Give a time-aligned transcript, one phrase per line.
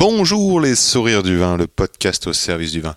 [0.00, 2.96] Bonjour les sourires du vin, le podcast au service du vin.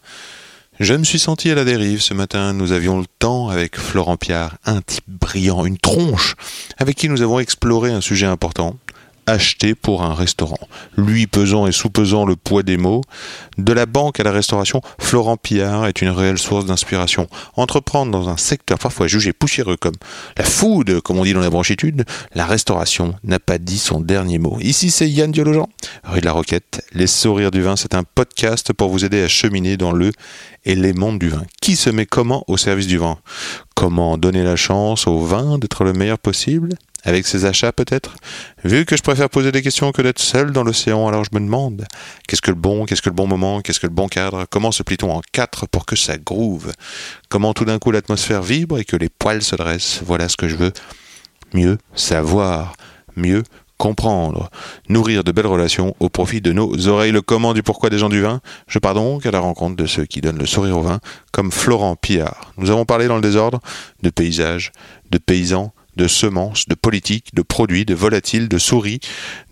[0.80, 2.54] Je me suis senti à la dérive ce matin.
[2.54, 6.36] Nous avions le temps avec Florent Piard, un type brillant, une tronche,
[6.78, 8.78] avec qui nous avons exploré un sujet important.
[9.26, 10.60] Acheter pour un restaurant.
[10.98, 13.02] Lui pesant et sous-pesant le poids des mots.
[13.58, 17.28] De la banque à la restauration, Florent Piard est une réelle source d'inspiration.
[17.56, 19.96] Entreprendre dans un secteur parfois jugé poussiéreux comme
[20.38, 22.04] la food, comme on dit dans la branchitude,
[22.36, 24.58] la restauration n'a pas dit son dernier mot.
[24.60, 25.68] Ici, c'est Yann Diologen,
[26.04, 26.86] rue de la Roquette.
[26.94, 30.12] Les sourires du vin, c'est un podcast pour vous aider à cheminer dans le
[30.66, 31.44] et les mondes du vin.
[31.62, 33.18] Qui se met comment au service du vin?
[33.76, 36.70] Comment donner la chance au vin d'être le meilleur possible?
[37.04, 38.16] Avec ses achats peut-être?
[38.64, 41.40] Vu que je préfère poser des questions que d'être seul dans l'océan, alors je me
[41.40, 41.86] demande
[42.28, 44.46] qu'est-ce que le bon, qu'est-ce que le bon moment, qu'est-ce que le bon cadre?
[44.50, 46.72] Comment se plie-t-on en quatre pour que ça groove?
[47.30, 50.02] Comment tout d'un coup l'atmosphère vibre et que les poils se dressent?
[50.06, 50.72] Voilà ce que je veux.
[51.54, 52.74] Mieux savoir,
[53.16, 53.44] mieux
[53.78, 54.50] comprendre,
[54.88, 57.12] nourrir de belles relations au profit de nos oreilles.
[57.12, 58.40] Le comment du pourquoi des gens du vin?
[58.68, 61.00] Je pars donc à la rencontre de ceux qui donnent le sourire au vin,
[61.34, 62.54] comme Florent Pillard.
[62.58, 63.60] Nous avons parlé dans le désordre
[64.02, 64.72] de paysages,
[65.12, 69.00] de paysans, de semences, de politique, de produits, de volatiles, de souris,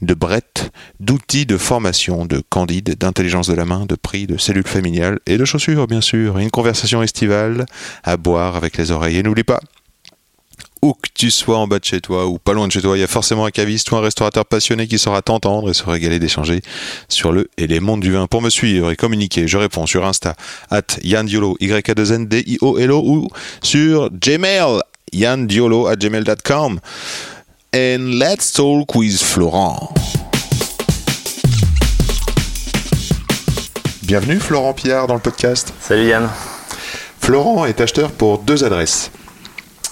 [0.02, 4.68] de brettes, d'outils de formation, de candide, d'intelligence de la main, de prix, de cellules
[4.68, 6.38] familiales et de chaussures, bien sûr.
[6.38, 7.66] Une conversation estivale
[8.04, 9.18] à boire avec les oreilles.
[9.18, 9.60] Et n'oublie pas,
[10.82, 12.98] où que tu sois en bas de chez toi ou pas loin de chez toi,
[12.98, 15.84] il y a forcément un caviste ou un restaurateur passionné qui saura t'entendre et se
[15.84, 16.62] régaler d'échanger
[17.08, 18.28] sur le et les mondes du vin.
[18.28, 20.36] Pour me suivre et communiquer, je réponds sur Insta,
[20.70, 23.28] at yandiolo, y a 2 n d i o l ou
[23.62, 24.82] sur Gmail,
[25.12, 26.80] yandiolo at gmail.com.
[27.74, 29.90] And let's talk with Florent.
[34.04, 35.74] Bienvenue Florent Pierre dans le podcast.
[35.80, 36.30] Salut Yann.
[37.20, 39.12] Florent est acheteur pour deux adresses.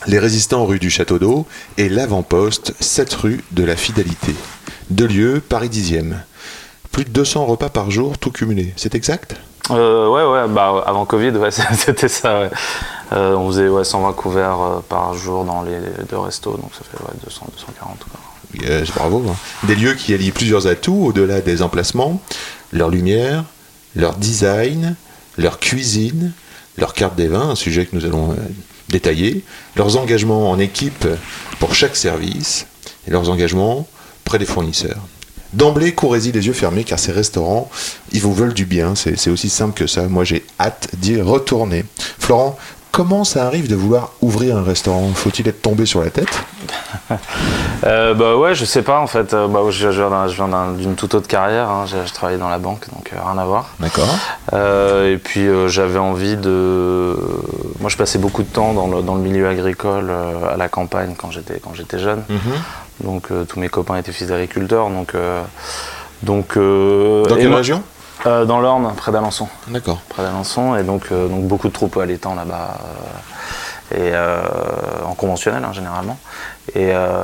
[0.07, 1.46] Les Résistants rue du Château d'Eau
[1.78, 4.34] et l'Avant-Poste 7 rue de la Fidélité.
[4.90, 6.16] Deux lieux, Paris 10e.
[6.91, 8.74] Plus de 200 repas par jour, tout cumulé.
[8.75, 9.36] C'est exact?
[9.72, 11.34] Euh, ouais, ouais, bah, avant Covid,
[11.74, 12.50] c'était ça.
[13.13, 15.78] Euh, on faisait ouais, 120 couverts euh, par jour dans les
[16.09, 17.97] deux restos, donc ça fait ouais, 200, 240.
[18.00, 18.68] Quoi.
[18.68, 19.24] Yes, bravo.
[19.30, 19.35] hein.
[19.63, 22.22] Des lieux qui allient plusieurs atouts au-delà des emplacements.
[22.72, 23.44] Leur lumière,
[23.96, 24.96] leur design,
[25.38, 26.34] leur cuisine,
[26.78, 28.36] leur carte des vins, un sujet que nous allons euh,
[28.90, 29.44] détailler,
[29.75, 31.07] leurs engagements en équipe
[31.59, 32.66] pour chaque service
[33.07, 33.88] et leurs engagements
[34.25, 34.97] près des fournisseurs.
[35.54, 37.70] D'emblée, courez-y les yeux fermés car ces restaurants,
[38.12, 38.94] ils vous veulent du bien.
[38.96, 40.04] C'est aussi simple que ça.
[40.08, 41.86] Moi, j'ai hâte d'y retourner.
[42.20, 42.58] Florent,
[42.92, 45.10] comment ça arrive de vouloir ouvrir un restaurant?
[45.16, 46.30] Faut-il être tombé sur la tête?
[47.86, 49.34] Euh, bah ouais, je sais pas en fait.
[49.34, 51.70] Euh, bah, je, je viens d'un- je viens d'un- d'une toute autre carrière.
[51.70, 51.86] hein.
[51.88, 53.70] J'ai travaillé dans la banque, donc euh, rien à voir.
[53.80, 54.10] D'accord.
[54.52, 57.16] Euh, et puis j'avais envie de.
[57.80, 60.12] Moi, je passais beaucoup de temps dans le, dans le milieu agricole,
[60.52, 62.22] à la campagne quand j'étais quand j'étais jeune.
[63.02, 65.42] Donc euh, tous mes copains étaient fils d'agriculteurs, donc euh,
[66.24, 66.58] donc.
[66.58, 67.84] euh, Dans quelle région
[68.26, 69.48] Dans l'Orne, près d'Alençon.
[69.70, 70.02] D'accord.
[70.10, 72.78] près d'Alençon et donc, donc beaucoup de troupeaux allaitants là-bas
[73.92, 74.42] et euh,
[75.08, 76.20] en conventionnel hein, généralement
[76.76, 77.18] et euh,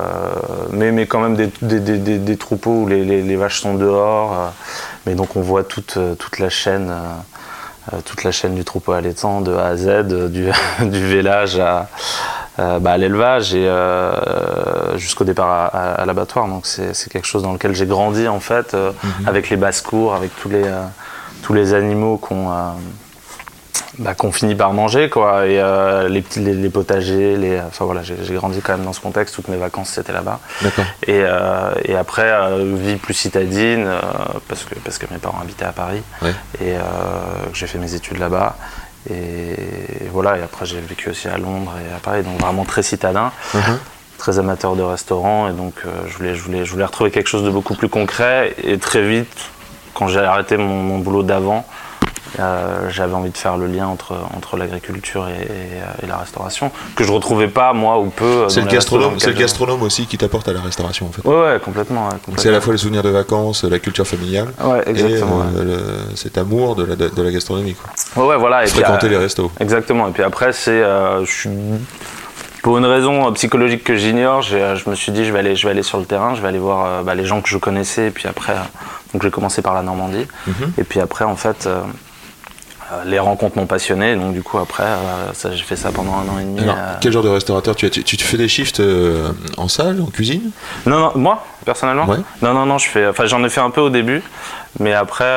[0.72, 3.62] mais, mais quand même des, des, des- des- des troupeaux où les, les- les vaches
[3.62, 4.48] sont dehors euh,
[5.06, 6.92] mais donc on voit toute, toute la chaîne
[8.06, 10.50] toute la chaîne du troupeau allaitant de A à Z euh, du,
[10.82, 11.88] du vélage à,
[12.60, 16.48] euh, bah, à l'élevage et euh, jusqu'au départ à, à- à l'abattoir.
[16.48, 18.92] Donc c'est quelque chose dans lequel j'ai grandi en fait euh,
[19.28, 20.82] avec les basses-cours avec tous les euh,
[21.44, 22.54] tous les animaux qu'on euh,
[24.00, 25.48] bah, qu'on finit par manger quoi.
[25.48, 28.94] Et euh, les petits les, les potagers les enfin voilà j'ai grandi quand même dans
[28.94, 30.40] ce contexte toutes mes vacances c'était là-bas.
[31.08, 33.88] Et, euh, et après euh, vie plus citadine
[34.48, 36.02] parce que parce que mes parents habitaient à Paris.
[36.22, 36.34] Ouais.
[36.62, 38.56] et que j'ai fait mes études là-bas.
[39.10, 39.56] Et
[40.12, 43.32] voilà et après j'ai vécu aussi à Londres et à Paris donc vraiment très citadin.
[43.54, 43.80] Mhm.
[44.18, 45.74] très amateur de restaurant et donc
[46.08, 49.08] je, voulais, je, voulais, je voulais retrouver quelque chose de beaucoup plus concret et très
[49.08, 49.38] vite
[49.94, 51.66] quand j'ai arrêté mon, mon boulot d'avant
[52.40, 56.18] euh, j'avais envie de faire le lien entre, entre l'agriculture et, et, euh, et la
[56.18, 59.82] restauration que je retrouvais pas moi ou peu euh, C'est le gastronome, c'est le gastronome
[59.84, 61.26] aussi qui t'apporte à la restauration en fait.
[61.28, 62.10] Ouais, ouais, complètement.
[62.10, 65.44] ouais, c'est à la fois les souvenirs de vacances, la culture familiale Ouais, exactement.
[65.44, 65.64] et euh,
[66.10, 67.76] le- cet amour de la, de la gastronomie.
[67.76, 68.26] Quoi.
[68.26, 68.38] ouais.
[68.38, 68.64] voilà.
[68.64, 69.52] Et puis, Fréquenter euh, les restos.
[69.60, 70.08] Exactement.
[70.08, 70.72] Et puis après, c'est.
[70.72, 71.50] euh, je suis
[72.66, 75.56] Pour une raison euh, psychologique que j'ignore, euh, je me suis dit je vais aller,
[75.56, 77.48] je vais aller sur le terrain, je vais aller voir euh, bah, les gens que
[77.48, 78.56] je connaissais, et puis après,
[79.14, 80.72] donc j'ai commencé par la Normandie, Mhm.
[80.80, 81.70] et puis après en fait,
[83.06, 86.40] les rencontres m'ont passionné, donc du coup après, euh, j'ai fait ça pendant un an
[86.40, 86.60] et demi.
[86.62, 86.96] Alors, euh.
[87.02, 87.90] quel genre de restaurateur tu es?
[87.92, 90.50] Tu, tu fais des shifts euh, en salle, en cuisine?
[90.88, 92.18] Non, non, moi personnellement, Ouais.
[92.42, 94.24] non, non, non, je fais, enfin j'en ai fait un peu au début,
[94.80, 95.32] mais après,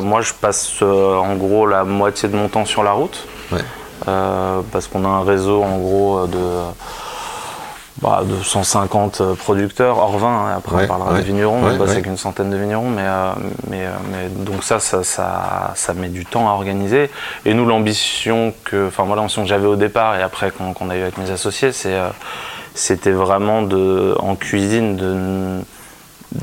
[0.00, 3.26] moi je passe en gros la moitié de mon temps sur la route.
[3.52, 3.60] Ouais.
[4.08, 6.38] Euh, parce qu'on a un réseau en gros de,
[8.00, 10.28] bah, de 150 producteurs hors vin.
[10.46, 10.54] hein.
[10.56, 11.62] Après, Ouais, on parlera ouais, des vignerons.
[11.62, 13.32] ouais, on bosse avec une centaine de vignerons, mais, euh,
[13.68, 17.10] mais, euh, mais donc ça ça, ça, ça met du temps à organiser.
[17.44, 20.96] Et nous, l'ambition que, enfin moi, l'ambition que j'avais au départ et après qu'on a
[20.96, 22.08] eu avec mes associés, c'est euh,
[22.74, 25.60] c'était vraiment de, en cuisine de,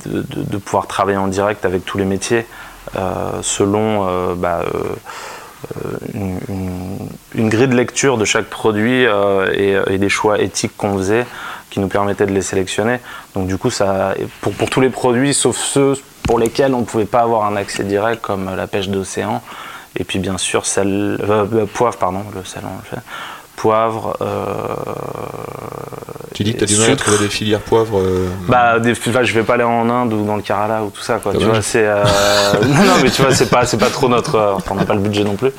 [0.06, 2.46] de, pouvoir travailler en direct avec tous les métiers
[2.96, 4.62] euh, selon bah,
[6.14, 6.40] une,
[7.36, 11.26] une- grille de lecture de chaque produit euh, et, des choix éthiques qu'on faisait
[11.70, 13.00] qui nous permettaient de les sélectionner.
[13.36, 16.86] Donc du coup, ça, pour, pour tous les produits, sauf ceux pour lesquels on ne
[16.86, 19.42] pouvait pas avoir un accès direct, comme la pêche d'océan,
[19.96, 23.04] et puis bien sûr sel, euh, euh, poivre, pardon, le sel on le fait,
[23.62, 24.26] poivre, euh,
[26.34, 28.92] Tu dis que tu as du mal à trouver des filières poivres euh, bah, des,
[28.94, 31.34] enfin, je vais pas aller en Inde ou dans le Kerala ou tout ça, quoi.
[31.34, 31.84] Tu vois, c'est.
[31.86, 32.04] euh,
[32.66, 34.40] non, non, mais tu vois, c'est pas, c'est pas trop notre.
[34.56, 35.52] enfin, on n'a pas le budget non plus.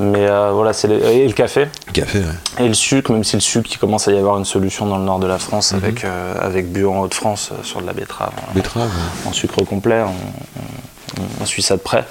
[0.00, 2.64] Mais voilà, c'est le, et le café café, ouais.
[2.64, 4.98] et le sucre, même si le sucre, il commence à y avoir une solution dans
[4.98, 5.78] le nord de la France Mhm.
[5.82, 6.04] avec
[6.40, 8.90] avec en Haute-France sur de la betterave en- Betterave.
[9.26, 12.04] en sucre complet, on, on- on suit ça de près.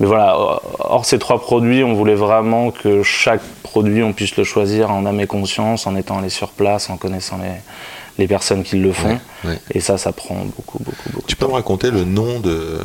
[0.00, 0.36] Mais voilà,
[0.78, 5.06] hors ces trois produits, on voulait vraiment que chaque produit, on puisse le choisir en
[5.06, 7.50] âme et conscience, en étant allé sur place, en connaissant les,
[8.18, 9.08] les personnes qui le font.
[9.44, 9.58] Ouais, ouais.
[9.72, 11.26] Et ça, ça prend beaucoup, beaucoup, beaucoup.
[11.26, 12.78] Tu peux me raconter le nom de,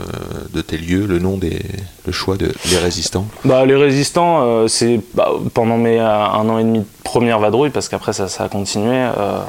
[0.53, 1.59] de tes lieux, le nom des,
[2.05, 3.25] le choix de les résistants?
[3.45, 7.39] Bah, les résistants, euh, c'est bah, pendant mes euh, un an et demi de première
[7.39, 8.95] vadrouille, parce qu'après ça, ça a continué.
[8.95, 9.39] euh,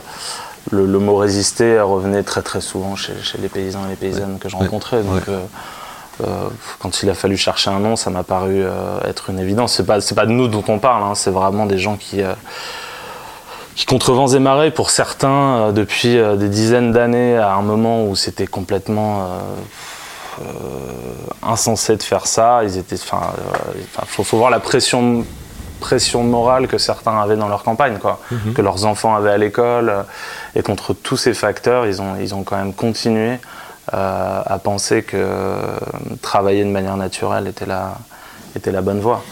[0.71, 4.39] le, le mot résister revenait très très souvent chez, chez les paysans et les paysannes
[4.39, 4.63] que je Ouais.
[4.65, 5.03] rencontrais.
[5.03, 5.23] Donc, Ouais.
[5.29, 5.39] euh,
[6.79, 9.75] quand il a fallu chercher un nom, ça m'a paru euh, être une évidence.
[9.75, 12.23] C'est pas c'est pas de nous dont on parle, hein, c'est vraiment des gens qui
[12.23, 12.33] euh,
[13.77, 15.29] qui contre vents et marées, pour certains,
[15.69, 19.27] euh, depuis euh, des dizaines d'années, à un moment où c'était complètement euh,
[20.41, 20.45] euh,
[21.45, 22.65] insensé de faire ça.
[22.65, 25.25] Ils étaient, enfin, euh, faut, faut voir la pression,
[25.79, 28.19] pression morale que certains avaient dans leur campagne, quoi,
[28.53, 29.91] que leurs enfants avaient à l'école.
[29.91, 30.03] euh,
[30.57, 33.37] et contre tous ces facteurs, ils ont, ils ont quand même continué euh,
[33.93, 35.79] à penser que euh,
[36.23, 37.97] travailler de manière naturelle était la,
[38.57, 39.25] était la bonne voie.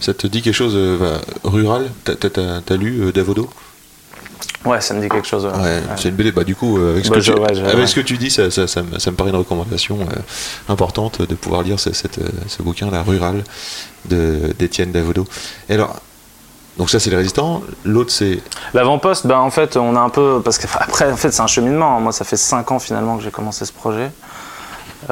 [0.00, 1.90] Ça te dit quelque chose euh, bah, rural?
[2.04, 3.48] T'as lu euh, Davodo?
[4.64, 5.44] Ouais, ça me dit quelque chose.
[5.44, 5.52] ouais.
[5.52, 5.82] Ouais, Ouais.
[5.96, 6.32] c'est une BD.
[6.32, 7.86] Bah, du coup, euh, avec, ce, Bah, que je- tu, ouais, je- avec ouais.
[7.86, 11.20] ce que tu dis, ça, ça, ça me, ça me paraît une recommandation euh, importante
[11.20, 13.44] de pouvoir lire ce, cette, euh, ce bouquin, La Rurale,
[14.06, 15.26] d'Étienne Davodo.
[15.68, 16.00] Et alors,
[16.76, 17.62] donc ça, c'est les résistants.
[17.84, 18.40] L'autre, c'est.
[18.72, 20.40] L'avant-poste, ben en fait, on a un peu.
[20.44, 21.96] Parce qu'après, en fait, c'est un cheminement.
[21.96, 22.00] hein.
[22.00, 24.10] Moi, ça fait 5 ans finalement que j'ai commencé ce projet.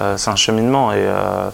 [0.00, 0.92] Euh, c'est un cheminement.
[0.92, 1.50] Et euh,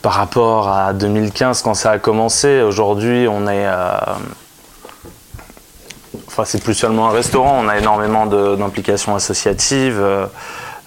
[0.00, 3.66] par rapport à 2015, quand ça a commencé, aujourd'hui, on est.
[3.66, 3.96] euh,
[6.28, 7.60] Enfin, c'est plus seulement un restaurant.
[7.62, 10.00] On a énormément d'implications associatives.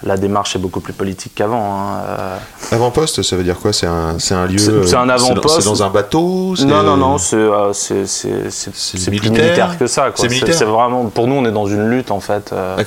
[0.03, 1.63] La démarche est beaucoup plus politique qu'avant.
[1.79, 1.97] hein.
[2.07, 2.37] Euh,
[2.71, 3.73] Avant-poste, ça veut dire quoi?
[3.73, 4.57] C'est un, c'est un lieu.
[4.57, 5.61] C'est- un euh, avant-poste.
[5.61, 6.53] C'est dans un bateau?
[6.65, 10.09] Non, non, non, c'est euh, c'est plus militaire militaire que ça.
[10.15, 12.77] C'est militaire C'est vraiment, pour nous, on est dans une lutte en fait euh,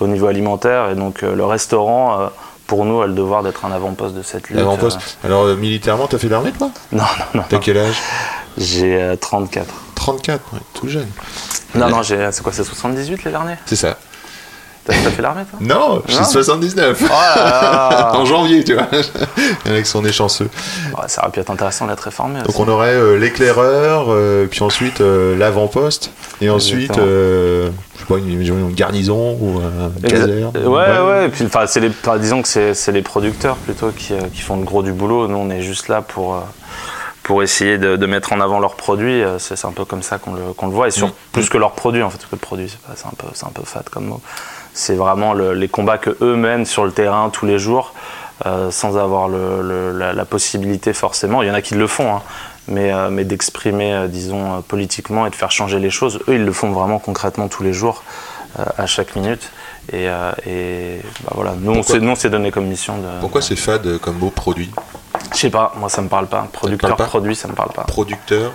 [0.00, 2.30] au niveau alimentaire et donc le restaurant,
[2.66, 4.58] pour nous, a le devoir d'être un avant-poste de cette lutte.
[4.58, 4.98] Avant-poste.
[5.24, 6.70] Alors, militairement, t'as fait l'armée, toi?
[6.92, 6.96] Euh.
[6.96, 7.04] Non,
[7.34, 7.62] non, T'as non.
[7.62, 7.96] quel âge?
[8.58, 9.66] J'ai euh, 34.
[9.94, 11.06] 34, ouais, tout jeune.
[11.74, 13.54] Non, non, j'ai, c'est quoi, c'est 78 les derniers?
[13.66, 13.96] C'est ça.
[14.86, 16.28] T'as, fait l'armée toi Non, je suis Non.
[16.28, 17.02] 79.
[17.02, 18.86] Oh là là en janvier, tu vois.
[19.64, 20.48] Avec son échanceux.
[20.96, 22.40] Ouais, Ça aurait pu être intéressant d'être réformé.
[22.42, 28.18] Donc on aurait euh, l'éclaireur, euh, puis ensuite euh, l'avant-poste, et ensuite, je sais pas,
[28.18, 30.52] une, une garnison ou un caserne.
[30.56, 34.40] Ouais, ouais, et puis c'est les, enfin, disons que c'est, les producteurs plutôt qui, qui
[34.40, 35.26] font le gros du boulot.
[35.28, 36.40] Nous, on est juste là pour,
[37.22, 39.22] pour essayer de, de mettre en avant leurs produits.
[39.38, 41.12] C'est, un peu comme ça qu'on le, voit, et sur, Mm.
[41.32, 43.62] plus que leurs produits, en fait, parce que le produit, c'est, un, peu, un peu
[43.64, 44.20] fat comme mot.
[44.78, 47.94] C'est vraiment le- les combats que eux mènent sur le terrain tous les jours,
[48.44, 51.40] euh, sans avoir le- le- la, la possibilité forcément.
[51.42, 52.22] Il y en a qui le font, hein,
[52.68, 56.20] mais, euh, mais d'exprimer, euh, disons, politiquement et de faire changer les choses.
[56.28, 58.02] Eux, ils le font vraiment concrètement tous les jours,
[58.78, 59.50] à chaque minute.
[59.92, 60.04] Et,
[60.46, 63.20] et bah voilà, nous, on Pourquoi- on s'est donné comme mission de.
[63.20, 64.70] Pourquoi c'est fade comme mot produit?
[65.32, 66.46] Je sais pas, moi ça me parle pas.
[66.52, 67.04] Producteur, pas?
[67.04, 67.82] produit, ça me parle pas.
[67.84, 68.52] Producteur,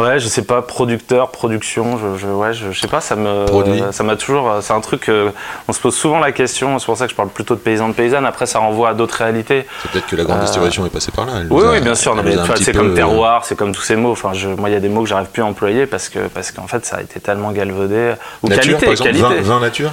[0.00, 3.44] Ouais, je sais pas, producteur, production, je, je, ouais, je, je sais pas, ça me,
[3.44, 3.82] Produit.
[3.92, 5.30] ça m'a toujours, c'est un truc, euh,
[5.68, 7.88] on se pose souvent la question, c'est pour ça que je parle plutôt de paysans
[7.88, 9.66] de paysannes, après ça renvoie à d'autres réalités.
[9.82, 11.32] C'est peut-être que la grande distribution est passée par là.
[11.50, 12.14] Oui, a- oui, bien sûr,
[12.56, 14.80] c'est comme euh, terroir, c'est comme tous ces mots, enfin, je, moi il y a
[14.80, 17.20] des mots que j'arrive plus à employer parce que, parce qu'en fait ça a été
[17.20, 18.14] tellement galvaudé.
[18.42, 19.40] Ou Nature, qualité, par exemple, qualité.
[19.42, 19.90] vin, vin nature?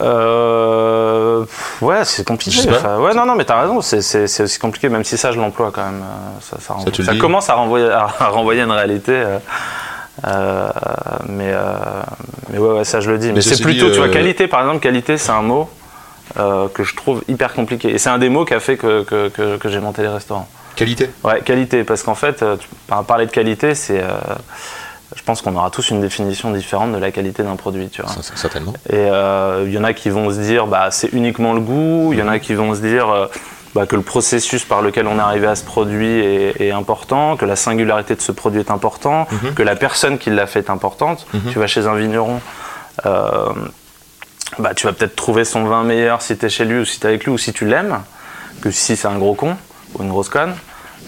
[0.00, 1.44] Euh,
[1.80, 2.58] ouais, c'est compliqué.
[2.70, 5.70] Enfin, ouais, non, non, mais t'as raison, c'est- aussi compliqué, même si ça, je l'emploie
[5.72, 6.02] quand même.
[6.02, 6.84] euh, Ça, renvoie-
[7.18, 9.12] commence à renvoyer, à, à renvoyer une réalité.
[9.12, 9.38] euh,
[10.26, 10.68] euh,
[11.28, 11.74] mais, euh,
[12.50, 13.32] mais ouais, ouais, ça, je le dis.
[13.32, 15.68] Mais, c'est plutôt, dit, tu vois, euh, qualité, par exemple, qualité, c'est un mot
[16.36, 17.90] que je trouve hyper compliqué.
[17.90, 20.08] Et c'est un des mots qui a fait que, que, que- que j'ai monté les
[20.08, 20.48] restaurants.
[20.76, 21.10] Qualité?
[21.22, 22.44] Ouais, qualité, parce qu'en fait,
[23.06, 24.02] parler de qualité, c'est.
[25.14, 28.10] Je pense qu'on aura tous une définition différente de la qualité d'un produit, tu vois.
[28.10, 28.72] Ça, ça, Certainement.
[28.90, 32.12] Et euh, il y en a qui vont se dire bah c'est uniquement le goût,
[32.12, 33.26] il y en a qui vont se dire euh,
[33.74, 37.36] bah, que le processus par lequel on est arrivé à ce produit est, est important,
[37.36, 40.70] que la singularité de ce produit est important, que la personne qui l'a fait est
[40.70, 41.26] importante.
[41.50, 42.40] Tu vas chez un vigneron,
[43.06, 43.52] euh,
[44.58, 47.00] bah, tu vas peut-être trouver son vin meilleur si tu es chez lui ou si
[47.00, 47.98] tu es avec lui ou si tu l'aimes,
[48.60, 49.56] que si c'est un gros con
[49.94, 50.54] ou une grosse conne.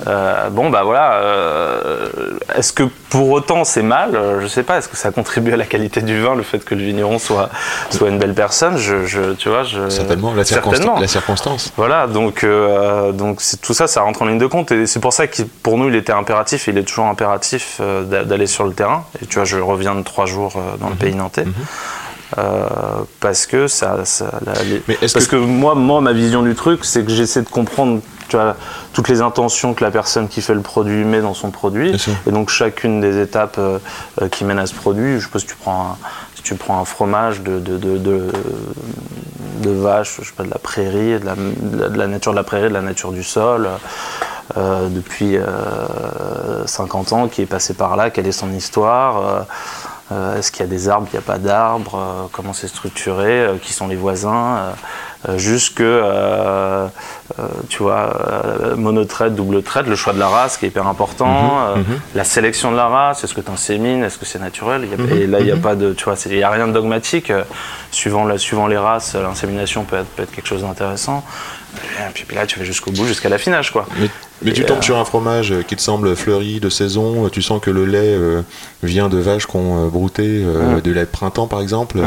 [0.06, 2.08] Euh, bon bah voilà, euh,
[2.54, 4.18] est-ce que pour autant c'est mal?
[4.40, 4.76] Je sais pas.
[4.78, 7.48] Est-ce que ça contribue à la qualité du vin le fait que le vigneron soit
[7.90, 8.76] soit une belle personne?
[8.76, 10.34] Je, je- tu vois, je, Certainement.
[10.34, 10.98] La, certainement.
[11.00, 11.72] la circonstance.
[11.76, 14.70] Voilà, donc, euh, donc tout ça, ça rentre en ligne de compte.
[14.72, 17.78] Et c'est pour ça que pour nous, il était impératif, et il est toujours impératif
[17.80, 19.04] euh, d'a- d'aller sur le terrain.
[19.22, 21.42] Et tu vois, je reviens de trois jours euh, dans le pays nantais.
[21.42, 21.50] Euh,
[23.20, 26.42] parce que ça, ça- la- les- Mais est-ce parce que- que, moi, moi, ma vision
[26.42, 28.56] du truc, c'est que j'essaie de comprendre tu vois,
[28.92, 31.94] toutes les intentions que la personne qui fait le produit met dans son produit.
[32.26, 33.78] Et donc chacune des étapes euh,
[34.20, 35.96] euh, qui mènent à ce produit, je suppose que tu prends un,
[36.34, 38.32] si tu prends un fromage de, de, de, de,
[39.62, 41.34] de vache, je sais pas, de la prairie, de la,
[41.88, 43.68] de nature de la prairie, de la nature du sol,
[44.56, 49.40] euh, depuis euh, 50 ans, qui est passé par là, quelle est son histoire, euh,
[49.40, 49.42] euh,
[50.10, 53.40] est-ce qu'il y a des arbres, il n'y a pas d'arbres, euh, comment c'est structuré,
[53.40, 56.86] euh, qui sont les voisins, euh, euh, jusque, euh,
[57.38, 60.86] euh, tu vois, euh, monotraite, double traite, le choix de la race qui est hyper
[60.86, 61.82] important, euh,
[62.14, 65.16] la sélection de la race, est-ce que tu insémines, est-ce que c'est naturel, y a-
[65.16, 67.30] et là il n'y a pas de, tu vois, il n'y a rien de dogmatique,
[67.30, 67.42] euh,
[67.90, 71.24] suivant, la- suivant les races, l'insémination peut être, peut être quelque chose d'intéressant,
[71.76, 73.86] et puis, puis là tu vas jusqu'au bout, jusqu'à l'affinage quoi.
[74.00, 74.08] Mais,
[74.42, 77.28] mais tu tombes euh, sur un fromage euh, qui te semble fleuri de saison, euh,
[77.28, 78.42] tu sens que le lait euh,
[78.82, 80.80] vient de vaches qui ont euh, brouté euh, Mm.
[80.80, 81.98] du lait de printemps par exemple.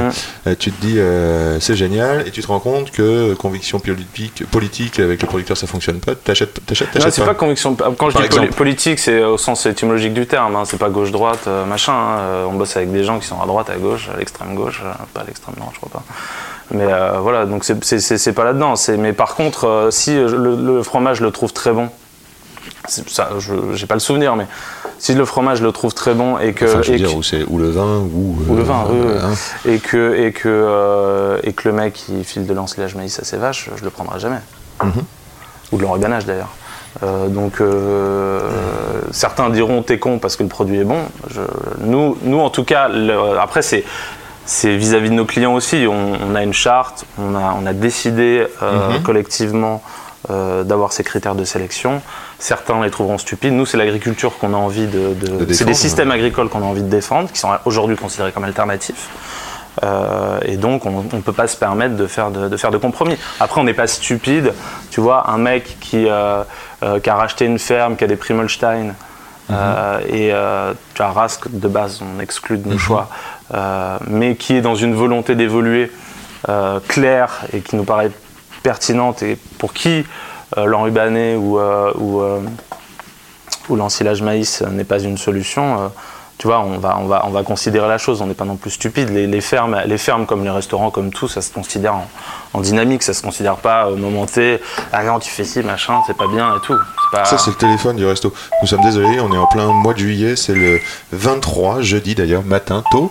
[0.48, 3.80] Euh, tu te dis euh, c'est génial et tu te rends compte que euh, conviction
[3.80, 7.76] politique, politique avec le producteur ça fonctionne pas, t'achètes, t'achètes, Non, t'achètes c'est pas conviction.
[7.76, 8.54] Quand je Par dis exemple.
[8.54, 10.56] politique, c'est au sens étymologique du terme.
[10.56, 10.64] hein.
[10.66, 11.94] C'est pas gauche-droite, euh, machin.
[11.94, 12.18] hein.
[12.20, 14.82] Euh, On bosse avec des gens qui sont à droite, à gauche, à l'extrême gauche,
[15.14, 16.04] pas à l'extrême droite, je crois pas.
[16.72, 18.76] Mais euh, voilà, donc c'est- c'est c'est- c'est pas là-dedans.
[18.98, 21.90] Mais par contre, euh, si le, le fromage je le trouve très bon,
[22.88, 24.46] ça, je j'ai pas le souvenir, mais
[25.00, 27.18] si le fromage le trouve très bon et que Enfin, je veux et que- dire,
[27.18, 29.34] ou, c'est, ou le vin, ou, ou le euh, vin, oui, hein.
[29.66, 33.24] et que et que euh, et que le mec il file de l'ensilage maïs à
[33.24, 34.40] ses vaches, je le prendrai jamais.
[34.84, 34.92] Mhm.
[35.72, 36.50] Ou de l'enrubanage d'ailleurs.
[37.04, 38.42] Euh, donc euh,
[39.12, 41.04] certains diront t'es con parce que le produit est bon.
[41.30, 41.42] Je-
[41.82, 43.84] nous, nous en tout cas, le- après c'est
[44.46, 45.86] c'est vis-à-vis de nos clients aussi.
[45.88, 49.04] On, on a une charte, on a, on a décidé euh, Mhm.
[49.04, 49.84] collectivement
[50.32, 52.02] euh, d'avoir ces critères de sélection.
[52.40, 53.54] Certains les trouveront stupides.
[53.54, 55.14] Nous, c'est l'agriculture qu'on a envie de.
[55.14, 58.46] de- c'est des systèmes agricoles qu'on a envie de défendre, qui sont aujourd'hui considérés comme
[58.46, 59.10] alternatifs.
[59.84, 62.78] Euh, et donc, on ne peut pas se permettre de faire de, de faire de
[62.78, 63.18] compromis.
[63.40, 64.54] Après, on n'est pas stupide.
[64.90, 66.44] Tu vois, un mec qui, euh,
[66.84, 68.94] euh, qui a racheté une ferme, qui a des Primolstein,
[69.52, 70.32] euh, et
[70.94, 73.10] tu as Rask de base, on exclut de nos choix,
[73.54, 75.92] euh, mais qui est dans une volonté d'évoluer
[76.88, 78.12] claire et qui nous paraît
[78.64, 80.06] pertinente et pour qui
[80.58, 82.42] euh, l'enrubané ou, euh, euh,
[83.70, 85.92] ou l'ensilage maïs n'est pas une solution,
[86.40, 88.56] tu vois, on va, on, va, on va considérer la chose, on n'est pas non
[88.56, 89.10] plus stupide.
[89.10, 92.08] Les, les fermes, les fermes, comme les restaurants, comme tout, ça se considère en,
[92.54, 94.60] en dynamique, ça se considère pas au moment T,
[94.92, 96.76] ah non, tu fais ci, machin, c'est pas bien et tout.
[97.12, 97.26] Pas...
[97.26, 98.34] Ça, c'est le téléphone du resto.
[98.62, 100.80] Nous sommes désolés, on est en plein mois de juillet, c'est le
[101.12, 103.10] 23, jeudi d'ailleurs, matin, tôt.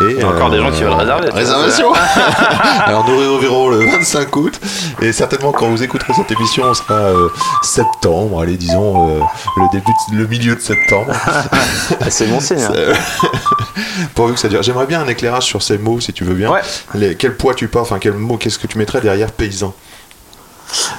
[0.00, 1.38] Et, Il y a encore des gens qui veulent réserver, tu vois.
[1.38, 1.92] Réservation
[2.86, 4.60] Alors nous réouvrirons le 25 août,
[5.00, 7.28] et certainement quand vous écouterez cette émission, on sera euh,
[7.62, 9.20] septembre, allez, disons euh,
[9.58, 11.12] le début, de- le milieu de septembre.
[12.08, 12.62] C'est bon signe.
[12.62, 12.72] hein.
[12.74, 12.94] Euh,
[14.14, 14.62] Pourvu que ça dure.
[14.62, 16.50] J'aimerais bien un éclairage sur ces mots, si tu veux bien.
[16.50, 16.60] Ouais.
[16.94, 19.74] Les- quel poids tu portes, enfin quel mot, qu'est-ce que tu mettrais derrière paysan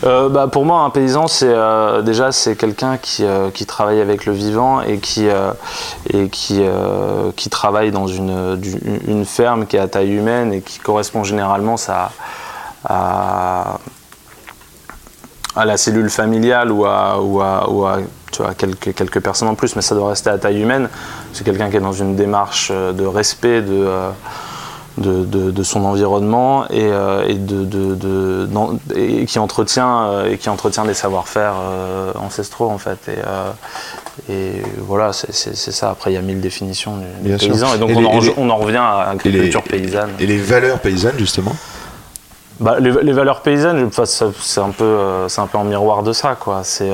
[0.03, 3.99] Euh, bah, pour moi, un paysan, c'est euh, déjà c'est quelqu'un qui, euh, qui travaille
[3.99, 5.25] avec le vivant et qui,
[6.13, 6.61] et qui,
[7.35, 8.61] qui travaille dans une,
[9.07, 13.79] une ferme qui est à taille humaine et qui correspond généralement à,
[15.55, 17.97] à la cellule familiale ou à, ou à,
[18.31, 20.89] tu quelques, quelques personnes en plus, mais ça doit rester à taille humaine.
[21.33, 23.87] C'est quelqu'un qui est dans une démarche de respect de,
[24.97, 28.47] de, de- de son environnement et, euh, et de,
[28.95, 32.99] et qui entretient euh, et qui entretient des savoir-faire euh, ancestraux en fait.
[33.09, 35.89] Et, et voilà, c'est, ça.
[35.89, 37.49] Après, il y a mille définitions du, du sûr.
[37.49, 40.11] paysan, et donc on, les- en, et les- on en revient à l'agriculture paysanne.
[40.19, 41.55] Et les valeurs paysannes, justement
[42.59, 46.13] Bah, les, les valeurs paysannes, enfin, c'est un peu, c'est un peu en miroir de
[46.13, 46.61] ça, quoi.
[46.63, 46.91] C'est,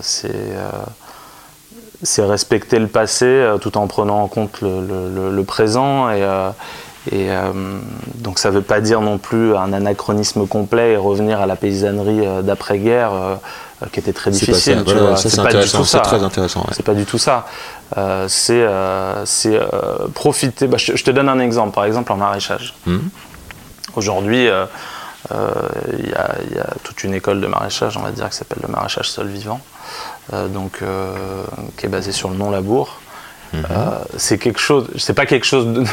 [0.00, 0.30] c'est,
[2.24, 6.22] respecter le passé tout en prenant en compte le, le- le- le présent et,
[7.10, 7.50] et euh,
[8.16, 12.24] donc ça veut pas dire non plus un anachronisme complet et revenir à la paysannerie
[12.24, 13.34] euh, d'après-guerre euh,
[13.92, 14.54] qui était très difficile.
[14.54, 14.74] c'est
[15.42, 15.98] pas du tout C'est ça.
[16.00, 16.60] très intéressant.
[16.60, 16.66] ouais.
[16.72, 17.46] C'est pas du tout ça.
[17.96, 20.68] Euh, c'est euh, euh, profiter.
[20.68, 21.74] bah, je, je te donne un exemple.
[21.74, 22.74] Par exemple, en maraîchage.
[22.86, 23.02] Mhm.
[23.96, 28.28] Aujourd'hui, il y, a- il y a toute une école de maraîchage, on va dire,
[28.30, 29.60] qui s'appelle le maraîchage sol vivant,
[30.32, 30.80] donc
[31.76, 32.98] qui est basé sur le non-labour.
[33.52, 33.64] Mhm.
[33.70, 33.74] Euh,
[34.16, 34.86] c'est quelque chose.
[34.96, 35.84] C'est pas quelque chose de-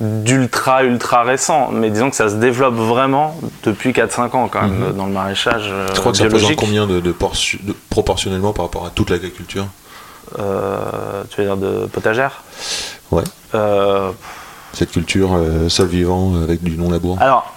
[0.00, 4.92] d'ultra ultra récent, mais disons que ça se développe vraiment depuis 4-5 ans quand même
[4.96, 6.12] dans le maraîchage euh, Tu crois Mhm.
[6.12, 6.58] que ça représente biologique.
[6.60, 9.66] combien de, de portion- de- proportionnellement par rapport à toute l'agriculture?
[10.38, 12.42] Euh, tu veux dire de potagère?
[13.10, 13.24] Ouais.
[13.54, 14.10] Euh,
[14.72, 17.16] Cette culture euh, sol vivant avec du non-labour?
[17.20, 17.54] Alors,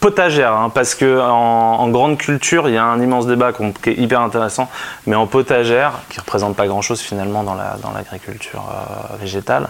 [0.00, 3.90] potagère, hein, parce que en, en grande culture, il y a un immense débat qui
[3.90, 4.68] est hyper intéressant,
[5.06, 8.62] mais en potagère, qui représente pas grand-chose finalement dans la- dans l'agriculture
[9.18, 9.68] végétale,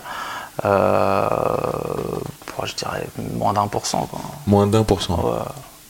[2.65, 3.07] je dirais
[3.37, 4.09] moins d'un pour cent.
[4.47, 5.19] Moins d'un pour cent.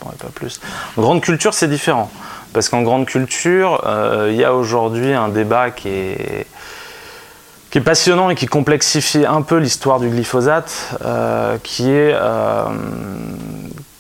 [0.05, 0.61] Ouais, pas plus.
[0.97, 2.11] En grande culture, c'est différent.
[2.53, 6.47] Parce qu'en grande culture, euh, il y a aujourd'hui un débat qui est,
[7.71, 12.65] qui est passionnant et qui complexifie un peu l'histoire du glyphosate, euh, qui est euh,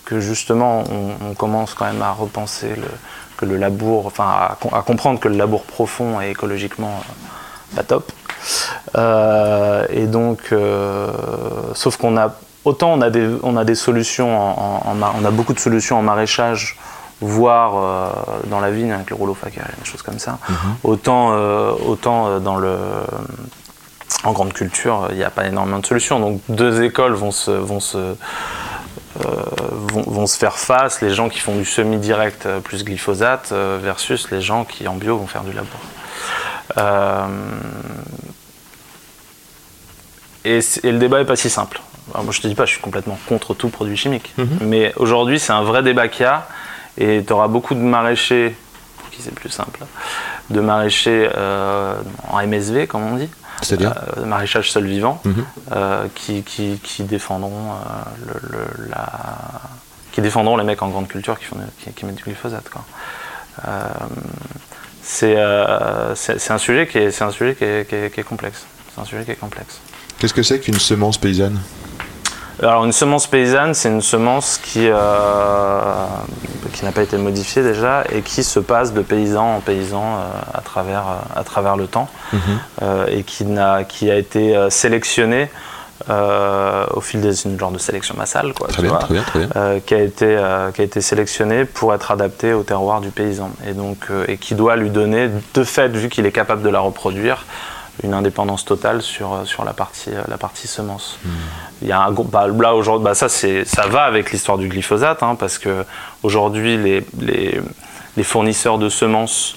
[0.04, 2.82] que justement, on, on commence quand même à repenser le-
[3.36, 7.76] que le labour, enfin à, com- à comprendre que le labour profond est écologiquement euh,
[7.76, 8.12] pas top.
[8.96, 11.08] Euh, et donc, euh,
[11.74, 12.34] sauf qu'on a
[12.64, 15.52] autant on a des, on a des solutions, en, en- en ma- on a beaucoup
[15.52, 16.76] de solutions en maraîchage,
[17.20, 18.08] voire euh,
[18.46, 20.38] dans la vigne avec le rouleau facal, des choses comme ça.
[20.82, 22.76] Autant, euh, autant euh, dans le
[24.24, 26.20] en grande culture, il n'y a pas énormément de solutions.
[26.20, 28.14] Donc deux écoles vont se, vont se, euh,
[29.92, 34.40] vont, vont se faire face, les gens qui font du semi-direct plus glyphosate versus les
[34.40, 35.80] gens qui en bio vont faire du labour.
[36.78, 37.26] Euh,
[40.44, 41.80] et, le débat n'est pas si simple.
[42.12, 44.34] Alors moi je te dis pas, je suis complètement contre tout produit chimique.
[44.60, 46.46] Mais aujourd'hui c'est un vrai débat qu'il y a
[46.98, 48.54] et tu auras beaucoup de maraîchers,
[48.98, 49.80] pour qui c'est plus simple,
[50.50, 51.96] de maraîchers euh,
[52.28, 53.30] en MSV comme on dit,
[53.62, 55.44] C'est-à-dire euh, maraîchage sol vivant, Mhm.
[55.72, 57.72] euh, qui, qui, qui défendront
[58.26, 59.06] le, le- la...
[60.12, 62.68] qui défendront les mecs en grande culture qui, font du- qui, qui mettent du glyphosate.
[62.68, 62.84] Quoi.
[65.22, 68.20] Euh, c'est euh, un sujet qui est, c'est un sujet qui est, qui est- qui
[68.20, 68.64] est complexe.
[68.94, 69.80] C'est un sujet qui est complexe.
[70.18, 71.60] Qu'est-ce que c'est qu'une semence paysanne?
[72.62, 76.04] Alors une semence paysanne, c'est une semence qui, euh,
[76.72, 80.20] qui n'a pas été modifiée déjà et qui se passe de paysan en paysan euh,
[80.54, 81.02] à, travers,
[81.34, 82.08] à travers le temps
[82.82, 85.50] euh, et qui, a été sélectionnée
[86.10, 89.14] euh, au fil des une genre de sélection massale, quoi, Très tu bien, vois, très
[89.14, 89.48] bien, très bien.
[89.56, 93.08] euh, qui, a été, euh, qui a été sélectionnée pour être adaptée au terroir du
[93.10, 96.62] paysan et, donc, euh, et qui doit lui donner, de fait, vu qu'il est capable
[96.62, 97.46] de la reproduire,
[98.02, 101.18] une indépendance totale sur, sur la, partie, la partie semence.
[101.80, 104.68] Il y a un bah, là aujourd'hui, bah, ça, c'est, ça va avec l'histoire du
[104.68, 105.84] glyphosate, hein, parce que
[106.22, 107.60] aujourd'hui les, les,
[108.16, 109.56] les fournisseurs de semences,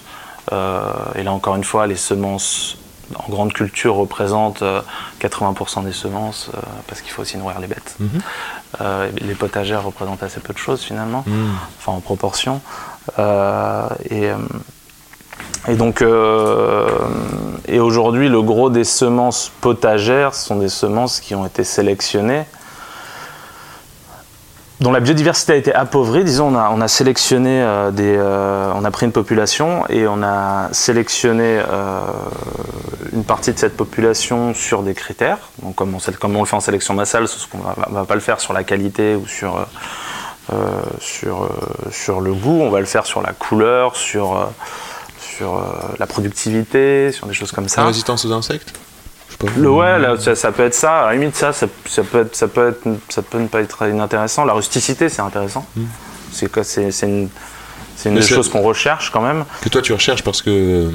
[0.52, 2.78] et là encore une fois, les semences
[3.15, 4.82] en grande culture représentent euh,
[5.22, 7.98] 80% des semences, euh, parce qu'il faut aussi nourrir les bêtes.
[8.82, 11.24] Euh, les potagères représentent assez peu de choses finalement,
[11.80, 12.62] enfin en proportion.
[13.20, 14.36] Euh, et, euh,
[15.67, 16.88] et donc, euh,
[17.67, 22.46] et aujourd'hui, le gros des semences potagères sont des semences qui ont été sélectionnées,
[24.80, 26.24] dont la biodiversité a été appauvrie.
[26.24, 30.08] Disons, on a, on a sélectionné euh, des, euh, on a pris une population et
[30.08, 32.00] on a sélectionné euh,
[33.13, 35.40] une partie de cette population sur des critères.
[35.63, 38.40] Donc, comme on, le fait en sélection massale, sauf qu'on va, va pas le faire
[38.40, 39.66] sur la qualité ou sur
[40.52, 44.50] le goût, on va le faire sur la couleur, sur,
[45.20, 45.62] sur
[45.98, 47.86] la productivité, sur des choses comme La ça.
[47.86, 48.74] résistance aux insectes?
[49.38, 49.47] Pas.
[49.58, 51.02] Le ouais, là, ça, ça peut être ça.
[51.02, 53.62] À la limite, ça, ça, ça peut être, ça peut être, ça peut ne pas
[53.62, 54.45] être inintéressant.
[54.45, 55.65] La rusticité, c'est intéressant.
[56.32, 57.30] C'est quoi C'est c'est une,
[57.95, 58.19] c'est une Hmm.
[58.19, 59.45] Des choses qu'on recherche quand même.
[59.62, 60.91] Que toi tu recherches parce que euh,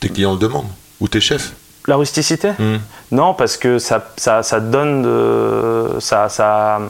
[0.00, 0.68] tes clients le demandent
[1.00, 1.52] ou tes chefs
[1.86, 2.76] La rusticité Hmm.
[3.10, 6.80] Non, parce que ça, ça, ça donne de, ça, ça,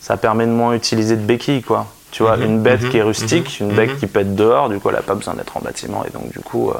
[0.00, 1.86] ça permet de moins utiliser de béquilles, quoi.
[2.10, 4.80] Tu vois, Mhm, une bête qui est rustique, une bête qui peut être dehors, du
[4.80, 6.04] coup, elle n'a pas besoin d'être en bâtiment.
[6.04, 6.74] Et donc, du coup, euh,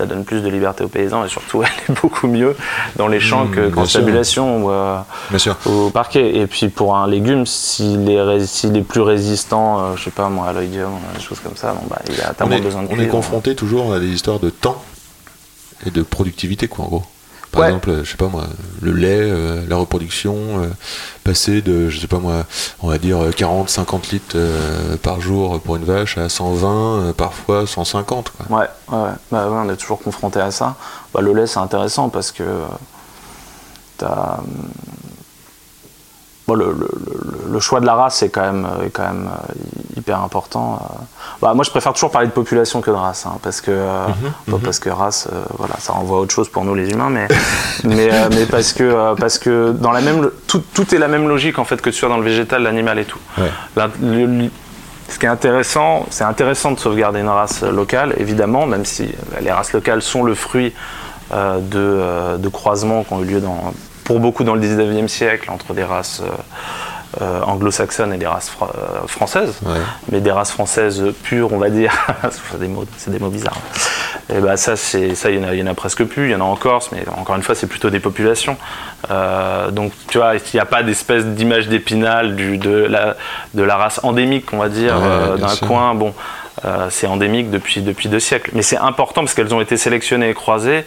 [0.00, 1.24] ça donne plus de liberté aux paysans.
[1.24, 2.56] Et surtout, elle est beaucoup mieux
[2.96, 4.98] dans les champs Mhm, que- qu'en stabulation ou euh,
[5.36, 5.56] sûr.
[5.66, 6.36] au parquet.
[6.36, 10.10] Et puis, pour un légume, s'il est, ré- s'il est plus résistant, euh, je sais
[10.10, 12.82] pas moi, à l'oïdium, euh, des choses comme ça, bon, bah, il a tellement besoin
[12.82, 13.10] de on est cuivre.
[13.12, 14.82] confronté toujours à des histoires de temps
[15.86, 17.02] et de productivité, quoi, en gros.
[17.52, 17.66] Par Ouais.
[17.68, 18.44] exemple, je sais pas moi,
[18.80, 20.68] le lait, euh, la reproduction, euh,
[21.24, 22.44] passer de, je sais pas moi,
[22.80, 26.68] on va dire euh, 40, 50 litres euh, par jour pour une vache à 120,
[26.68, 28.58] euh, parfois 150, quoi.
[28.58, 29.10] Ouais, ouais.
[29.32, 30.76] Bah ouais, on est toujours confronté à ça.
[31.12, 32.66] Bah, le lait, c'est intéressant parce que euh,
[33.98, 34.44] t'as, hum,
[36.50, 36.72] bon, le, le-
[37.06, 39.28] le- le choix de la race est quand même, euh, est quand même
[39.96, 40.78] hyper important.
[40.82, 41.02] euh.
[41.42, 44.06] Bah, moi, je préfère toujours parler de population que de race, hein, parce que euh,
[44.50, 47.26] pas parce que race, voilà, ça renvoie à autre chose pour nous les humains, mais
[47.84, 51.58] mais, mais parce que parce que dans la même, tout, tout est la même logique
[51.58, 53.18] en fait que tu sois dans le végétal, l'animal et tout.
[53.38, 53.50] Ouais.
[53.76, 54.50] La- le- le-
[55.08, 59.08] ce qui est intéressant, c'est intéressant de sauvegarder une race locale, évidemment, même si
[59.40, 60.72] les races locales sont le fruit
[61.32, 63.72] euh, de, euh, de croisements qui ont eu lieu dans,
[64.10, 68.48] pour beaucoup dans le 19e siècle entre des races euh, euh, anglo-saxonnes et des races
[68.50, 69.78] fra- euh, françaises, Ouais.
[70.10, 71.92] mais des races françaises pures, on va dire.
[72.50, 73.60] c'est des mots, c'est des mots bizarres.
[74.28, 76.24] Et bah ça, c'est ça, il y, en a- il y en a presque plus.
[76.26, 78.56] Il y en a en Corse, mais encore une fois, c'est plutôt des populations.
[79.12, 83.14] Euh, donc, tu vois, il n'y a pas d'espèce d'image d'épinal de la,
[83.54, 85.94] de la race endémique, on va dire, Ouais, euh, d'un coin.
[85.94, 86.14] Bon,
[86.90, 88.50] c'est endémique depuis, depuis deux siècles.
[88.54, 90.84] Mais c'est important parce qu'elles ont été sélectionnées et croisées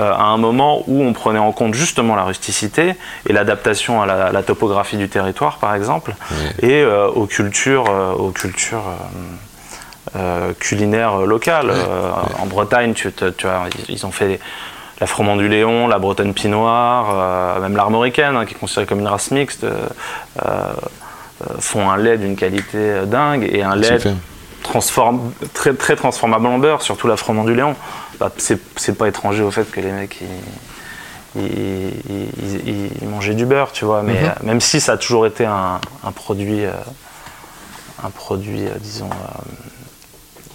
[0.00, 2.94] euh, à un moment où on prenait en compte justement la rusticité
[3.28, 6.14] et l'adaptation à la, topographie du territoire, par exemple,
[6.62, 8.84] et euh, aux cultures, euh, aux cultures
[10.60, 11.72] culinaires locales.
[12.38, 14.38] En Bretagne, tu, tu- tu vois, ils- ont fait
[15.00, 19.08] la froment du Léon, la bretonne pinoire, même l'armoricaine, hein, qui est considérée comme une
[19.08, 19.66] race mixte,
[21.58, 23.98] font un lait d'une qualité dingue et un lait.
[24.64, 27.76] Transforme, très, très transformable en beurre, surtout la froment du Léon.
[28.18, 30.18] Bah, c'est c'est pas étranger au fait que les mecs
[31.36, 34.02] ils, ils, ils- ils- ils mangeaient du beurre, tu vois.
[34.02, 34.24] Mais Mhm.
[34.28, 36.72] euh, même si ça a toujours été un, un produit, euh,
[38.04, 39.52] un produit, euh, disons, euh,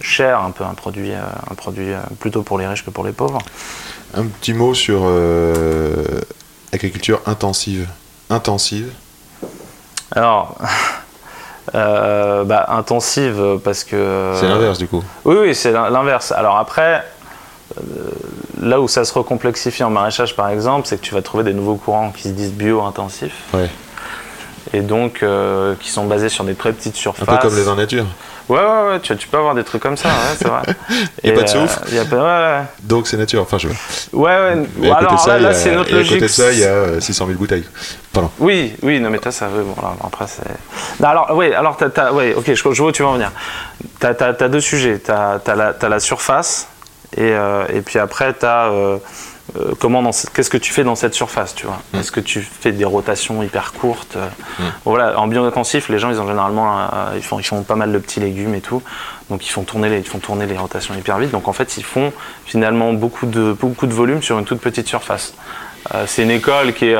[0.00, 1.20] cher, un peu un produit, euh,
[1.50, 3.38] un produit euh, plutôt pour les riches que pour les pauvres.
[4.14, 6.04] Un petit mot sur euh,
[6.72, 7.88] agriculture intensive.
[8.30, 8.90] Intensive.
[10.12, 10.56] Alors,
[11.74, 14.32] euh, bah, intensive parce que.
[14.34, 15.02] C'est l'inverse du coup.
[15.24, 16.32] Oui, oui, c'est l'in- l'inverse.
[16.32, 17.04] Alors après,
[17.78, 17.82] euh,
[18.60, 21.52] là où ça se recomplexifie en maraîchage, par exemple, c'est que tu vas trouver des
[21.54, 23.70] nouveaux courants qui se disent bio-intensifs Ouais.
[24.72, 27.26] Et donc euh, qui sont basés sur des très petites Un surfaces.
[27.26, 28.06] peu comme les vins nature.
[28.48, 30.62] Ouais, ouais, ouais, tu, tu peux avoir des trucs comme ça, ouais, c'est vrai.
[31.22, 32.64] Y a Et, pas de euh, soufre y a pas- ouais, ouais.
[32.82, 33.42] Donc c'est nature.
[33.42, 33.76] Enfin, je vois.
[34.12, 34.66] Ouais, ouais.
[34.78, 36.22] Mais à côté Alors de ça, là, il a- c'est notre et à côté logique.
[36.22, 37.64] de ça, il y a euh, 600 000 bouteilles.
[38.12, 38.28] Pardon.
[38.40, 40.42] Oui, oui, non, mais t'as ça, oui, bon, là, après, c'est.
[41.00, 43.14] Non, alors, oui, alors, t'as, t'as- ouais, ok, je, je vois où tu vas en
[43.14, 43.30] venir.
[44.00, 44.98] T'as, t'as, t'as deux sujets.
[44.98, 46.66] T'as, t'as la, surface,
[47.16, 48.70] et, euh, et puis après, t'as.
[48.70, 48.96] euh,
[49.56, 52.20] euh, comment dans ce- qu'est-ce que tu fais dans cette surface, tu vois Est-ce que
[52.20, 54.28] tu fais des rotations hyper courtes euh,
[54.60, 56.86] bon, Voilà, en bio-intensif, les gens, ils ont généralement, euh,
[57.16, 58.82] ils font, ils font pas mal de petits légumes et tout,
[59.28, 61.30] donc ils font tourner les, ils font tourner les rotations hyper vite.
[61.30, 62.12] Donc en fait, ils font
[62.46, 65.34] finalement beaucoup de, beaucoup de volume sur une toute petite surface.
[65.94, 66.98] Euh, c'est une école qui est,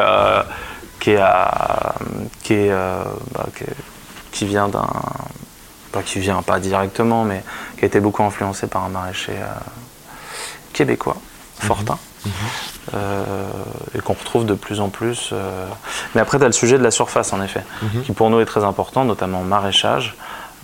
[1.01, 1.95] qui est, à-
[2.43, 3.77] qui est, bah, qui, est-
[4.33, 4.87] qui vient d'un,
[5.93, 7.43] pas qui vient pas directement, mais
[7.79, 9.47] qui a été beaucoup influencé par un maraîcher euh,
[10.73, 11.17] québécois,
[11.59, 11.99] Fortin.
[12.95, 13.49] Euh,
[13.95, 15.31] et qu'on retrouve de plus en plus.
[15.33, 15.67] euh.
[16.15, 17.63] Mais après, tu as le sujet de la surface, en effet,
[18.05, 20.17] qui pour nous est très important, notamment en maraîchage,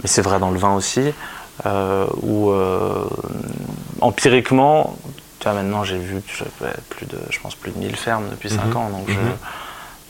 [0.03, 1.13] mais c'est vrai dans le vin aussi,
[1.67, 2.51] euh, où
[4.01, 4.97] empiriquement,
[5.39, 6.21] tu vois, maintenant j'ai vu
[6.91, 9.15] plus de, je pense, plus de 1000 fermes depuis 5 ans, donc je-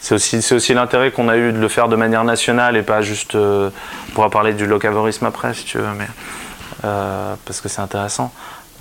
[0.01, 2.83] c'est aussi, c'est aussi l'intérêt qu'on a eu de le faire de manière nationale et
[2.83, 3.35] pas juste.
[3.35, 3.71] euh,
[4.09, 6.07] on pourra parler du locavorisme après si tu veux, mais,
[6.85, 8.33] euh, parce que c'est intéressant.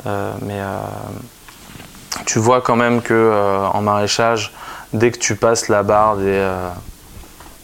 [0.05, 0.59] Euh, mais
[2.25, 4.53] tu vois quand même que euh, en maraîchage,
[4.93, 6.39] dès que tu passes la barre des,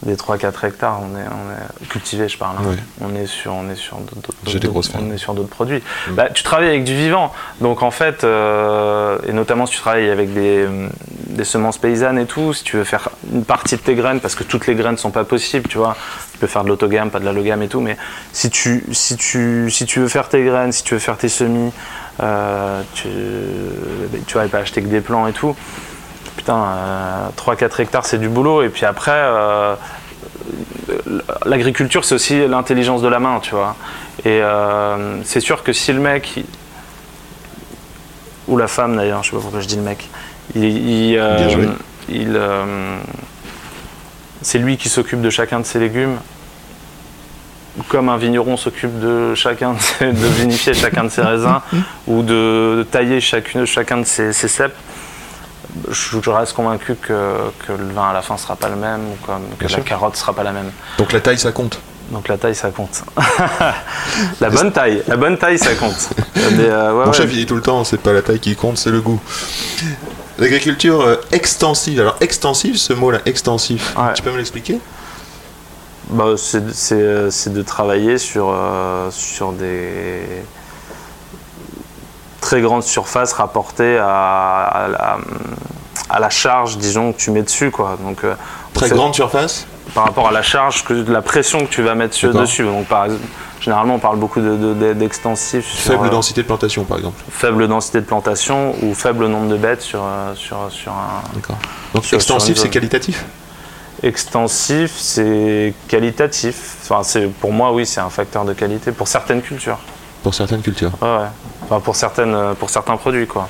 [0.03, 2.55] des 3-4 hectares, on est, on est cultivé, je parle.
[2.57, 2.75] hein.
[3.01, 5.83] On est sur, on est sur d'autres, J'ai des grosses on est sur d'autres produits.
[6.11, 10.09] Bah, tu travailles avec du vivant, donc en fait, euh, et notamment si tu travailles
[10.09, 10.65] avec des,
[11.27, 14.35] des semences paysannes et tout, si tu veux faire une partie de tes graines, parce
[14.35, 15.95] que toutes les graines sont pas possibles, tu vois,
[16.33, 17.95] tu peux faire de l'autogamme, pas de l'allogame et tout, mais
[18.33, 21.29] si tu, si tu, si tu veux faire tes graines, si tu veux faire tes
[21.29, 21.71] semis,
[22.21, 23.07] euh, tu,
[24.25, 25.55] tu vas pas acheter que des plants et tout.
[26.37, 28.63] Putain, 3-4 hectares, c'est du boulot.
[28.63, 29.75] Et puis après, euh,
[31.45, 33.75] l'agriculture, c'est aussi l'intelligence de la main, tu vois.
[34.25, 36.43] Et euh, c'est sûr que si le mec,
[38.47, 40.09] ou la femme d'ailleurs, je sais pas pourquoi je dis le mec,
[40.55, 40.63] il,
[41.11, 41.67] il, euh, Bien joué.
[42.09, 42.97] il, euh,
[44.41, 46.17] c'est lui qui s'occupe de chacun de ses légumes.
[47.87, 51.61] comme un vigneron s'occupe de chacun de, ses- de vinifier chacun de ses raisins
[52.07, 54.75] ou de, de tailler chacune, chacun de ses, ses cèpes,
[55.89, 59.25] je, reste convaincu que, que le vin à la fin sera pas le même ou
[59.25, 59.83] comme, que Bien la sûr.
[59.83, 60.71] carotte sera pas la même.
[60.97, 61.79] Donc la taille, ça compte.
[62.11, 63.03] Donc la taille, ça compte.
[64.41, 66.09] la bonne taille, la bonne taille, ça compte.
[66.35, 67.17] Mais, euh, ouais, Mon ouais.
[67.17, 69.19] chef, il dit tout le temps, c'est pas la taille qui compte, c'est le goût.
[70.37, 71.99] L'agriculture euh, extensive.
[72.01, 73.95] Alors extensive, ce mot-là, extensif.
[73.95, 74.13] Ouais.
[74.13, 74.79] Tu peux me l'expliquer?
[76.09, 80.23] Bah, c'est, euh, c'est de travailler sur, euh, sur des
[82.41, 85.17] très grandes surfaces rapportées à, à la,
[86.09, 87.71] à la charge, disons, que tu mets dessus.
[87.71, 87.97] Quoi.
[88.03, 88.33] Donc, euh,
[88.73, 89.65] Très grande surface.
[89.93, 92.63] Par rapport à la charge, que, de la pression que tu vas mettre dessus.
[92.63, 93.07] Donc, par
[93.59, 95.67] généralement, on parle beaucoup de, de- de- d'extensifs.
[95.67, 97.21] sur, Faible euh, densité de plantation, par exemple.
[97.29, 101.57] faible densité de plantation ou faible nombre de bêtes sur, euh, sur, sur un, D'accord.
[101.93, 103.23] Donc extensif, c'est qualitatif.
[104.03, 106.77] Extensif, c'est qualitatif.
[106.89, 107.01] Enfin,
[107.39, 109.77] pour moi, oui, c'est un facteur de qualité pour certaines cultures.
[110.23, 110.91] Pour certaines cultures.
[111.01, 111.60] Ouais, ouais.
[111.71, 113.47] Enfin, pour, certaines, euh, pour certains produits, quoi.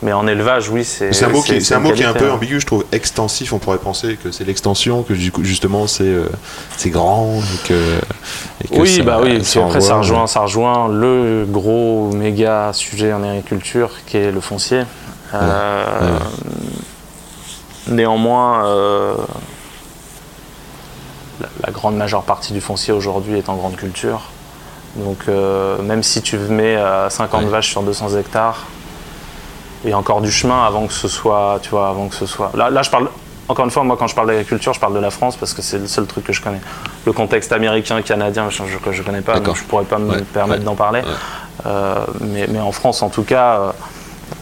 [0.00, 1.12] Mais en élevage, oui, c'est.
[1.12, 2.34] C'est un mot, qui, c'est un une mot qui est un peu hein.
[2.34, 2.84] ambigu, je trouve.
[2.92, 6.28] Extensif, on pourrait penser que c'est l'extension, que du coup, justement c'est euh,
[6.76, 7.98] c'est grand et que.
[8.64, 9.42] et que Oui, ça- bah oui.
[9.56, 14.82] Après, ça rejoint, ça rejoint le gros méga sujet en agriculture qui est le foncier.
[15.34, 16.18] Euh,
[17.88, 19.14] Néanmoins, euh,
[21.40, 24.30] la, la grande majeure partie du foncier aujourd'hui est en grande culture.
[24.96, 27.48] Donc, euh, même si tu mets euh, 50 Ouais.
[27.48, 28.64] vaches sur 200 hectares,
[29.84, 32.26] il y a encore du chemin avant que ce soit, tu vois, avant que ce
[32.26, 32.50] soit.
[32.54, 33.08] Là, là, je parle.
[33.48, 35.62] Encore une fois, moi, quand je parle d'agriculture, je parle de la France parce que
[35.62, 36.60] c'est le seul truc que je connais.
[37.04, 40.60] Le contexte américain, canadien, je ne connais pas, donc je pourrais pas me Ouais, permettre
[40.60, 41.02] ouais, d'en parler.
[41.64, 43.72] Euh, mais, mais en France, en tout cas.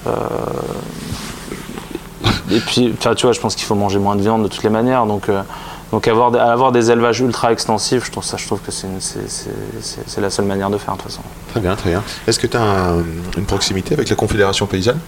[0.07, 0.11] euh,
[2.51, 4.71] et puis, tu vois, je pense qu'il faut manger moins de viande de toutes les
[4.71, 5.05] manières.
[5.07, 5.29] Donc,
[5.95, 10.21] donc avoir, des- avoir des élevages ultra extensifs, je trouve, ça, je trouve que c'est
[10.21, 11.23] la seule manière de faire, de toute façon.
[11.53, 12.03] Très bien, très bien.
[12.27, 12.95] Est-ce que tu as
[13.37, 14.99] une proximité avec la Confédération paysanne?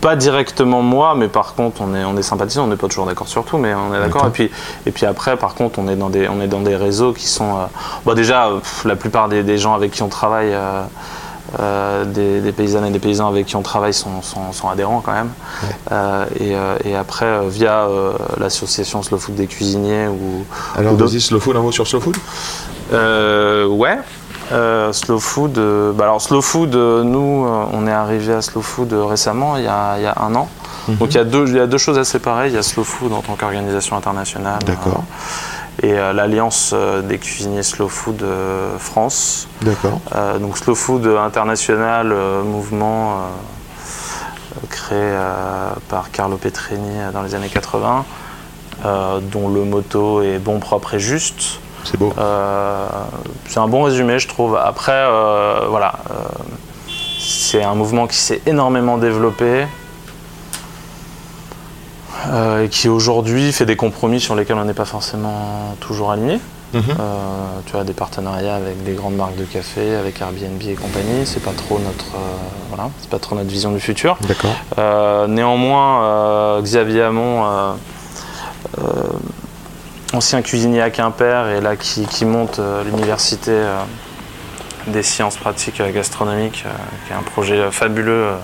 [0.00, 3.06] Pas directement moi, mais par contre, on est, on est sympathisants, on n'est pas toujours
[3.06, 4.26] d'accord sur tout, mais on est d'accord.
[4.26, 4.48] Et puis,
[4.86, 7.26] et puis après, par contre, on est dans des, on est dans des réseaux qui
[7.26, 7.56] sont.
[7.56, 7.64] euh,
[8.04, 10.82] bon, déjà, euh, pff, la plupart des, des gens avec qui on travaille, euh,
[11.60, 15.00] euh, des, des paysannes et des paysans avec qui on travaille sont, sont, sont adhérents
[15.04, 15.30] quand même.
[15.92, 20.44] Euh, et, euh, et après, via euh, l'association Slow Food des cuisiniers ou.
[20.76, 22.16] Alors ou vas-y, Slow Food, un mot sur Slow Food?
[22.92, 23.98] Ouais.
[24.92, 25.58] Slow food.
[25.94, 29.96] bah alors slow food, nous, on est arrivé à slow food récemment, il y a,
[29.98, 30.48] il y a un an.
[30.88, 32.46] Donc il y, a deux, il y a deux choses à séparer.
[32.46, 34.60] Il y a slow food en tant qu'organisation internationale.
[34.64, 35.02] D'accord.
[35.02, 35.55] euh,
[35.86, 39.48] et euh, l'alliance euh, des cuisiniers slow food euh, France.
[39.62, 40.00] D'accord.
[40.40, 43.22] Donc slow food international, mouvement
[44.70, 45.14] créé
[45.88, 48.04] par Carlo Petrini dans les années 80,
[48.84, 51.60] euh, dont le motto est bon, propre et juste.
[51.84, 52.12] C'est beau.
[52.18, 52.86] Euh,
[53.46, 54.56] c'est un bon résumé, je trouve.
[54.56, 56.14] Après, euh, voilà, euh,
[57.18, 59.66] c'est un mouvement qui s'est énormément développé
[62.28, 66.40] euh, et qui aujourd'hui fait des compromis sur lesquels on n'est pas forcément toujours aligné.
[66.74, 66.82] Mhm.
[67.64, 71.24] tu vois, des partenariats avec des grandes marques de café, avec Airbnb et compagnie.
[71.24, 72.36] C'est pas trop notre, euh,
[72.68, 74.18] voilà, c'est pas trop notre vision du futur.
[74.28, 74.50] D'accord.
[74.78, 77.72] Euh, néanmoins, euh, Xavier Hamon, euh,
[78.78, 78.82] euh,
[80.12, 83.78] ancien cuisinier à Quimper, et là qui, qui monte euh, l'université euh,
[84.88, 86.70] des sciences pratiques euh, gastronomiques, euh,
[87.06, 88.36] qui est un projet euh, fabuleux euh, euh,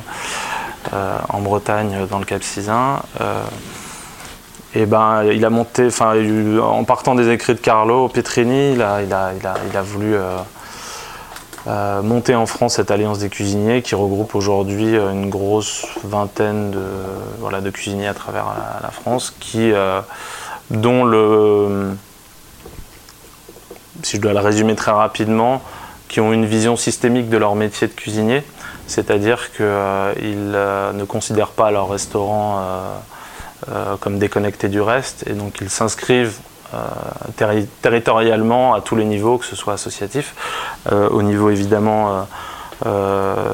[1.29, 3.01] en Bretagne, euh, dans le Cap Cisin.
[3.21, 3.43] euh,
[4.75, 9.03] et ben, il a monté, il- en partant des écrits de Carlo Petrini, il a,
[9.03, 9.33] il a,
[9.71, 10.39] il a, voulu euh,
[11.67, 16.71] euh, monter en France cette alliance des cuisiniers qui regroupe aujourd'hui euh, une grosse vingtaine
[16.71, 16.83] de,
[17.39, 18.47] voilà, de cuisiniers à travers
[18.83, 20.01] la, France, qui, euh,
[20.71, 21.91] dont le,
[24.03, 25.61] si je dois le résumer très rapidement,
[26.09, 28.43] qui ont une vision systémique de leur métier de cuisinier,
[28.93, 30.51] c'est-à-dire qu'ils
[31.01, 32.61] ne considèrent pas leur restaurant euh,
[33.71, 36.39] euh, comme déconnecté du reste, et donc ils s'inscrivent
[36.75, 36.79] euh,
[37.39, 40.27] terri- territorialement à tous les niveaux, que ce soit associatif,
[40.91, 42.23] euh, au niveau évidemment euh,
[42.87, 43.45] euh,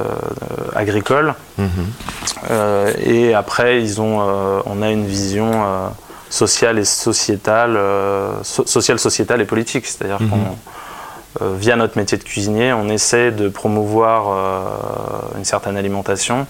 [0.74, 1.68] agricole, Mhm.
[2.50, 5.88] euh, et après ils ont, euh, on a une vision euh,
[6.30, 10.30] sociale et sociétale, euh, so- sociale, sociétale et politique, c'est-à-dire Mhm.
[10.30, 10.56] qu'on euh,
[11.40, 14.24] via notre métier de cuisinier, on essaie de promouvoir
[15.34, 16.46] euh, une certaine alimentation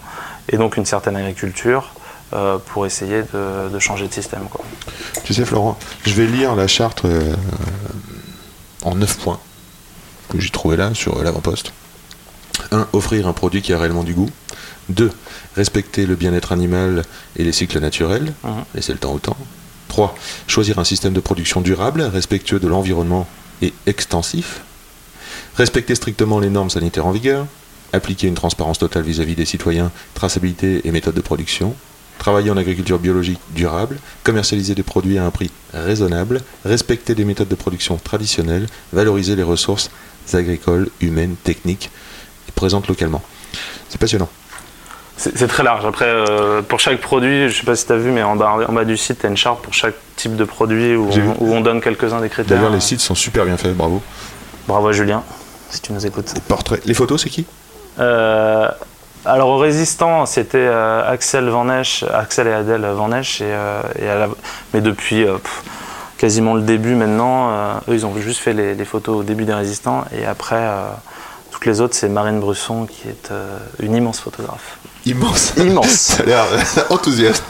[0.48, 1.90] et donc une certaine agriculture
[2.32, 4.44] euh, pour essayer de, de changer de système.
[4.50, 4.64] Quoi.
[5.24, 7.34] Tu sais, Florent, je vais lire la charte euh,
[8.84, 9.40] en 9 points
[10.30, 11.72] que j'ai trouvé là sur euh, l'avant-poste.
[12.70, 12.88] 1.
[12.92, 14.30] Offrir un produit qui a réellement du goût.
[14.90, 15.10] 2.
[15.56, 17.02] Respecter le bien-être animal
[17.36, 18.64] et les cycles naturels, Mhm.
[18.74, 19.36] laisser le temps au temps.
[19.88, 20.14] 3.
[20.46, 23.26] Choisir un système de production durable, respectueux de l'environnement
[23.62, 24.62] et extensif.
[25.56, 27.46] Respecter strictement les normes sanitaires en vigueur,
[27.92, 31.74] appliquer une transparence totale vis-à-vis des citoyens, traçabilité et méthode de production,
[32.18, 37.48] travailler en agriculture biologique durable, commercialiser des produits à un prix raisonnable, respecter les méthodes
[37.48, 39.90] de production traditionnelles, valoriser les ressources
[40.32, 41.90] agricoles, humaines, techniques
[42.48, 43.22] et présentes localement.
[43.88, 44.28] C'est passionnant.
[45.20, 45.84] C'est très large.
[45.84, 48.56] Après, euh, pour chaque produit, je sais pas si tu as vu, mais en bas,
[48.68, 51.44] en bas du site, tu as une charte pour chaque type de produit où, on,
[51.44, 52.56] où on donne quelques-uns des critères.
[52.56, 54.00] D'ailleurs, les sites sont super bien faits, bravo.
[54.68, 55.24] Bravo à Julien,
[55.70, 56.32] si tu nous écoutes.
[56.46, 56.80] Portrait.
[56.84, 57.46] Les photos, c'est qui?
[57.98, 58.68] Euh,
[59.24, 63.52] alors au résistant, c'était euh, Axel Van Esch, Axel et Adèle Van Esch, et,
[64.00, 64.28] et à la-
[64.72, 65.62] mais depuis pff,
[66.16, 67.50] quasiment le début maintenant,
[67.88, 70.64] eux ils ont juste fait les, les photos au début des résistants, et après
[71.50, 73.32] toutes les autres c'est Marine Brusson qui est
[73.80, 74.77] une immense photographe.
[75.08, 75.52] Immense.
[75.56, 75.88] Immense.
[75.88, 76.44] Ça a l'air
[76.90, 77.44] enthousiaste.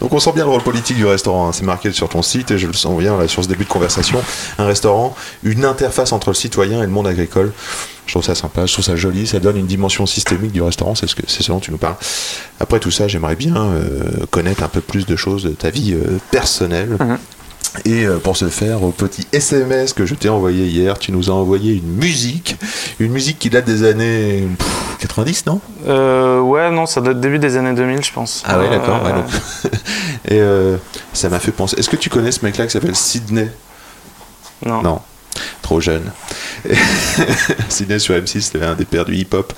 [0.00, 1.48] Donc on sent bien le rôle politique du restaurant.
[1.48, 1.52] hein.
[1.52, 3.68] C'est marqué sur ton site et je le sens bien là sur ce début de
[3.68, 4.20] conversation.
[4.58, 7.52] Un restaurant, une interface entre le citoyen et le monde agricole.
[8.06, 10.94] Je trouve ça sympa, je trouve ça joli, ça donne une dimension systémique du restaurant,
[10.94, 11.96] c'est ce, que, ce dont tu nous parles.
[12.58, 15.92] Après tout ça, j'aimerais bien euh, connaître un peu plus de choses de ta vie
[15.92, 16.96] euh, personnelle.
[16.98, 17.18] Mhm.
[17.84, 21.28] Et euh, pour ce faire, au petit SMS que je t'ai envoyé hier, tu nous
[21.30, 22.56] as envoyé une musique,
[22.98, 25.60] une musique qui date des années pff, 90, non?
[25.86, 28.42] Euh, ouais, non, ça date début des années 2000, je pense.
[28.46, 29.02] Ah ouais, Euh, d'accord.
[29.04, 29.26] ouais, donc.
[30.28, 30.76] Et euh,
[31.12, 31.76] ça m'a fait penser.
[31.78, 33.50] Est-ce que tu connais ce mec-là qui s'appelle Sydney
[34.66, 34.82] non.
[34.82, 35.00] Non,
[35.62, 36.10] trop jeune.
[37.68, 39.52] Sydney sur M6, c'était un des pères du hip-hop.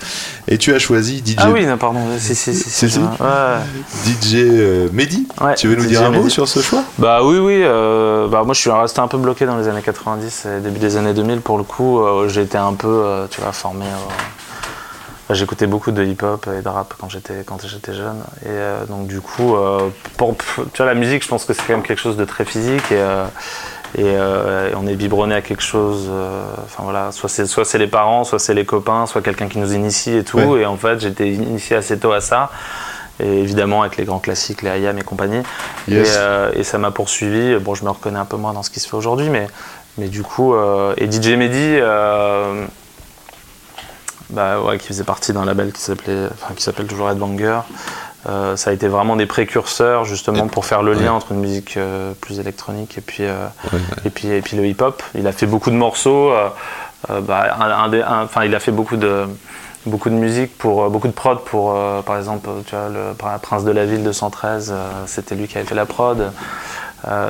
[0.48, 2.00] Et tu as choisi DJ, Ah oui, non, pardon.
[2.18, 2.52] Si, si.
[2.52, 5.26] DJ euh, Mehdi.
[5.40, 6.82] Ouais, tu veux nous DJ dire un mot sur ce choix?
[6.98, 7.60] Bah oui, oui.
[7.62, 10.78] euh, bah moi, je suis resté un peu bloqué dans les années 90 et début
[10.80, 11.40] des années 2000.
[11.40, 13.84] Pour le coup, euh, j'ai été un peu, euh, tu vois, formé.
[15.28, 18.18] bah, J'écoutais beaucoup de hip-hop et de rap quand j'étais quand j'étais jeune.
[18.42, 21.62] Et euh, donc du coup, euh, pour, tu vois, la musique, je pense que c'est
[21.66, 23.24] quand même quelque chose de très physique et euh,
[23.96, 26.06] et, euh, et on est biberonné à quelque chose.
[26.08, 29.48] euh, Enfin voilà, soit c'est soit c'est les parents, soit c'est les copains, soit quelqu'un
[29.48, 30.38] qui nous initie et tout.
[30.38, 30.62] Ouais.
[30.62, 32.50] Et en fait, j'étais initié assez tôt à ça.
[33.18, 35.42] Et évidemment avec les grands classiques, les IAM et compagnie.
[35.88, 36.08] Yes.
[36.08, 37.56] Et, euh, et ça m'a poursuivi.
[37.58, 39.46] Bon, je me reconnais un peu moins dans ce qui se fait aujourd'hui, mais,
[39.98, 40.54] mais du coup,
[40.96, 41.80] et DJ Mehdi,
[44.30, 47.60] bah, ouais, qui faisait partie d'un label qui s'appelait, enfin, qui s'appelle toujours Headbanger.
[48.28, 51.76] Euh, ça a été vraiment des précurseurs justement pour faire le lien entre une musique
[51.78, 53.80] euh, plus électronique et puis, euh, Ouais, ouais.
[54.04, 55.02] et puis, et puis le hip-hop.
[55.14, 56.30] Il a fait beaucoup de morceaux.
[57.08, 59.24] bah, un- un des- un- enfin, il a fait beaucoup de,
[59.86, 63.64] beaucoup de musique, pour, beaucoup de prod pour, par exemple, tu vois, le Pr- Prince
[63.64, 66.30] de la Ville de 113, euh, c'était lui qui avait fait la prod.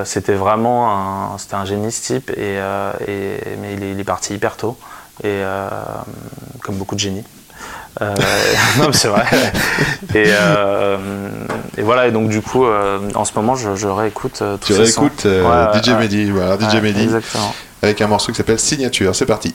[0.04, 0.90] C'était vraiment
[1.34, 2.56] un, c'était un génie ce type, et,
[3.06, 4.76] et- mais il est, il est parti hyper tôt,
[5.22, 5.40] et,
[6.60, 7.22] comme beaucoup de génies.
[8.00, 8.14] Euh,
[8.78, 9.24] non, mais c'est vrai.
[10.14, 10.96] Et, euh,
[11.76, 14.80] et voilà, et donc du coup, euh, en ce moment, je, je réécoute tous Tu
[14.80, 15.90] réécoutes Ouais, DJ.
[15.90, 16.30] Mehdi.
[16.30, 17.08] Voilà, DJ Mehdi
[17.82, 19.14] avec un morceau qui s'appelle Signature.
[19.14, 19.54] C'est parti.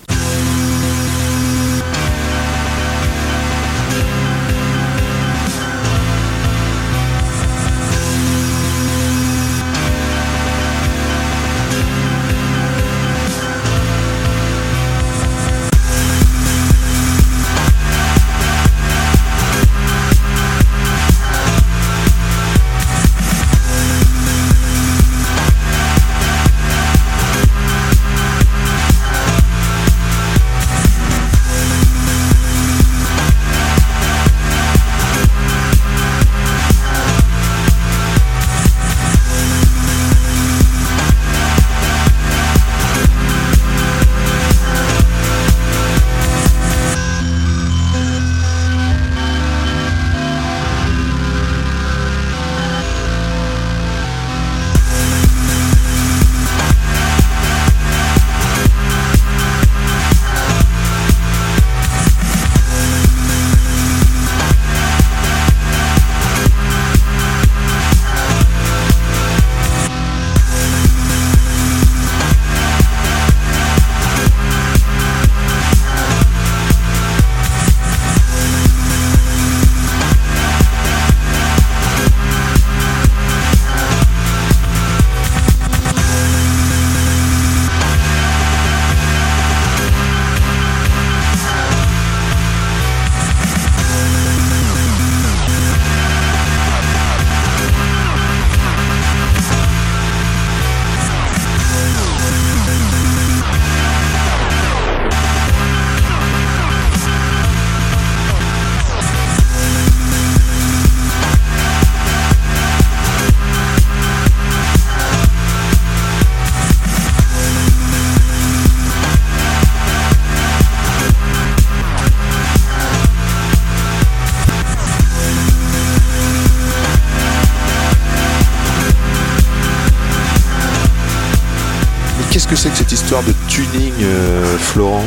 [132.56, 135.04] Que c'est que cette histoire de tuning, euh, Florent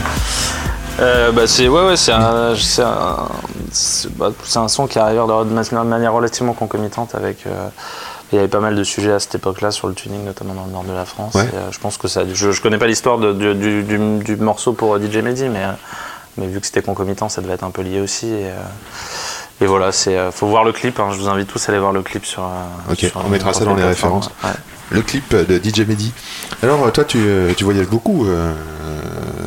[1.01, 3.28] Euh, bah, c'est ouais, ouais, c'est un, c'est un,
[4.16, 7.46] bah, un son qui arrive de, de ma- de manière relativement concomitante avec.
[7.46, 7.68] euh,
[8.30, 10.66] il y avait pas mal de sujets à cette époque-là sur le tuning, notamment dans
[10.66, 11.34] le nord de la France.
[11.34, 11.44] Ouais.
[11.51, 12.22] Et, euh, je pense que ça.
[12.30, 15.64] Je, je connais pas l'histoire du, du- du- du morceau pour DJ Mehdi, mais,
[16.36, 18.26] mais vu que c'était concomitant, ça devait être un peu lié aussi.
[18.26, 18.51] Et,
[19.62, 20.18] et voilà, c'est.
[20.32, 21.01] faut voir le clip.
[21.01, 22.42] hein, je vous invite tous à aller voir le clip sur.
[22.90, 24.28] Ok, sur on mettra ça dans les références.
[24.44, 24.51] ouais.
[24.91, 26.12] Le clip de DJ Mehdi.
[26.62, 28.26] Alors, euh, toi, tu, euh, tu voyages beaucoup.
[28.26, 28.53] euh,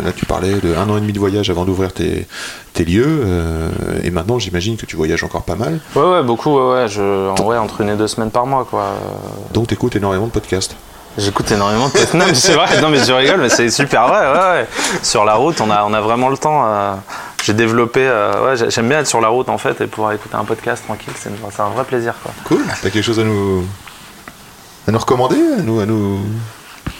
[0.03, 2.27] là, tu parlais de un an et demi de voyage avant d'ouvrir tes,
[2.73, 3.23] tes lieux.
[3.25, 3.69] euh,
[4.03, 5.79] et maintenant, j'imagine que tu voyages encore pas mal.
[5.95, 6.55] Ouais, ouais, beaucoup.
[6.57, 8.81] Ouais, ouais, je, en vrai, entre une et deux semaines par mois, quoi.
[8.81, 10.75] Euh, Donc, tu écoutes énormément de podcasts.
[11.17, 12.13] J'écoute énormément de podcasts.
[12.13, 14.19] Non, mais c'est vrai, non, mais je rigole, mais c'est super vrai.
[14.31, 14.67] Ouais, ouais.
[15.01, 16.63] Sur la route, on a, on a vraiment le temps.
[16.67, 16.93] euh,
[17.43, 18.01] j'ai développé.
[18.03, 20.45] euh, ouais, j'ai- j'aime bien être sur la route en fait et pouvoir écouter un
[20.45, 21.11] podcast tranquille.
[21.17, 21.29] C'est
[21.61, 22.13] un vrai plaisir.
[22.21, 22.31] Quoi.
[22.45, 22.61] Cool.
[22.81, 23.65] T'as quelque chose à nous,
[24.87, 26.19] à nous recommander à nous, à nous...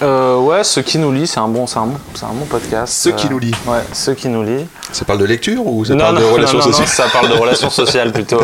[0.04, 2.94] Euh, ouais, ceux qui nous lit, c'est un bon, un bon, un bon podcast.
[2.94, 3.54] Ceux qui Euh, nous lit.
[3.68, 4.66] Ouais, ceux qui nous lit.
[4.92, 7.30] Ça parle de lecture ou ça non, parle non, de relations non, sociales ça parle
[7.30, 8.40] de relations sociales plutôt.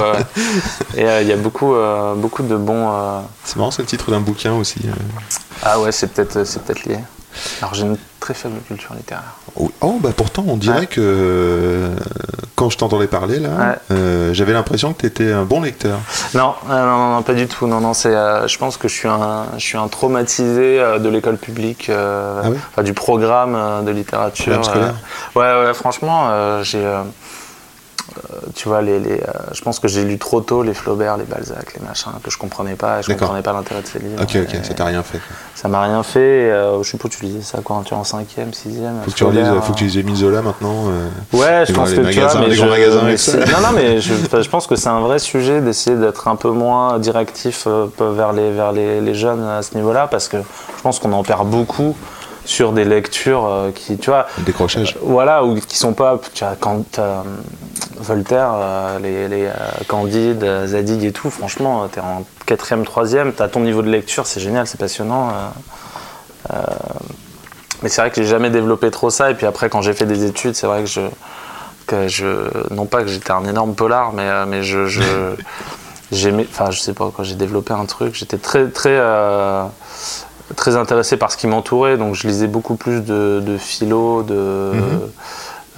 [0.95, 1.73] Et euh, il y a beaucoup,
[2.17, 2.91] beaucoup de bons.
[3.43, 4.79] C'est marrant, c'est le titre d'un bouquin aussi.
[5.63, 6.99] Ah ouais, c'est peut-être, c'est peut-être lié.
[7.61, 9.35] Alors j'ai une très faible culture littéraire.
[9.55, 10.85] Oh, oh, bah pourtant, on dirait Ouais.
[10.87, 11.95] que euh,
[12.55, 13.75] quand je t'entendais parler là, Ouais.
[13.91, 15.99] euh, j'avais l'impression que tu étais un bon lecteur.
[16.33, 17.67] Non, euh, non, non, non, pas du tout.
[17.67, 18.11] Non, non, c'est.
[18.13, 22.93] je pense que je suis un, je suis un traumatisé de l'école publique, Ah du
[22.93, 24.59] programme de littérature.
[24.61, 24.95] Programme scolaire.
[25.35, 26.83] ouais, ouais, franchement, j'ai.
[28.15, 30.73] Euh, euh, tu vois, les, les, euh, je pense que j'ai lu trop tôt les
[30.73, 33.99] Flaubert, les Balzac, les machins, que je comprenais pas, je comprenais pas l'intérêt de ces
[33.99, 34.21] livres.
[34.21, 35.19] Ok, ok, ça t'a rien fait.
[35.55, 36.19] ça m'a rien fait.
[36.47, 39.03] et, euh, je sais pas, tu lisais ça quand tu es en 5ème, 6ème.
[39.03, 40.85] Faut que tu relises, faut que tu lises Émile Zola maintenant.
[40.87, 41.07] euh.
[41.33, 43.31] Ouais, je pense que tu vois, mais les je, grands magasins mais avec ça.
[43.33, 46.35] c'est- Non, non, mais je, je pense que c'est un vrai sujet d'essayer d'être un
[46.35, 50.37] peu moins directif euh, vers les vers les, les jeunes à ce niveau-là, parce que
[50.37, 51.95] je pense qu'on en perd beaucoup
[52.45, 54.95] sur des lectures euh, qui, tu vois, décrochage.
[55.01, 57.21] voilà, ou qui sont pas, tu vois, quand euh,
[57.99, 59.53] Voltaire, euh, les, les euh,
[59.87, 64.27] Candide, Zadig et tout, franchement, euh, t'es en quatrième, troisième, t'as ton niveau de lecture,
[64.27, 65.31] c'est génial, c'est passionnant.
[67.83, 70.05] mais c'est vrai que j'ai jamais développé trop ça, et puis après, quand j'ai fait
[70.05, 71.01] des études, c'est vrai que je,
[71.85, 75.01] que je, non pas que j'étais un énorme polar, mais, mais je, je
[76.11, 79.01] j'aimais, enfin, je sais pas quoi, j'ai développé un truc, j'étais très, très,
[80.55, 84.71] très intéressé par ce qui m'entourait, donc je lisais beaucoup plus de, de philo, de,
[84.73, 85.11] Mhm.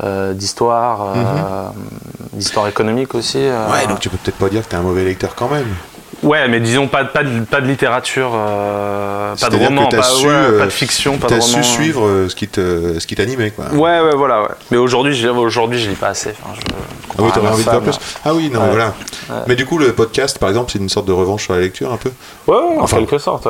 [0.03, 1.69] Euh, d'histoire, euh,
[2.33, 3.37] d'histoire économique aussi.
[3.39, 3.69] euh.
[3.71, 5.67] Ouais, donc tu peux peut-être pas dire que t'es un mauvais lecteur quand même.
[6.21, 10.03] Ouais, mais disons pas, de- pas, de, pas de littérature, euh, pas de roman, pas,
[10.03, 11.63] su, ouais, pas de fiction, pas de T'as roman.
[11.63, 13.67] su suivre euh, ce qui te, ce qui t'animait, quoi.
[13.71, 14.41] Ouais, ouais, voilà.
[14.41, 14.47] Ouais.
[14.71, 16.31] Mais aujourd'hui, je, aujourd'hui, je lis pas assez.
[16.43, 16.61] Enfin, je,
[17.17, 17.83] Ah oui, t'aurais envie de faire femme.
[17.83, 17.97] plus.
[18.25, 18.67] Ah oui, non, Ouais.
[18.69, 18.93] voilà.
[19.47, 21.89] Mais du coup, le podcast, par exemple, c'est une sorte de revanche sur la lecture,
[21.93, 22.11] un peu?
[22.47, 23.47] Ouais, ouais, en Enfin, quelque sorte.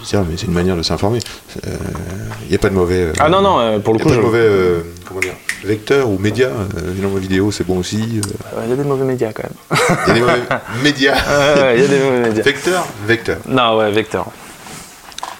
[0.00, 1.18] Je mais c'est une manière de s'informer.
[1.64, 3.02] Il n'y a pas de mauvais.
[3.02, 4.80] euh, Ah non, non, euh, pour le y a coup, pas de je- mauvais, euh,
[5.06, 5.34] comment dire,
[5.64, 6.48] vecteur ou média.
[6.48, 8.20] Euh, vidéo, c'est bon aussi.
[8.24, 9.78] euh, il y a des mauvais médias quand même.
[10.06, 10.42] Il y a des mauvais
[10.82, 11.14] médias.
[11.28, 12.42] Ouais, ouais, Il y a des mauvais médias.
[12.42, 13.38] Vecteur, vecteur.
[13.46, 14.26] Non, ouais, vecteur.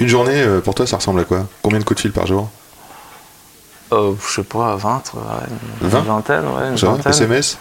[0.00, 1.46] Une journée, euh, pour toi, ça ressemble à quoi?
[1.62, 2.48] Combien de coups de fil par jour?
[3.92, 5.20] Euh, je sais pas, 20, ouais,
[5.82, 6.00] une 20?
[6.00, 7.12] vingtaine, ouais, une vingtaine.
[7.12, 7.56] SMS?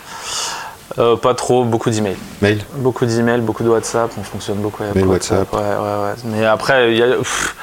[1.00, 2.16] Euh, pas trop, beaucoup d'emails.
[2.42, 5.52] Mail Beaucoup d'emails, beaucoup de WhatsApp, on fonctionne beaucoup avec Mail, WhatsApp.
[5.54, 6.14] Ouais, ouais, ouais.
[6.26, 7.56] Mais après, il y a, pff,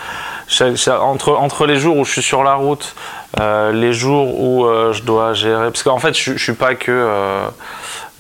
[0.47, 2.95] chaque- chaque- entre, entre les jours où je suis sur la route,
[3.41, 5.71] euh, les jours où euh, je dois gérer.
[5.71, 6.93] Parce qu'en fait, je, je suis pas que.
[6.93, 7.47] euh,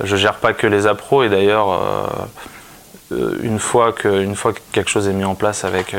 [0.03, 1.69] je gère pas que les appros, et d'ailleurs.
[3.43, 5.95] une fois, que, une fois que quelque chose est mis en place avec,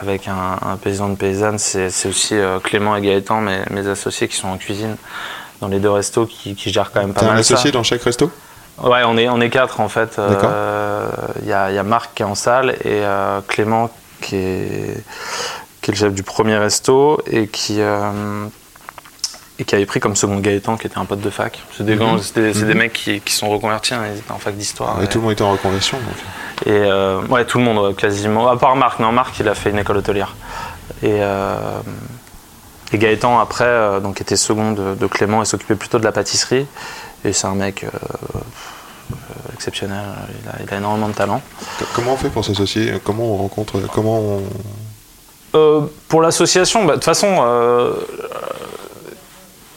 [0.00, 4.36] avec un, un paysan de paysanne, c'est aussi Clément et Gaëtan, mes, mes associés qui
[4.36, 4.96] sont en cuisine
[5.64, 7.54] dans les deux restos, qui, qui gèrent quand même pas T'as un mal ça.
[7.54, 8.30] associé dans chaque resto?
[8.82, 10.16] Ouais, on est, on est quatre en fait.
[10.18, 10.50] D'accord.
[10.52, 11.08] Euh,
[11.42, 13.88] Il y, a, y a Marc qui est en salle et euh, Clément
[14.20, 15.04] qui est,
[15.80, 18.46] qui est le chef du premier resto et qui, euh,
[19.58, 21.62] et qui avait pris comme second Gaëtan qui était un pote de fac.
[21.76, 22.78] C'est des, c'est des, Mhm.
[22.78, 25.00] mecs qui, qui sont reconvertis, hein, ils étaient en fac d'histoire.
[25.00, 25.96] Et et tout le monde était en reconversion.
[25.98, 26.66] donc.
[26.66, 28.48] et, ouais, tout le monde quasiment.
[28.50, 30.34] À part Marc, non, Marc il a fait une école hôtelière.
[31.04, 31.20] Et,
[32.94, 36.12] et Gaëtan après, euh, donc était second de, de Clément et s'occupait plutôt de la
[36.12, 36.66] pâtisserie.
[37.24, 37.88] Et c'est un mec euh,
[39.54, 39.98] exceptionnel,
[40.42, 41.42] il a, il a énormément de talent.
[41.94, 42.94] Comment on fait pour s'associer?
[43.02, 44.42] Comment on rencontre Comment on...
[45.54, 47.92] Euh, pour l'association, bah, de toute façon, euh,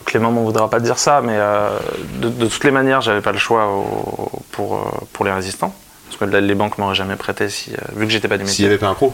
[0.06, 1.70] Clément m'en voudra pas dire ça, mais euh,
[2.22, 5.74] de, de toutes les manières, j'avais pas le choix au- pour, pour les résistants.
[6.06, 8.66] Parce que les banques m'auraient jamais prêté si, vu que j'étais pas du S'il métier.
[8.66, 9.14] n'y avait pas un pro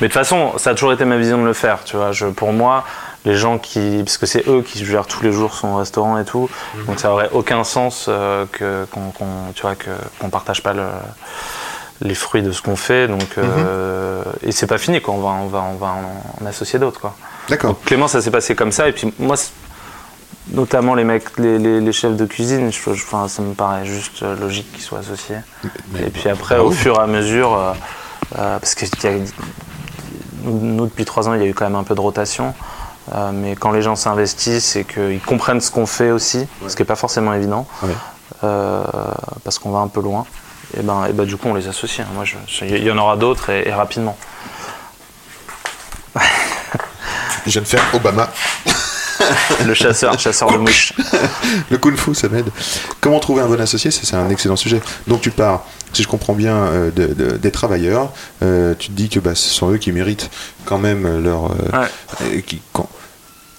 [0.00, 2.12] Mais de toute façon, ça a toujours été ma vision de le faire, tu vois.
[2.12, 2.84] Je, pour moi,
[3.24, 6.24] les gens qui, parce que c'est eux qui gèrent tous les jours son restaurant et
[6.24, 6.48] tout,
[6.86, 9.12] donc ça aurait aucun sens euh, que qu'on,
[9.54, 10.86] tu vois que qu'on partage pas le-
[12.02, 13.08] les fruits de ce qu'on fait.
[13.08, 15.12] Donc euh, et c'est pas fini, quoi.
[15.14, 17.14] On va, on va, on va en, en associer d'autres, quoi.
[17.50, 17.76] D'accord.
[17.84, 18.88] Clément, ça s'est passé comme ça.
[18.88, 19.36] Et puis moi,
[20.52, 23.84] notamment les mecs, les, les- les chefs de cuisine, je, je- enfin, ça me paraît
[23.84, 25.36] juste euh, logique qu'ils soient associés.
[25.92, 26.70] Mais- et puis après, bravo.
[26.70, 27.72] au fur et à mesure, euh,
[28.38, 29.26] euh, parce que il y a-
[30.44, 32.54] nous, depuis trois ans, il y a eu quand même un peu de rotation.
[33.14, 36.82] Euh, mais quand les gens s'investissent et qu'ils comprennent ce qu'on fait aussi, ce qui
[36.82, 37.88] n'est pas forcément évident, Ouais.
[38.44, 38.82] euh,
[39.42, 40.26] parce qu'on va un peu loin,
[40.78, 42.06] et ben, et ben du coup on les associe.
[42.06, 42.10] hein.
[42.14, 44.16] Moi, je- je- il y en aura d'autres et, et rapidement.
[47.46, 48.28] Je viens de faire Obama.
[49.66, 50.92] Le chasseur, chasseur de mouches.
[51.70, 52.48] Le kung fu, ça m'aide.
[53.00, 54.80] Comment trouver un bon associé C'est un excellent sujet.
[55.06, 58.12] Donc, tu pars, si je comprends bien, euh, de- de- des travailleurs.
[58.42, 60.30] Euh, tu te dis que bah, ce sont eux qui méritent
[60.64, 61.88] quand même leur euh, Ouais.
[62.22, 62.86] euh, qui- com-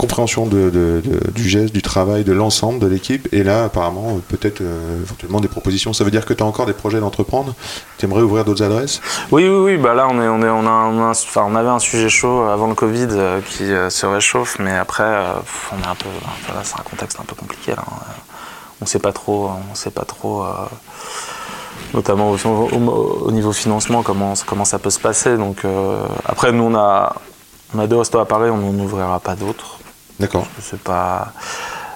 [0.01, 1.01] compréhension de,
[1.35, 3.27] du geste, du travail, de l'ensemble de l'équipe.
[3.31, 5.93] Et là, apparemment, euh, peut-être euh, éventuellement des propositions.
[5.93, 7.53] Ça veut dire que tu as encore des projets d'entreprendre?
[7.97, 8.99] Tu aimerais ouvrir d'autres adresses?
[9.31, 9.77] Oui, oui, oui.
[9.77, 12.67] Bah là, on, est, on, est, on, a, enfin, on avait un sujet chaud avant
[12.67, 13.65] le Covid euh, qui
[13.99, 15.11] se réchauffe, mais après,
[15.71, 16.09] on est un peu.
[16.25, 17.71] enfin, là, c'est un contexte un peu compliqué.
[17.71, 17.83] Là.
[18.81, 19.51] On sait pas trop.
[19.71, 20.43] On sait pas trop.
[21.93, 25.37] notamment au, au- au niveau financement, comment, comment ça peut se passer.
[25.37, 25.57] Donc,
[26.25, 27.15] après, nous, on a,
[27.75, 29.77] on a deux restos à Paris, on n'en ouvrira pas d'autres.
[30.21, 30.47] D'accord.
[30.59, 31.33] C'est pas.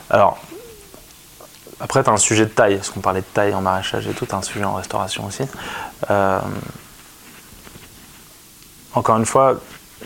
[0.09, 0.37] Alors.
[1.81, 4.11] Après, tu as un sujet de taille, parce qu'on parlait de taille en maraîchage et
[4.11, 5.43] tout, tu un sujet en restauration aussi.
[6.09, 6.39] Euh,
[8.93, 9.55] Encore une fois,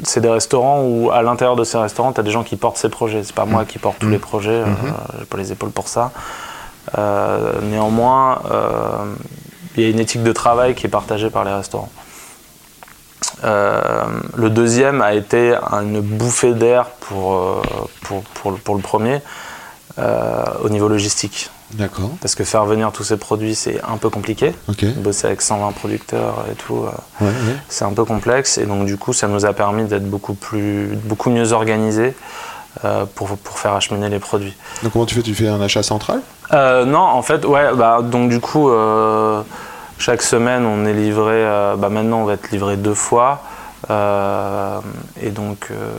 [0.02, 2.78] c'est des restaurants où, à l'intérieur de ces restaurants, tu as des gens qui portent
[2.78, 3.24] ces projets.
[3.24, 4.66] C'est pas moi qui porte tous les projets, euh,
[5.20, 6.12] j'ai pas les épaules pour ça.
[6.98, 8.42] Euh, néanmoins,
[9.76, 11.92] il y a une éthique de travail qui est partagée par les restaurants.
[13.44, 14.04] Euh,
[14.36, 17.62] le deuxième a été une bouffée d'air pour, euh,
[18.04, 19.22] pour, pour, le- pour le premier
[19.98, 21.50] euh, au niveau logistique.
[21.74, 22.10] D'accord.
[22.22, 24.54] Parce que faire venir tous ces produits, c'est un peu compliqué.
[24.68, 24.82] Ok.
[24.82, 26.86] Ouais, Bosser avec 120 producteurs et tout,
[27.22, 27.28] ouais.
[27.70, 28.58] c'est un peu complexe.
[28.58, 32.16] Et donc, du coup, ça nous a permis d'être beaucoup, plus, beaucoup mieux organisés
[32.86, 34.56] euh, pour, pour faire acheminer les produits.
[34.84, 35.22] Donc, comment tu fais?
[35.22, 36.22] Tu fais un achat central?
[36.54, 39.42] Euh, non, en fait, ouais, bah, donc du coup, euh,
[40.00, 43.44] chaque semaine, on est livré, euh, bah, maintenant, on va être livré deux fois.
[43.90, 44.80] Euh,
[45.22, 45.92] et donc, euh,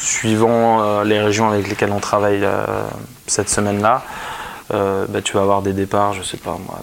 [0.00, 2.46] suivant les régions avec lesquelles on travaille
[3.26, 4.02] cette semaine-là,
[4.70, 6.80] bah, tu vas avoir des départs, je sais pas moi,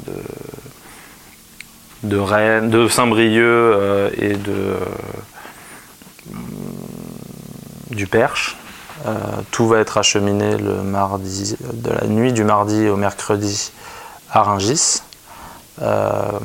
[2.04, 4.76] de, de Rennes, de Saint-Brieuc et de,
[7.90, 8.56] du Perche.
[9.50, 13.72] Tout va être acheminé le mardi, de la nuit du mardi au mercredi
[14.32, 15.02] à Rungis.
[15.82, 16.40] Euh,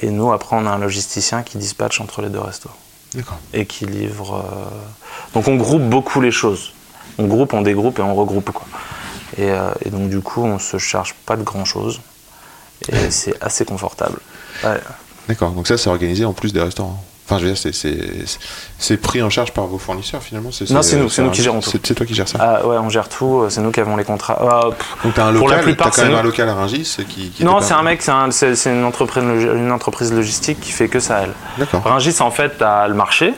[0.00, 2.70] et nous, après, on a un logisticien qui dispatche entre les deux restos
[3.14, 3.38] D'accord.
[3.52, 4.44] et qui livre.
[4.44, 6.72] euh, Donc on groupe beaucoup les choses.
[7.18, 8.50] On groupe, on dégroupe et on regroupe.
[8.52, 8.66] Quoi.
[9.36, 12.00] Et, euh, et donc du coup, on se charge pas de grand chose.
[12.88, 14.18] Et c'est assez confortable.
[14.62, 14.80] Ouais.
[15.28, 15.50] D'accord.
[15.50, 17.02] Donc, ça, c'est organisé en plus des restaurants.
[17.30, 17.74] Enfin, je veux dire,
[18.78, 21.60] c'est- pris en charge par vos fournisseurs finalement Non, c'est nous, c'est nous qui gérons
[21.60, 21.70] tout.
[21.84, 22.38] C'est toi qui gères ça.
[22.40, 23.44] Ah ouais, on gère tout.
[23.50, 24.38] C'est nous qui avons les contrats.
[24.40, 24.60] Ah,
[25.04, 26.18] Donc t'as un Pour la local, plupart, t'as quand même nous.
[26.18, 27.28] un local à Rungis qui.
[27.28, 30.58] qui non, c'est un mec, c'est un- c'est c'est une, entreprise, logi- une entreprise logistique
[30.60, 31.32] qui fait que ça, elle.
[31.58, 31.82] D'accord.
[31.84, 33.34] Rungis, en fait, t'as le marché,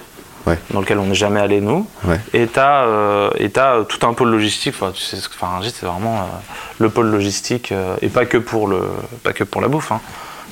[0.47, 0.59] Ouais.
[0.71, 1.85] dans lequel on n'est jamais allé, nous.
[2.05, 2.21] Ouais.
[2.33, 4.75] Et t'as euh, et t'as, euh, tout un pôle logistique.
[4.81, 6.23] Enfin, tu sais, enfin, c'est vraiment euh,
[6.79, 8.83] le pôle logistique, euh, et pas que pour, le,
[9.25, 9.91] pas que pour la bouffe.
[9.91, 10.01] hein.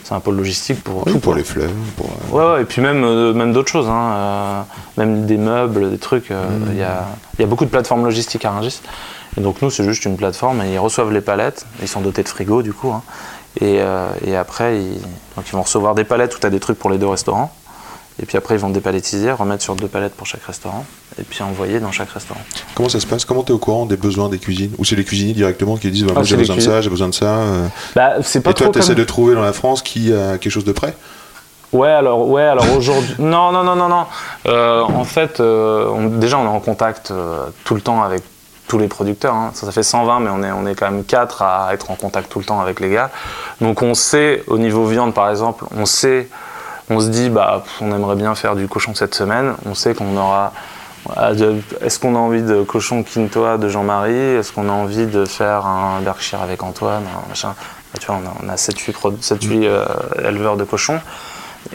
[0.09, 1.19] C'est un pôle logistique pour Oui, tout.
[1.19, 1.39] pour quoi.
[1.39, 1.69] les fleurs.
[1.99, 4.63] Pour, euh, Ouais, ouais, et puis même, euh, même d'autres choses, hein, euh,
[4.97, 6.31] même des meubles, des trucs.
[6.31, 6.79] euh, Il Mmh.
[6.79, 7.05] y, a,
[7.39, 8.81] il y a beaucoup de plateformes logistiques à Rungis.
[9.37, 11.67] Et donc nous, c'est juste une plateforme et ils reçoivent les palettes.
[11.83, 12.91] Ils sont dotés de frigo du coup.
[12.91, 13.03] hein.
[13.61, 13.81] et,
[14.27, 14.95] et après, ils,
[15.37, 17.53] donc ils vont recevoir des palettes où tu as des trucs pour les deux restaurants.
[18.21, 20.85] Et puis après, ils vont dépalettiser, remettre sur deux palettes pour chaque restaurant.
[21.21, 22.41] Et puis envoyer dans chaque restaurant.
[22.75, 23.25] Comment ça se passe?
[23.25, 24.73] Comment tu es au courant des besoins des cuisines?
[24.79, 27.09] Ou c'est les cuisiniers directement qui disent bah, Ah, j'ai besoin de ça, j'ai besoin
[27.09, 27.37] de ça
[27.95, 30.39] Bah, c'est pas Et toi, tu essaies comme- de trouver dans la France qui a
[30.39, 30.95] quelque chose de prêt?
[31.73, 33.15] Ouais, alors, ouais, alors aujourd'hui.
[33.19, 34.07] non, non, non, non, non.
[34.47, 38.23] Euh, en fait, euh, on- déjà, on est en contact euh, tout le temps avec
[38.69, 39.35] tous les producteurs.
[39.35, 39.51] hein.
[39.55, 41.95] Ça, ça fait 120, mais on est, on est quand même 4 à être en
[41.95, 43.11] contact tout le temps avec les gars.
[43.61, 46.29] Donc, on sait, au niveau viande, par exemple, on sait,
[46.91, 49.55] on se dit, bah, on aimerait bien faire du cochon cette semaine.
[49.67, 50.53] On sait qu'on aura.
[51.81, 54.15] Est-ce qu'on a envie de cochon quintoa de Jean-Marie?
[54.15, 57.55] Est-ce qu'on a envie de faire un Berkshire avec Antoine un machin?
[57.93, 59.85] Bah, Tu vois, on a, on a 7-8 pro- 7-8, euh,
[60.25, 61.01] éleveurs de cochons.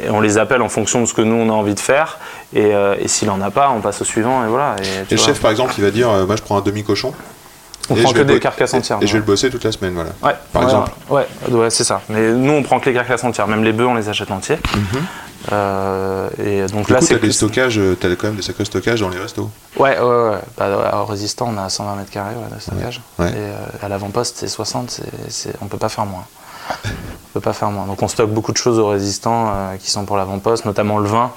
[0.04, 2.18] Et on les appelle en fonction de ce que nous on a envie de faire.
[2.54, 4.76] Et, euh, et s'il en a pas, on passe au suivant et voilà.
[4.80, 5.26] Et, tu Et le vois.
[5.26, 7.14] chef, par exemple, il va dire euh, moi je prends un demi-cochon.
[7.90, 8.98] On et prend que des carcasses entières.
[9.02, 10.12] Et je vais le bosser toute la semaine, voilà.
[10.22, 10.92] Ouais, par ouais, exemple.
[11.10, 12.02] Ouais, ouais, c'est ça.
[12.10, 13.48] Mais nous on prend que les carcasses entières.
[13.48, 14.58] Même les bœufs on les achète entiers.
[14.76, 15.02] Mhm.
[15.52, 18.42] Euh, et donc Du là c'est t'as des plus- stockages, euh, t'as quand même des
[18.42, 19.50] sacrés stockages dans les restos.
[19.78, 20.38] Ouais, ouais, ouais.
[20.58, 23.02] Bah, à Résistant, on a 120 mètres carrés de stockage.
[23.20, 23.30] Ouais.
[23.30, 26.24] Et euh, à l'avant-poste, c'est 60, c'est, c'est- on peut pas faire moins.
[26.86, 27.86] On peut pas faire moins.
[27.86, 31.10] Donc on stocke beaucoup de choses aux résistants euh, qui sont pour l'avant-poste, notamment le
[31.10, 31.32] vin.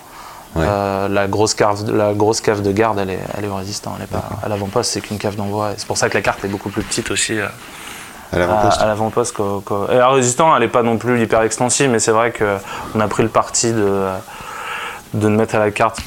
[0.56, 0.64] Ouais.
[0.66, 3.94] Euh, la, grosse cave, la grosse cave de garde, elle est, elle est au résistant.
[3.96, 5.72] Elle est pas, à l'avant-poste, c'est qu'une cave d'envoi.
[5.76, 7.46] C'est pour ça que la carte est beaucoup plus petite aussi euh,
[8.32, 8.80] À à, l'avant-poste.
[8.80, 9.36] à l'avant-poste.
[9.92, 13.08] Et la résistant, elle n'est pas non plus hyper extensive, mais c'est vrai qu'on a
[13.08, 14.08] pris le parti de,
[15.14, 16.00] de ne mettre à la carte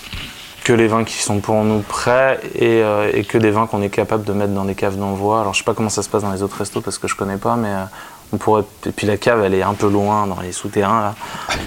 [0.63, 3.81] que les vins qui sont pour nous prêts et, euh, et que des vins qu'on
[3.81, 5.41] est capable de mettre dans des caves d'envoi.
[5.41, 7.15] Alors je sais pas comment ça se passe dans les autres restos parce que je
[7.15, 7.73] connais pas, mais
[8.33, 8.63] on pourrait.
[8.85, 11.15] Et puis la cave, elle est un peu loin dans les souterrains là.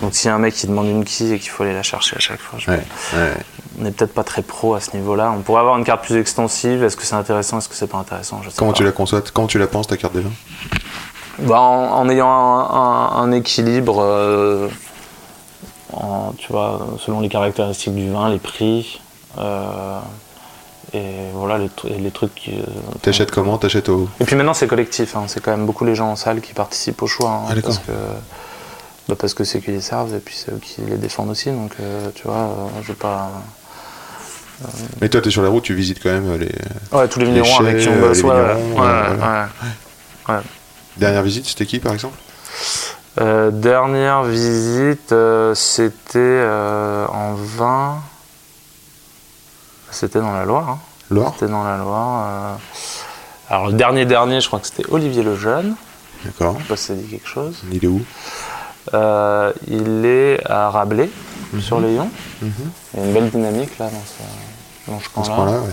[0.00, 1.82] Donc s'il y a un mec qui demande une quille et qu'il faut aller la
[1.82, 2.82] chercher à chaque fois, je- Ouais,
[3.14, 3.32] ouais.
[3.78, 5.32] on n'est peut-être pas très pro à ce niveau-là.
[5.36, 6.82] On pourrait avoir une carte plus extensive.
[6.84, 7.58] Est-ce que c'est intéressant?
[7.58, 8.40] Est-ce que c'est pas intéressant?
[8.42, 8.76] Je sais Comment pas.
[8.78, 9.20] tu la conçois?
[9.32, 10.30] Comment tu la penses ta carte des vins
[11.40, 14.68] Bah, en, en ayant un, un- un équilibre, euh,
[15.92, 19.00] en- tu vois, selon les caractéristiques du vin, les prix,
[19.38, 19.98] euh,
[20.94, 22.34] et voilà les, trucs.
[22.34, 22.64] qui, euh,
[23.00, 23.58] T'achètes comment?
[23.58, 24.08] T'achètes au.
[24.20, 26.52] Et puis maintenant c'est collectif, hein, c'est quand même beaucoup les gens en salle qui
[26.52, 27.92] participent au choix, hein, Ah, parce que
[29.08, 31.50] bah, parce que c'est qui les servent et puis c'est eux qui les défendent aussi,
[31.50, 33.30] donc euh, tu vois, euh, je pas.
[35.00, 36.52] Mais toi, t'es sur la route, tu visites quand même les.
[36.96, 38.30] Ouais, tous les vignerons avec qui on bosse, ouais,
[40.28, 40.40] euh.
[40.96, 42.16] Dernière visite, c'était qui par exemple?
[43.20, 48.02] Euh, dernière visite, euh, c'était euh, en 20.
[49.92, 50.68] C'était dans la Loire.
[50.68, 50.78] hein.
[51.10, 52.26] Loire C'était dans la Loire.
[52.26, 52.54] euh.
[53.50, 55.74] Alors le dernier dernier, je crois que c'était Olivier Lejeune.
[56.24, 56.54] D'accord.
[56.58, 57.62] Je sais pas si ça dit quelque chose.
[57.70, 58.00] Il est où?
[58.94, 61.10] Euh, il est à Rabelais,
[61.60, 62.10] sur Léon.
[62.40, 62.52] Mhm.
[62.94, 65.52] Il y a une belle dynamique là dans ce, dans ce coin-là.
[65.60, 65.68] ouais.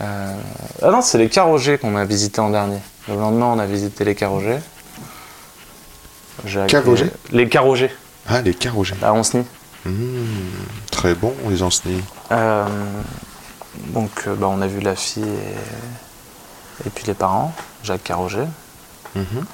[0.00, 0.34] Euh,
[0.82, 2.78] Ah non, c'est les Carogés qu'on a visité en dernier.
[3.08, 4.58] Le lendemain, on a visité les accueilli- Carogés
[7.32, 7.90] Les Carogés,
[8.28, 8.94] Ah, les carogés.
[9.02, 9.44] à Onsny.
[9.84, 9.90] Mmh,
[10.90, 12.02] très bon, les ensenis.
[12.30, 12.64] Euh,
[13.88, 17.52] donc, euh, bah, on a vu la fille et, et puis les parents,
[17.82, 18.44] Jacques Carroger
[19.14, 19.44] Mhm.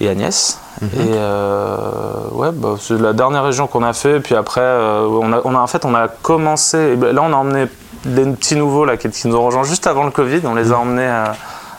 [0.00, 0.58] et Agnès.
[0.82, 4.18] Et euh, ouais, bah, c'est la dernière région qu'on a fait.
[4.20, 6.78] Puis après, euh, on, a, on a- en fait, on a commencé.
[6.78, 7.66] et ben, là, on a emmené
[8.04, 10.40] des petits nouveaux là, qui, qui nous ont rejoints juste avant le Covid.
[10.44, 11.10] On les a emmenés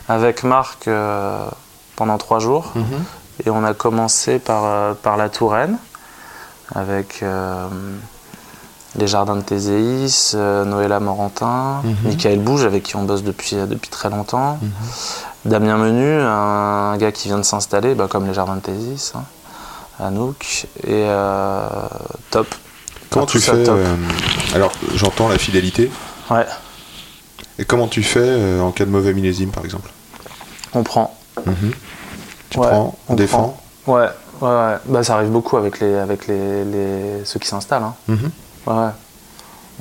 [0.07, 0.89] avec Marc
[1.97, 2.71] pendant trois jours.
[3.45, 5.77] Et on a commencé par, par la Touraine,
[6.75, 7.67] avec euh,
[8.95, 11.95] les Jardins de Théséis, euh, Noëlla Morantin, Mhm.
[12.05, 14.59] Michael Bouge, avec qui on bosse depuis, euh, depuis très longtemps,
[15.45, 19.23] Damien Menu, un, gars qui vient de s'installer, bah, comme les Jardins de Théséis, hein,
[19.99, 21.67] Anouk, et euh,
[22.31, 22.47] top.
[23.09, 23.75] Comment tu ça, fais top.
[23.77, 23.95] euh,
[24.55, 25.91] Alors, j'entends la fidélité.
[26.31, 26.45] Ouais,
[27.59, 29.91] Et comment tu fais euh, en cas de mauvais millésime, par exemple?
[30.73, 31.15] On prend.
[32.49, 33.93] Tu Ouais, prends, on défends prend.
[33.99, 34.07] Ouais,
[34.43, 34.75] ouais, ouais.
[34.85, 37.83] Bah, ça arrive beaucoup avec, les, avec les, les- ceux qui s'installent.
[37.83, 37.95] hein.
[38.07, 38.31] Mhm.
[38.67, 38.89] Ouais, ouais,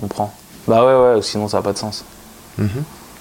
[0.03, 0.33] on prend.
[0.69, 2.05] Bah ouais, ouais, sinon ça n'a pas de sens.
[2.59, 2.69] Mhm.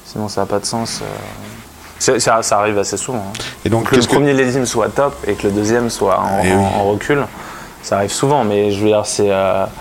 [0.06, 1.00] Sinon, ça n'a pas de sens.
[1.02, 2.18] euh.
[2.20, 3.20] Ça, ça arrive assez souvent.
[3.20, 3.40] hein.
[3.64, 6.52] Et donc, Que le premier lésime soit top et que le deuxième soit en, Eh
[6.54, 6.66] en- oui.
[6.76, 7.26] en recul,
[7.84, 8.44] ça arrive souvent.
[8.44, 9.32] Mais je veux dire, c'est.
[9.32, 9.72] euh, c'est-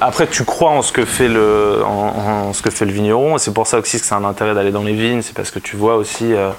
[0.00, 3.36] Après, tu crois en ce que fait le, en, en ce que fait le vigneron.
[3.36, 5.22] et C'est pour ça aussi que c'est un intérêt d'aller dans les vignes.
[5.22, 6.50] C'est parce que tu vois aussi euh,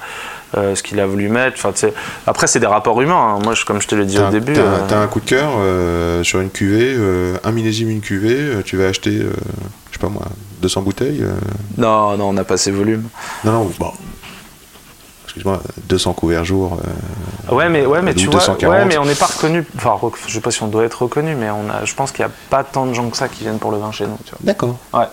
[0.57, 1.57] euh, ce qu'il a voulu mettre.
[1.63, 1.87] Enfin,
[2.27, 3.35] après, c'est des rapports humains.
[3.35, 3.39] hein.
[3.43, 4.53] Moi, je- comme je te l'ai dit au un, début.
[4.53, 6.95] t'as un- euh, t'as un coup de cœur euh, sur une cuvée,
[7.43, 10.23] un millésime, une cuvée, tu vas acheter, je sais pas moi,
[10.61, 11.23] 200 bouteilles
[11.77, 13.07] Non, non, on n'a pas ces volumes.
[13.43, 13.91] Non, non, bon.
[15.29, 16.79] Excuse-moi, 200 couverts jour.
[17.51, 18.63] euh, Ouais, mais, ouais, mais tu vois, 240.
[18.63, 19.65] ouais, mais on n'est pas reconnu.
[19.75, 22.11] Enfin, rec- je sais pas si on doit être reconnu, mais on a, je pense
[22.11, 24.07] qu'il n'y a pas tant de gens que ça qui viennent pour le vin chez
[24.07, 24.17] nous.
[24.41, 24.75] D'accord.
[24.93, 25.05] Ouais.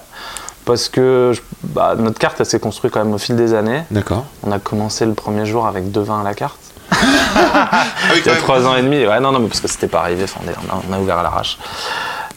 [0.65, 3.83] Parce que je- bah, notre carte, elle s'est construite quand même au fil des années.
[3.91, 4.25] D'accord.
[4.43, 6.59] On a commencé le premier jour avec deux vins à la carte.
[6.91, 7.85] Ah
[8.17, 9.07] Il y a trois ans et demi.
[9.07, 10.25] Ouais, non, non, mais parce que c'était pas arrivé.
[10.25, 11.59] Enfin, on a, on a ouvert à l'arrache.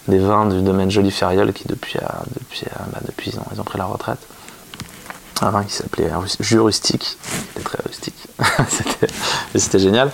[0.08, 3.44] Des vins du domaine Jolie Ferriol qui, depuis, a- depuis, a- bah, depuis ils, ont,
[3.54, 4.20] ils ont pris la retraite.
[5.42, 7.18] Un vin qui s'appelait Rustique.
[7.22, 8.14] C'était très rustique.
[9.56, 10.12] C'était- génial.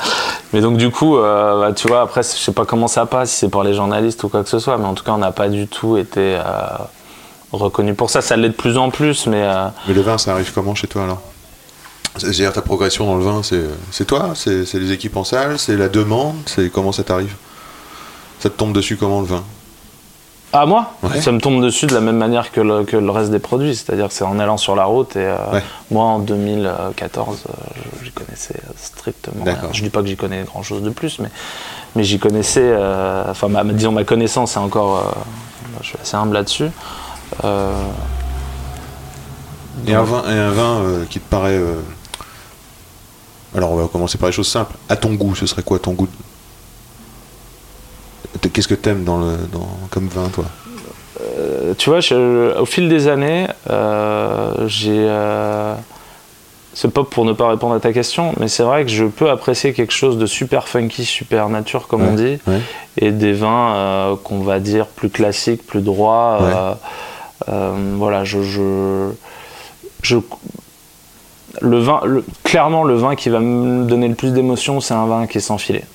[0.54, 3.32] Mais donc, du coup, euh, bah, tu vois, après, je sais pas comment ça passe,
[3.32, 5.18] si c'est pour les journalistes ou quoi que ce soit, mais en tout cas, on
[5.18, 6.42] n'a pas du tout été euh,
[7.52, 8.22] reconnu pour ça.
[8.22, 9.42] Ça l'est de plus en plus, mais.
[9.44, 11.22] euh, Mais le vin, ça arrive comment chez toi alors?
[12.18, 13.42] C'est-à-dire ta progression dans le vin,
[13.92, 14.34] c'est toi?
[14.36, 15.60] C'est les équipes en salle?
[15.60, 16.36] C'est la demande?
[16.46, 17.36] C'est comment ça t'arrive?
[18.40, 19.44] Ça te tombe dessus comment le vin?
[20.58, 21.20] Ah moi Ouais.
[21.22, 23.76] Ça me tombe dessus de la même manière que le, que le reste des produits,
[23.76, 25.64] c'est-à-dire que c'est en allant sur la route et euh, Ouais.
[25.92, 27.54] moi en 2014 euh,
[28.04, 29.58] j'y connaissais strictement rien.
[29.74, 31.30] Je dis pas que j'y connais grand-chose de plus, mais,
[31.96, 35.12] mais j'y connaissais, euh, enfin ma, disons ma connaissance est encore, euh,
[35.82, 36.70] je suis assez humble là-dessus.
[37.44, 37.74] Euh,
[39.88, 41.58] Et un vin, et un vin euh, qui te paraît.
[41.58, 41.82] euh,
[43.58, 44.76] Alors, on va commencer par les choses simples.
[44.88, 46.08] À ton goût, ce serait quoi ton goût?
[48.54, 50.46] Qu'est-ce que t'aimes dans le, dans, comme vin, toi?
[51.40, 55.74] Euh, tu vois, je- au fil des années, euh, j'ai, euh,
[56.74, 59.30] c'est pas pour ne pas répondre à ta question, mais c'est vrai que je peux
[59.30, 62.60] apprécier quelque chose de super funky, super nature, comme on dit, ouais.
[62.98, 66.78] et des vins qu'on va dire plus classiques, plus droits.
[67.48, 69.10] voilà, je, je,
[70.02, 70.18] je-
[71.62, 75.06] le vin, le- clairement, le vin qui va me donner le plus d'émotion, c'est un
[75.06, 75.86] vin qui est sans filet.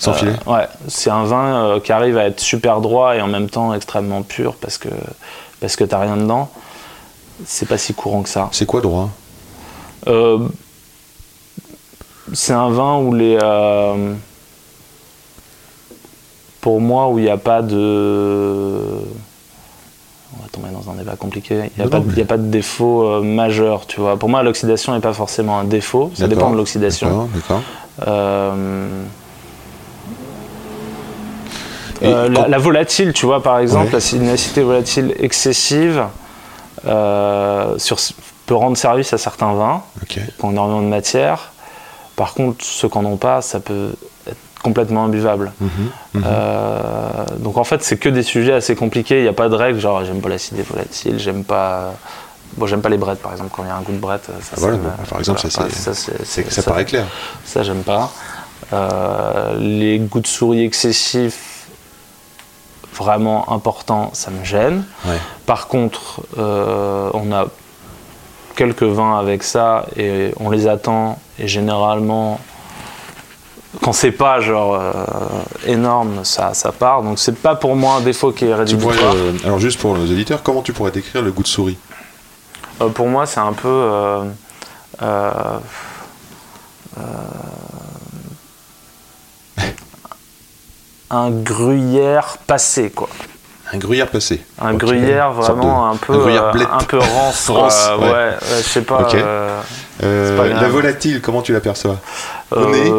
[0.00, 3.20] Sans Euh, filet Ouais, c'est un vin euh, qui arrive à être super droit et
[3.20, 4.88] en même temps extrêmement pur parce que
[5.60, 6.48] parce que t'as rien dedans.
[7.46, 8.48] C'est pas si courant que ça.
[8.52, 9.10] C'est quoi droit?
[10.08, 10.38] Euh,
[12.32, 13.38] c'est un vin où les.
[16.60, 18.78] pour moi, où il n'y a pas de.
[20.38, 21.70] On va tomber dans un débat compliqué.
[21.76, 24.16] Il n'y a, pas de- il y a pas de défaut euh, majeur, tu vois.
[24.16, 26.10] Pour moi, l'oxydation n'est pas forcément un défaut.
[26.14, 27.08] Ça dépend de l'oxydation.
[27.08, 27.60] D'accord, d'accord.
[28.06, 29.02] Euh,
[32.02, 34.34] euh, la, volatile, tu vois, par exemple, Ouais.
[34.56, 36.04] la volatile excessive
[36.86, 37.98] euh, sur,
[38.46, 40.08] peut rendre service à certains vins Ok.
[40.38, 41.52] qui ont énormément de matière.
[42.16, 43.90] Par contre, ceux qui n'en ont pas, ça peut
[44.26, 45.52] être complètement imbuvable.
[45.60, 45.68] Mhm,
[46.14, 46.22] mhm.
[46.26, 49.18] Euh, donc en fait, c'est que des sujets assez compliqués.
[49.18, 51.94] Il n'y a pas de règles, genre j'aime pas l'acidité volatile, j'aime pas.
[52.56, 54.24] Bon, j'aime pas les brettes, par exemple, quand il y a un goût de brette.
[54.26, 56.84] Ça, Ah, voilà, ça me- bon, par exemple, ça, c'est- ça, c'est- C'est- ça paraît
[56.84, 57.06] clair.
[57.44, 58.10] ça, j'aime pas.
[58.72, 61.49] Euh, les goûts de souris excessifs,
[62.94, 64.84] vraiment importants, ça me gêne.
[65.06, 65.18] Ouais.
[65.46, 67.46] Par contre, euh, on a
[68.56, 71.18] quelques vins avec ça et on les attend.
[71.38, 72.38] Et généralement,
[73.82, 74.92] quand c'est pas genre euh,
[75.66, 77.02] énorme, ça, ça part.
[77.02, 79.14] Donc c'est pas pour moi un défaut qui est rédhibitoire.
[79.14, 81.78] euh, alors juste pour nos éditeurs, comment tu pourrais décrire le goût de souris?
[82.94, 83.68] Pour moi, c'est un peu.
[83.68, 84.24] euh,
[85.02, 85.58] euh,
[86.98, 87.02] euh,
[91.10, 93.08] un gruyère passé, quoi.
[93.72, 94.44] Un gruyère passé.
[94.60, 97.48] Un gruyère vraiment un peu, un euh, un peu rance.
[97.48, 97.56] Ouais.
[97.56, 99.08] ouais, ouais, je sais pas.
[99.14, 99.60] Euh,
[100.02, 101.98] Euh, pas la volatile, comment tu l'aperçois
[102.50, 102.90] Au nez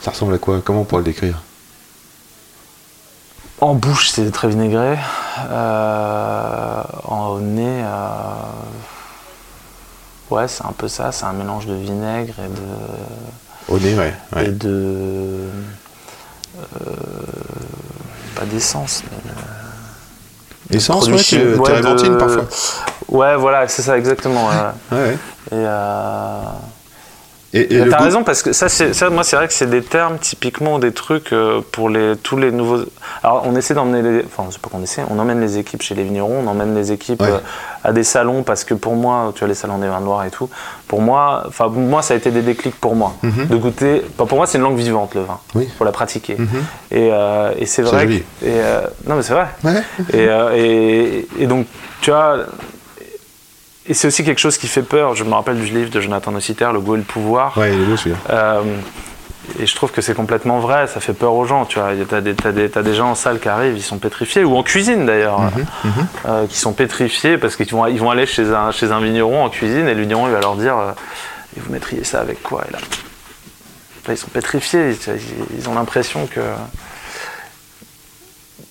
[0.00, 1.42] Ça ressemble à quoi Comment on pourrait le décrire
[3.60, 4.96] en bouche, c'est très vinaigré.
[7.08, 7.82] En nez,
[10.30, 11.10] ouais, c'est un peu ça.
[11.10, 12.62] C'est un mélange de vinaigre et de.
[13.68, 14.14] Au nez, ouais.
[14.34, 14.46] ouais.
[14.46, 15.46] et de.
[16.56, 16.86] euh,
[18.34, 19.18] pas d'essence, mais.
[19.30, 21.58] de- Essence, produits ouais, tu.
[21.58, 22.44] Ouais, de- parfois.
[23.08, 24.48] Ouais, voilà, c'est ça, exactement.
[24.48, 24.54] ouais.
[24.92, 25.14] Ouais, ouais.
[25.52, 25.54] Et.
[25.54, 26.40] euh,
[27.54, 28.66] Et, et T'as raison parce que ça,
[29.10, 32.50] moi c'est vrai que c'est des termes typiquement des trucs euh, pour les tous les
[32.52, 32.84] nouveaux.
[33.24, 35.94] Alors on essaie d'emmener les, enfin c'est pas qu'on essaie, on emmène les équipes chez
[35.94, 37.30] les vignerons, on emmène les équipes Ouais.
[37.30, 37.38] euh,
[37.84, 40.30] à des salons parce que pour moi, tu vois les salons des vins noirs et
[40.30, 40.50] tout,
[40.88, 43.46] pour moi, enfin moi ça a été des déclics pour moi Mhm.
[43.46, 44.02] de goûter.
[44.18, 45.68] pour moi c'est une langue vivante le vin, Oui.
[45.78, 46.36] faut la pratiquer.
[46.38, 46.48] Mhm.
[46.90, 48.06] Et, euh, et c'est vrai.
[48.06, 49.46] que- et, euh, non mais c'est vrai.
[49.64, 49.82] Ouais.
[50.12, 51.66] Et, euh, et, et donc,
[52.02, 52.40] tu vois,
[53.88, 55.14] et c'est aussi quelque chose qui fait peur.
[55.14, 57.56] Je me rappelle du livre de Jonathan Nociter, Le goût et le pouvoir.
[57.56, 58.16] Ouais, il est beau celui-là.
[58.30, 58.62] Euh,
[59.58, 61.92] et je trouve que c'est complètement vrai, ça fait peur aux gens, tu vois.
[62.08, 64.54] T'as des, t'as des, t'as des gens en salle qui arrivent, ils sont pétrifiés, ou
[64.56, 68.52] en cuisine d'ailleurs, Mhm, euh, qui sont pétrifiés parce qu'ils vont, ils vont aller chez
[68.52, 70.90] un, chez un vigneron en cuisine et le vigneron il va leur dire euh,
[71.56, 72.78] Et vous mettriez ça avec quoi Et là,
[74.06, 76.40] là, ils sont pétrifiés, ils, ils ont l'impression que.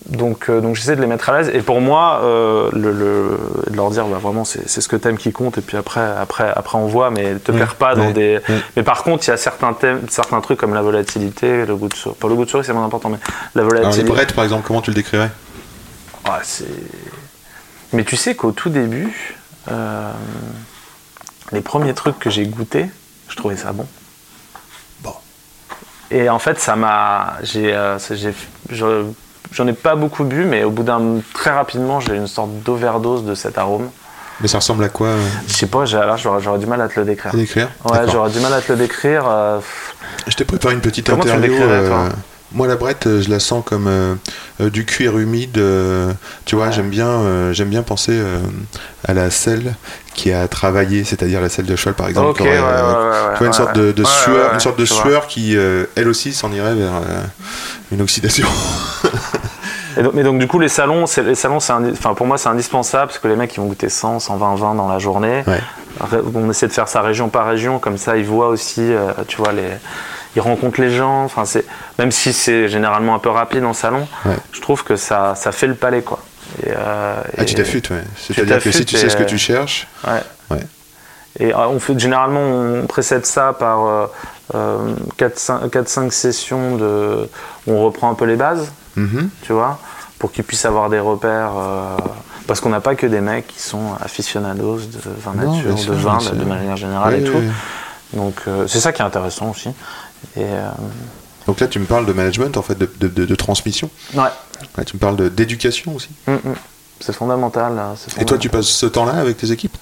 [0.09, 1.51] Donc, euh, donc j'essaie de les mettre à l'aise.
[1.53, 3.39] Et pour moi, euh, le, le-
[3.69, 5.57] de leur dire bah, vraiment c'est ce que t'aimes qui compte.
[5.57, 8.39] Et puis après, après, après on voit, mais te Ouais, perds pas dans ouais, des.
[8.47, 8.61] ouais.
[8.77, 11.89] Mais par contre, il y a certains thèmes, certains trucs comme la volatilité, le goût
[11.89, 12.15] de souris.
[12.19, 13.17] Pas le goût de souris, c'est moins important, mais
[13.53, 14.09] la Alors les volatilité.
[14.09, 15.29] brettes, par exemple, comment tu le décrirais?
[16.25, 16.65] Ouais, c'est-
[17.93, 19.35] Mais tu sais qu'au tout début,
[19.69, 20.11] euh,
[21.51, 22.85] les premiers trucs que j'ai goûtés,
[23.29, 23.85] je trouvais ça bon.
[25.01, 25.13] Bon.
[26.11, 27.33] Et en fait, ça m'a.
[27.43, 27.75] j'ai,
[29.49, 31.01] euh, J'en ai pas beaucoup bu, mais au bout d'un.
[31.33, 33.89] Très rapidement, j'ai eu une sorte d'overdose de cet arôme.
[34.41, 36.99] Mais ça ressemble à quoi euh, Je sais pas, alors j'aurais, du mal à te
[36.99, 37.33] le décrire.
[37.33, 37.69] à décrire?
[37.85, 39.23] Ouais, j'aurais du mal à te le décrire.
[39.27, 39.59] euh,
[40.27, 41.57] Je t'ai préparé une petite Comment tu le interview.
[41.87, 42.09] toi?
[42.53, 44.13] moi, la brette, euh, je la sens comme euh,
[44.61, 45.57] euh, du cuir humide.
[45.57, 46.13] euh,
[46.45, 46.71] tu vois, Ouais.
[46.71, 48.39] j'aime bien, euh, j'aime bien penser euh,
[49.07, 49.73] à la selle
[50.13, 52.29] qui a travaillé, c'est-à-dire la selle de cheval, par exemple.
[52.29, 54.59] Ok, qui aurait, ouais, ouais, euh, ouais, ouais, tu vois, une sorte de, sueur, une
[54.59, 57.21] sorte de sueur qui, euh, elle aussi, s'en irait vers euh,
[57.91, 58.47] une oxydation.
[59.97, 63.07] Et donc, mais donc du coup les salons, les salons, enfin pour moi c'est indispensable
[63.07, 65.43] parce que les mecs ils vont goûter 100, 120 vins dans la journée.
[65.47, 65.59] Ouais.
[66.35, 69.37] On essaie de faire ça région par région, comme ça ils voient aussi, euh, tu
[69.37, 69.69] vois les,
[70.35, 71.23] ils rencontrent les gens.
[71.23, 71.65] Enfin c'est,
[71.97, 74.35] même si c'est généralement un peu rapide en salon, Ouais.
[74.51, 76.19] je trouve que ça, ça fait le palais quoi.
[76.63, 78.03] Et, euh, Ah, tu t'affûtes, ouais.
[78.17, 80.59] C'est-à-dire que si tu sais ce que tu cherches, Ouais.
[81.39, 84.07] Et euh, on fait généralement on précède ça par
[84.53, 87.29] euh, 4-5 sessions de,
[87.67, 89.79] on reprend un peu les bases mhm, tu vois,
[90.19, 91.51] pour qu'ils puissent avoir des repères.
[91.57, 91.97] euh,
[92.47, 95.93] parce qu'on n'a pas que des mecs qui sont aficionados de vin Non, nature, de
[95.99, 97.37] vin de, manière générale Oui, et oui, tout.
[97.39, 97.49] oui.
[98.13, 99.67] Donc euh, c'est ça qui est intéressant aussi.
[100.37, 100.69] Et euh,
[101.45, 103.89] Donc là, tu me parles de management, en fait, de, de- de- de transmission.
[104.13, 106.09] ouais, tu me parles d'éducation aussi.
[106.25, 106.55] Mm, mm.
[107.01, 107.73] c'est fondamental.
[107.97, 109.75] c'est Et toi, tu passes ce temps-là avec tes équipes?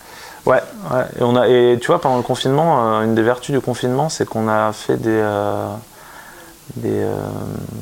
[0.48, 0.62] Ouais,
[0.92, 1.06] ouais.
[1.20, 4.10] Et, on a, et tu vois, pendant le confinement, euh, une des vertus du confinement,
[4.10, 5.22] c'est qu'on a fait des,
[6.76, 7.16] des, euh,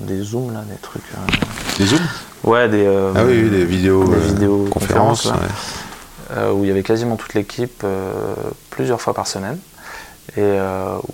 [0.08, 1.04] des zooms, là, des trucs.
[1.14, 2.00] euh, Des Zooms
[2.44, 5.24] ouais, des, euh, Ah oui, oui, des vidéos, des euh, vidéos conférences.
[5.24, 5.26] conférences,
[6.30, 6.38] là.
[6.46, 6.52] ouais.
[6.52, 7.86] où il y avait quasiment toute l'équipe
[8.70, 9.58] plusieurs fois par semaine.
[10.38, 10.42] Et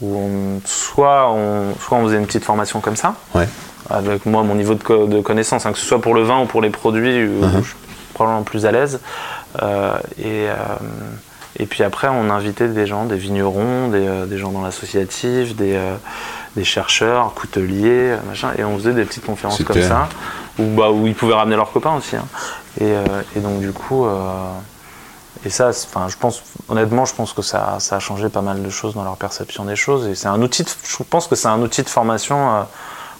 [0.01, 3.47] où on, soit, on, soit on faisait une petite formation comme ça, Ouais.
[3.89, 6.41] avec moi, mon niveau de, co- de connaissance, hein, que ce soit pour le vin
[6.41, 7.51] ou pour les produits, où Mhm.
[7.61, 7.75] je suis
[8.13, 8.99] probablement plus à l'aise.
[10.19, 10.45] Et,
[11.57, 15.77] et puis après, on invitait des gens, des vignerons, des, des gens dans l'associatif, des,
[16.55, 20.09] des chercheurs, couteliers, machin, et on faisait des petites conférences comme ça,
[20.57, 22.15] où, bah, où ils pouvaient ramener leurs copains aussi.
[22.15, 22.25] hein.
[22.81, 24.31] Et, euh, et donc du coup, euh,
[25.45, 28.61] et ça, enfin, je pense, honnêtement, je pense que ça, ça a changé pas mal
[28.61, 30.07] de choses dans leur perception des choses.
[30.07, 32.61] Et c'est un outil, de- je pense que c'est un outil de formation euh,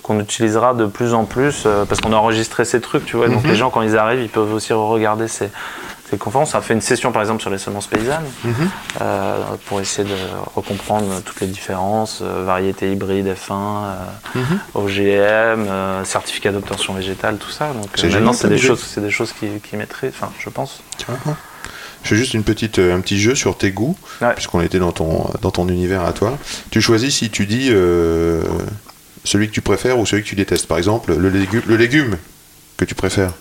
[0.04, 3.30] qu'on utilisera de plus en plus euh, parce qu'on a enregistré ces trucs, tu vois.
[3.30, 3.50] Donc Mhm.
[3.52, 5.50] les gens, quand ils arrivent, ils peuvent aussi regarder ces,
[6.10, 6.54] ces conférences.
[6.54, 8.54] On a fait une session, par exemple, sur les semences paysannes Mhm.
[9.02, 9.38] euh,
[9.68, 10.16] pour essayer de
[10.56, 14.60] recomprendre toutes les différences, euh, variétés hybrides F1, euh, Mhm.
[14.76, 17.72] OGM, euh, certificat d'obtention végétale, tout ça.
[17.74, 20.82] Donc maintenant, c'est des choses, des choses qui, qui maîtrisent, enfin, je pense.
[20.98, 21.38] Carrément.
[22.04, 24.34] Je fais juste une petite, un petit jeu sur tes goûts, Ouais.
[24.34, 26.38] puisqu'on était dans ton, dans ton univers à toi.
[26.72, 27.68] Tu choisis si tu dis
[29.26, 30.66] celui que tu préfères ou celui que tu détestes.
[30.66, 32.16] Par exemple, le légume
[32.78, 33.34] que tu préfères.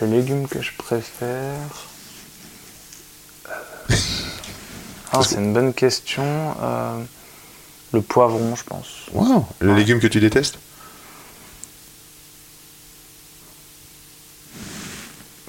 [0.00, 1.54] Les légumes que je préfère.
[3.48, 3.94] Euh,
[5.12, 6.22] Ah, c'est une bonne question.
[6.62, 7.02] Euh,
[7.92, 8.86] le poivron, je pense.
[9.12, 9.46] Wow.
[9.60, 9.78] Le Ouais.
[9.78, 10.58] légume que tu détestes?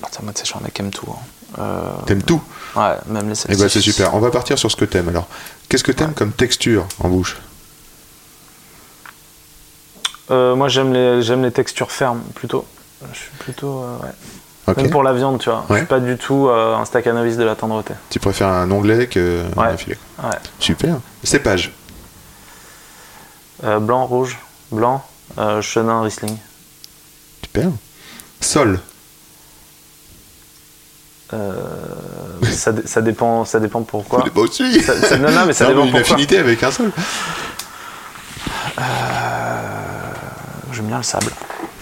[0.04, 1.08] Attends, moi, tu sais, je suis un mec qui aime tout.
[1.12, 1.20] hein.
[1.60, 2.42] Euh, T'aimes tout?
[2.76, 4.14] Ouais, même les Eh ben c'est super.
[4.14, 5.28] On va partir sur ce que t'aimes alors.
[5.70, 7.38] Qu'est-ce que t'aimes comme texture en bouche?
[10.30, 12.66] Euh, moi, j'aime les, j'aime les textures fermes, plutôt.
[13.14, 13.84] Je suis plutôt.
[13.84, 13.98] euh,
[14.68, 14.74] ouais.
[14.76, 15.66] Même pour la viande, tu vois.
[15.70, 17.94] Je suis pas du tout euh, un stacanoviste de la tendreté.
[18.10, 19.68] Tu préfères un onglet que Ouais.
[19.68, 20.30] un filet Ouais.
[20.60, 20.98] Super.
[21.24, 21.72] Cépage.
[23.64, 24.38] Euh, blanc, rouge,
[24.72, 25.04] blanc,
[25.38, 26.38] euh, chenin, Riesling.
[27.44, 27.70] Super.
[28.42, 28.80] Sol.
[31.34, 31.54] Euh,
[32.52, 34.22] ça, ça dépend, ça dépend pourquoi.
[34.26, 34.82] Mais pas aussi.
[34.82, 36.02] Ça- ça- non, non, mais ça Non, dépend une pourquoi.
[36.02, 36.92] affinité avec un sol.
[40.74, 41.32] J'aime bien le sable.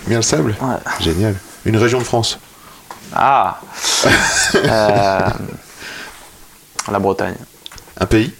[0.07, 0.55] Bien le sable.
[0.61, 0.75] Ouais.
[0.99, 1.35] Génial.
[1.65, 2.39] Une région de France.
[3.13, 3.59] Ah
[4.55, 5.29] Euh,
[6.91, 7.35] La Bretagne.
[7.99, 8.33] Un pays.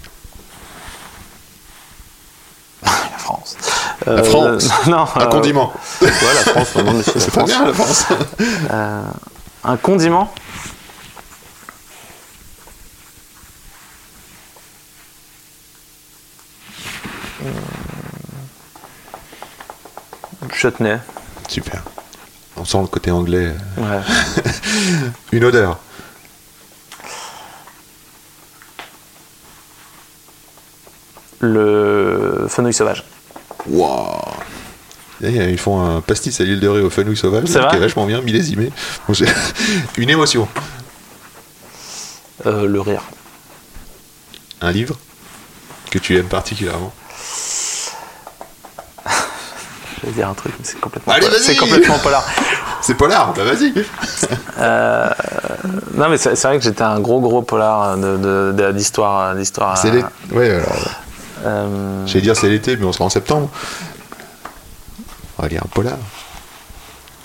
[2.82, 3.56] La France.
[4.06, 4.68] La France.
[4.86, 5.06] Non.
[5.16, 5.72] Un euh, condiment.
[6.00, 6.68] Ouais, la France,
[7.04, 7.48] c'est pas France.
[7.50, 8.04] bien la France.
[8.70, 9.02] Euh,
[9.64, 10.32] un condiment.
[20.52, 20.98] Chutney.
[21.48, 21.82] Super.
[22.56, 23.52] On sent le côté anglais.
[23.76, 24.00] Ouais.
[25.32, 25.78] Une odeur.
[31.40, 33.04] Le fenouil sauvage.
[33.66, 34.16] Waouh.
[35.22, 37.76] Et Ils font un pastis à l'île de Ré au fenouil sauvage, C'est qui vrai
[37.76, 38.70] est vachement bien millésimé.
[39.08, 39.14] Bon,
[39.96, 40.48] Une émotion.
[42.44, 43.02] Euh, le rire.
[44.60, 44.96] Un livre
[45.90, 46.92] que tu aimes particulièrement?
[50.06, 51.40] Je vais dire un truc, mais c'est complètement, Allez, polar.
[51.42, 52.24] c'est complètement polar.
[52.80, 53.72] C'est polar, bah vas-y.
[54.60, 55.08] Euh,
[55.94, 59.34] non, mais c'est c'est vrai que j'étais un gros, gros polar de- de- de- d'histoire.
[59.34, 59.76] d'histoire.
[59.76, 60.06] C'est euh, l'été.
[60.36, 60.68] Ouais, alors,
[61.46, 63.48] euh, j'allais dire c'est l'été, mais on sera en septembre.
[65.38, 65.94] On va lire un polar.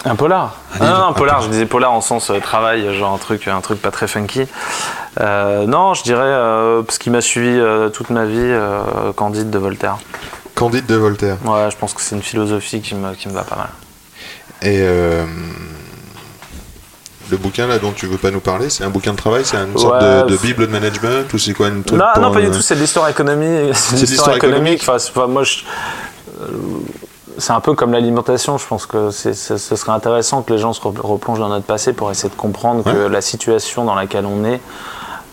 [0.05, 0.55] Un polar?
[0.79, 3.47] Ah livre, non, un polar, je disais polar en sens euh, travail, genre un truc,
[3.47, 4.47] un truc pas très funky.
[5.19, 9.51] Euh, non, je dirais, euh, ce qui m'a suivi euh, toute ma vie, euh, Candide
[9.51, 9.97] de Voltaire.
[10.61, 11.37] Candide de Voltaire.
[11.45, 13.69] Ouais, je pense que c'est une philosophie qui me, qui me va pas mal.
[14.61, 15.25] Et euh,
[17.29, 19.57] le bouquin là dont tu veux pas nous parler, c'est un bouquin de travail, c'est
[19.57, 22.61] une sorte de, bible de management ou c'est quoi une truc Non, pas du tout,
[22.61, 23.71] c'est de l'histoire économique.
[23.75, 24.81] C'est de l'histoire économique.
[24.81, 25.59] Enfin, enfin, moi, je-
[26.41, 26.45] euh,
[27.37, 28.57] c'est un peu comme l'alimentation.
[28.57, 31.65] Je pense que c'est- ce serait intéressant que les gens se re- replongent dans notre
[31.65, 34.59] passé pour essayer de comprendre que la situation dans laquelle on est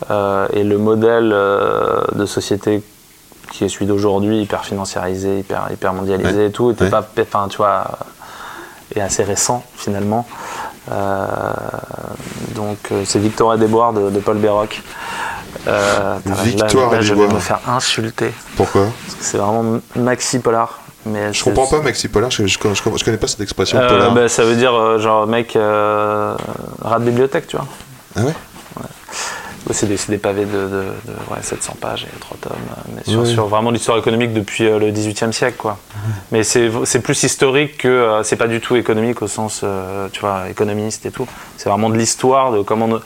[0.09, 2.81] euh, et le modèle euh, de société
[3.51, 6.45] qui est celui d'aujourd'hui, hyper financiarisé, hyper, hyper mondialisé Ouais.
[6.47, 6.89] et tout, était Ouais.
[6.89, 7.97] pas, enfin, tu vois,
[8.95, 10.27] est assez récent finalement.
[10.91, 11.23] Euh,
[12.55, 14.81] donc euh, c'est Victoire et Déboire de, de Paul Béroc.
[15.67, 18.33] Euh, là, Victoire là, et je vais me faire insulter.
[18.55, 18.85] Pourquoi?
[19.05, 20.79] Parce que C'est vraiment maxi polar.
[21.05, 23.87] Mais Je comprends pas Maxi Polar, je, je, je- je connais pas cette expression Euh,
[23.87, 24.11] polar.
[24.13, 27.65] bah, ça veut dire genre mec rat de bibliothèque, tu vois.
[28.17, 28.33] Ah ouais?
[28.77, 28.83] Ouais,
[29.71, 30.67] C'est des, c'est des pavés de, de-
[31.05, 34.79] de, ouais, 700 pages et 3 tomes, euh, mais sur, vraiment l'histoire économique depuis euh,
[34.79, 35.57] le 18e siècle.
[35.57, 35.77] Quoi.
[36.31, 36.69] Mais c'est
[37.01, 37.87] plus historique que.
[37.87, 39.63] euh, c'est pas du tout économique au sens,
[40.11, 41.27] tu vois, économiste et tout.
[41.57, 42.87] C'est vraiment de l'histoire, de comment.
[42.87, 42.99] Nous,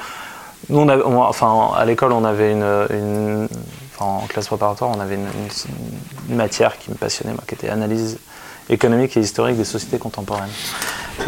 [0.70, 2.86] nous, on avait- on- enfin, à l'école, on avait une.
[2.92, 3.48] une-
[3.96, 7.56] enfin, en classe préparatoire, on avait une, une- une matière qui me passionnait, moi, qui
[7.56, 8.18] était analyse
[8.70, 10.50] économique et historique des sociétés contemporaines.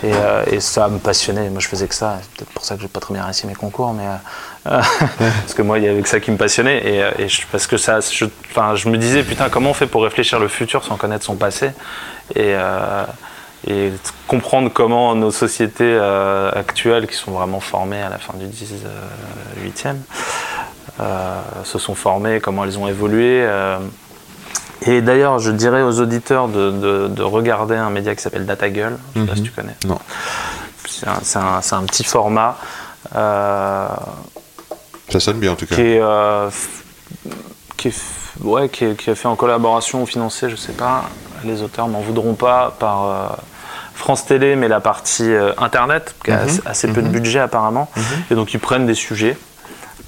[0.03, 1.49] Et, euh, et ça me passionnait.
[1.49, 2.19] Moi, je faisais que ça.
[2.21, 4.15] C'est peut-être pour ça que j'ai pas très bien réussi mes concours, mais euh,
[5.17, 6.77] parce que moi, il y avait que ça qui me passionnait.
[6.87, 9.73] Et, euh, et je, parce que ça, je, enfin, je me disais, putain, comment on
[9.73, 11.67] fait pour réfléchir le futur sans connaître son passé
[12.35, 13.03] et, euh,
[13.67, 13.91] et
[14.27, 19.95] comprendre comment nos sociétés euh, actuelles, qui sont vraiment formées à la fin du 18e,
[20.99, 23.47] euh, se sont formées, comment elles ont évolué.
[24.81, 28.97] et d'ailleurs, je dirais aux auditeurs de, de- de regarder un média qui s'appelle DataGull.
[29.15, 29.75] Je sais pas si tu connais.
[29.85, 29.99] Non.
[31.23, 32.57] C'est un, petit format
[33.15, 33.87] euh,
[35.09, 35.75] Ça sonne bien en tout cas.
[35.75, 36.49] qui est, euh,
[37.77, 37.95] qui, est
[38.41, 41.05] ouais, qui, est, qui est fait en collaboration ou financé, je sais pas.
[41.43, 43.27] Les auteurs m'en voudront pas par euh,
[43.93, 46.47] France Télé, mais la partie euh, internet, qui a Mhm.
[46.49, 47.89] assez, assez peu de budget apparemment.
[48.31, 49.37] Et donc ils prennent des sujets.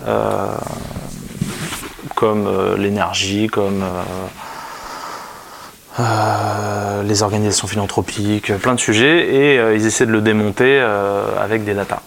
[0.07, 0.47] euh,
[2.15, 4.01] comme euh, l'énergie, comme euh,
[5.99, 11.25] euh, les organisations philanthropiques, plein de sujets, et euh, ils essaient de le démonter euh,
[11.39, 12.01] avec des datas.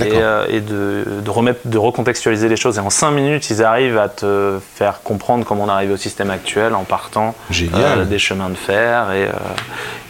[0.00, 2.78] Et, euh, et de, de remettre, de recontextualiser les choses.
[2.78, 6.30] Et en 5 minutes, ils arrivent à te faire comprendre comment on arrive au système
[6.30, 7.34] actuel en partant
[7.74, 9.30] euh, des chemins de fer et, euh,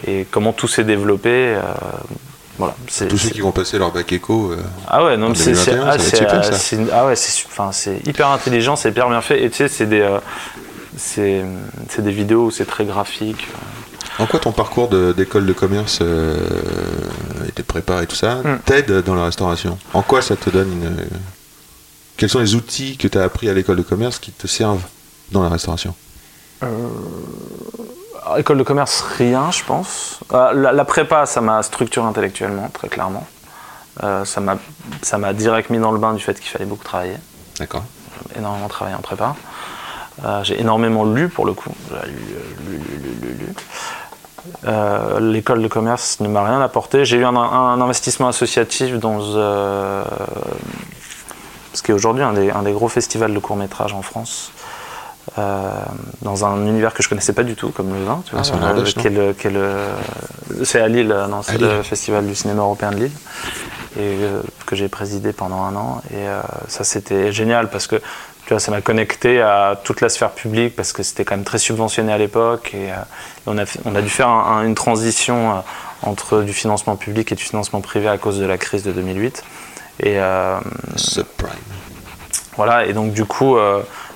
[0.07, 1.55] et comment tout s'est développé.
[2.57, 2.75] voilà.
[3.09, 4.53] Tous ceux qui vont passer leur bac éco.
[4.87, 5.87] ah ouais, non, En mais c'est c'est- 2021,
[6.39, 7.15] ah, c'est, ah ouais,
[7.57, 7.71] enfin,
[8.05, 9.43] hyper intelligent, c'est hyper bien fait.
[9.43, 10.07] Et tu sais, c'est des,
[10.95, 11.43] c'est,
[11.89, 13.47] c'est des vidéos où c'est très graphique.
[14.19, 16.37] En quoi ton parcours d'école de, commerce euh,
[17.47, 18.57] et de prépa et tout ça Hmm.
[18.65, 19.77] t'aide dans la restauration?
[19.93, 20.85] En quoi ça te donne une.
[20.85, 21.05] euh,
[22.17, 24.83] Quels sont les outils que tu as appris à l'école de commerce qui te servent
[25.31, 25.95] dans la restauration?
[26.61, 30.19] Alors, école de commerce, rien, je pense.
[30.31, 33.27] Euh, la, la prépa, ça m'a structuré intellectuellement, très clairement.
[34.03, 37.17] Euh, ça, m'a, direct mis dans le bain du fait qu'il fallait beaucoup travailler.
[37.59, 37.83] D'accord.
[38.31, 39.35] J'ai énormément travaillé en prépa.
[40.23, 41.71] Euh, j'ai énormément lu pour le coup.
[41.89, 43.53] J'ai lu, euh, lu, lu, lu, lu, lu.
[44.65, 47.05] Euh, L'école de commerce ne m'a rien apporté.
[47.05, 50.03] J'ai eu un, un investissement associatif dans euh,
[51.73, 54.51] ce qui est aujourd'hui un des, un des gros festivals de court métrage en France.
[55.39, 55.71] Euh,
[56.21, 58.43] dans un univers que je connaissais pas du tout, comme le vin, tu vois, Ah,
[58.43, 58.53] c'est
[59.09, 63.11] le- le- c'est à Lille, non, c'est le festival du cinéma européen de Lille,
[63.97, 64.17] et
[64.65, 66.01] que j'ai présidé pendant un an.
[66.13, 66.25] Et
[66.67, 67.95] ça, c'était génial parce que
[68.59, 72.11] ça m'a connecté à toute la sphère publique parce que c'était quand même très subventionné
[72.13, 72.95] à l'époque et euh,
[73.47, 75.59] on, a, on a dû faire un- un- une transition euh,
[76.01, 79.43] entre du financement public et du financement privé à cause de la crise de 2008.
[80.01, 80.57] Et euh,
[80.95, 81.49] Subprime.
[82.57, 83.55] voilà, et donc du coup,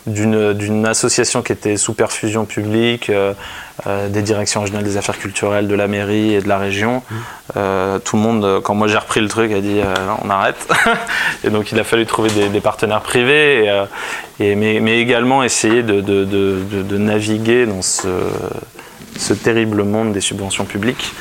[0.07, 3.33] d'une association qui était sous perfusion publique, euh,
[3.85, 7.03] euh, des directions régionales des affaires culturelles de la mairie et de la région,
[7.57, 9.81] euh, tout le monde, quand moi j'ai repris le truc, a dit
[10.23, 10.67] on arrête.
[11.43, 13.65] et donc il a fallu trouver des, des partenaires privés,
[14.39, 18.07] et, et- mais, mais également essayer de- de- de naviguer dans ce,
[19.17, 21.13] ce terrible monde des subventions publiques.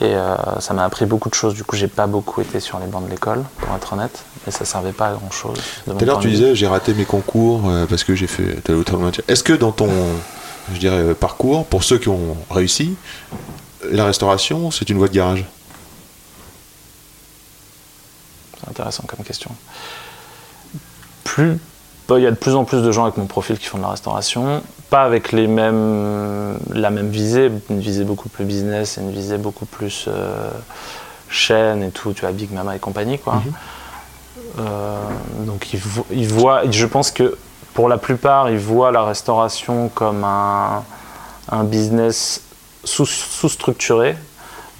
[0.00, 1.54] Et euh, ça m'a appris beaucoup de choses.
[1.54, 4.50] Du coup, j'ai pas beaucoup été sur les bancs de l'école, pour être honnête, et
[4.50, 5.58] ça servait pas à grand chose.
[5.84, 8.76] Tout à l'heure, tu disais j'ai raté mes concours euh, parce que j'ai fait tel
[8.76, 9.24] ou tel matière.
[9.28, 9.88] Est-ce que dans ton
[10.74, 12.96] je dirais, euh, parcours, pour ceux qui ont réussi,
[13.90, 15.44] la restauration, c'est une voie de garage?
[18.60, 19.50] C'est intéressant comme question.
[21.24, 21.58] Plus,
[22.10, 23.82] il y a de plus en plus de gens avec mon profil qui font de
[23.82, 29.00] la restauration, pas avec les mêmes, la même visée, une visée beaucoup plus business et
[29.00, 30.48] une visée beaucoup plus euh,
[31.28, 33.42] chaîne et tout, tu vois, Big Mama et compagnie, quoi.
[34.58, 34.98] Euh,
[35.46, 37.36] donc ils, vo- ils voient, je pense que
[37.74, 40.82] pour la plupart, ils voient la restauration comme un,
[41.50, 42.40] un business
[42.84, 43.04] sous-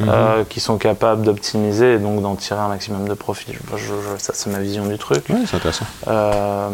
[0.03, 3.53] euh, qui sont capables d'optimiser et donc d'en tirer un maximum de profit.
[3.53, 5.25] Je- je- je- ça, c'est ma vision du truc.
[5.31, 5.87] Oui, c'est intéressant.
[6.09, 6.69] Euh,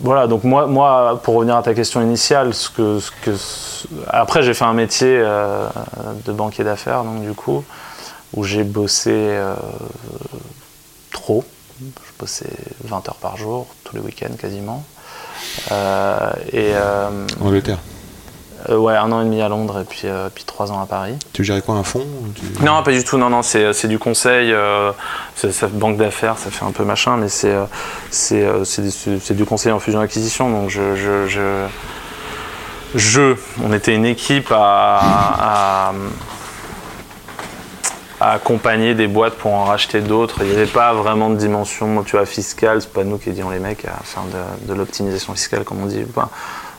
[0.00, 3.30] voilà, donc moi, moi, pour revenir à ta question initiale, ce que, ce que,
[4.08, 5.66] après j'ai fait un métier euh,
[6.26, 7.64] de banquier d'affaires, donc du coup,
[8.34, 9.38] où j'ai bossé
[11.10, 11.44] trop.
[11.80, 11.84] Je
[12.18, 12.50] bossais
[12.84, 14.84] 20 heures par jour, tous les week-ends quasiment.
[15.70, 15.72] Et
[16.74, 17.78] euh, Angleterre.
[18.68, 20.86] Euh, ouais, un an et demi à Londres et puis, euh, puis trois ans à
[20.86, 21.14] Paris.
[21.32, 23.18] Tu gérais quoi un fonds Tu- Non, pas du tout.
[23.18, 24.92] Non, non, c'est, c'est du conseil, euh,
[25.34, 27.64] c'est, ça- banque d'affaires, ça fait un peu machin, mais c'est, euh,
[28.10, 28.64] c'est, euh,
[29.30, 30.50] du conseil en fusion-acquisition.
[30.50, 31.66] Donc je, je, je,
[32.94, 35.92] Je, on était une équipe à, à-
[38.20, 40.38] à accompagner des boîtes pour en racheter d'autres.
[40.40, 42.82] Il n'y avait pas vraiment de dimension, tu vois, fiscale.
[42.82, 45.86] C'est pas nous qui disions les mecs à faire de, de l'optimisation fiscale, comme on
[45.86, 46.04] dit.
[46.10, 46.28] Enfin,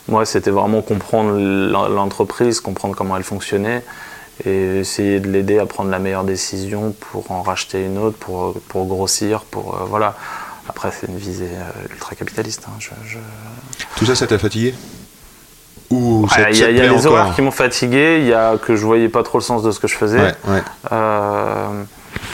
[0.10, 3.84] moi, c'était vraiment comprendre l'en- l'entreprise, comprendre comment elle fonctionnait
[4.46, 8.54] et essayer de l'aider à prendre la meilleure décision pour en racheter une autre, pour,
[8.70, 10.16] pour grossir, pour euh, voilà.
[10.70, 12.64] Après, c'est une visée euh, ultra capitaliste.
[12.68, 12.72] hein.
[12.80, 13.18] Je- je-
[13.98, 14.74] Tout ça, ça t'a fatigué?
[15.90, 18.86] Ou Il y a, y les horaires qui m'ont fatigué, il y a que je
[18.86, 20.20] voyais pas trop le sens de ce que je faisais.
[20.20, 20.62] Ouais, ouais.
[20.92, 21.84] Euh,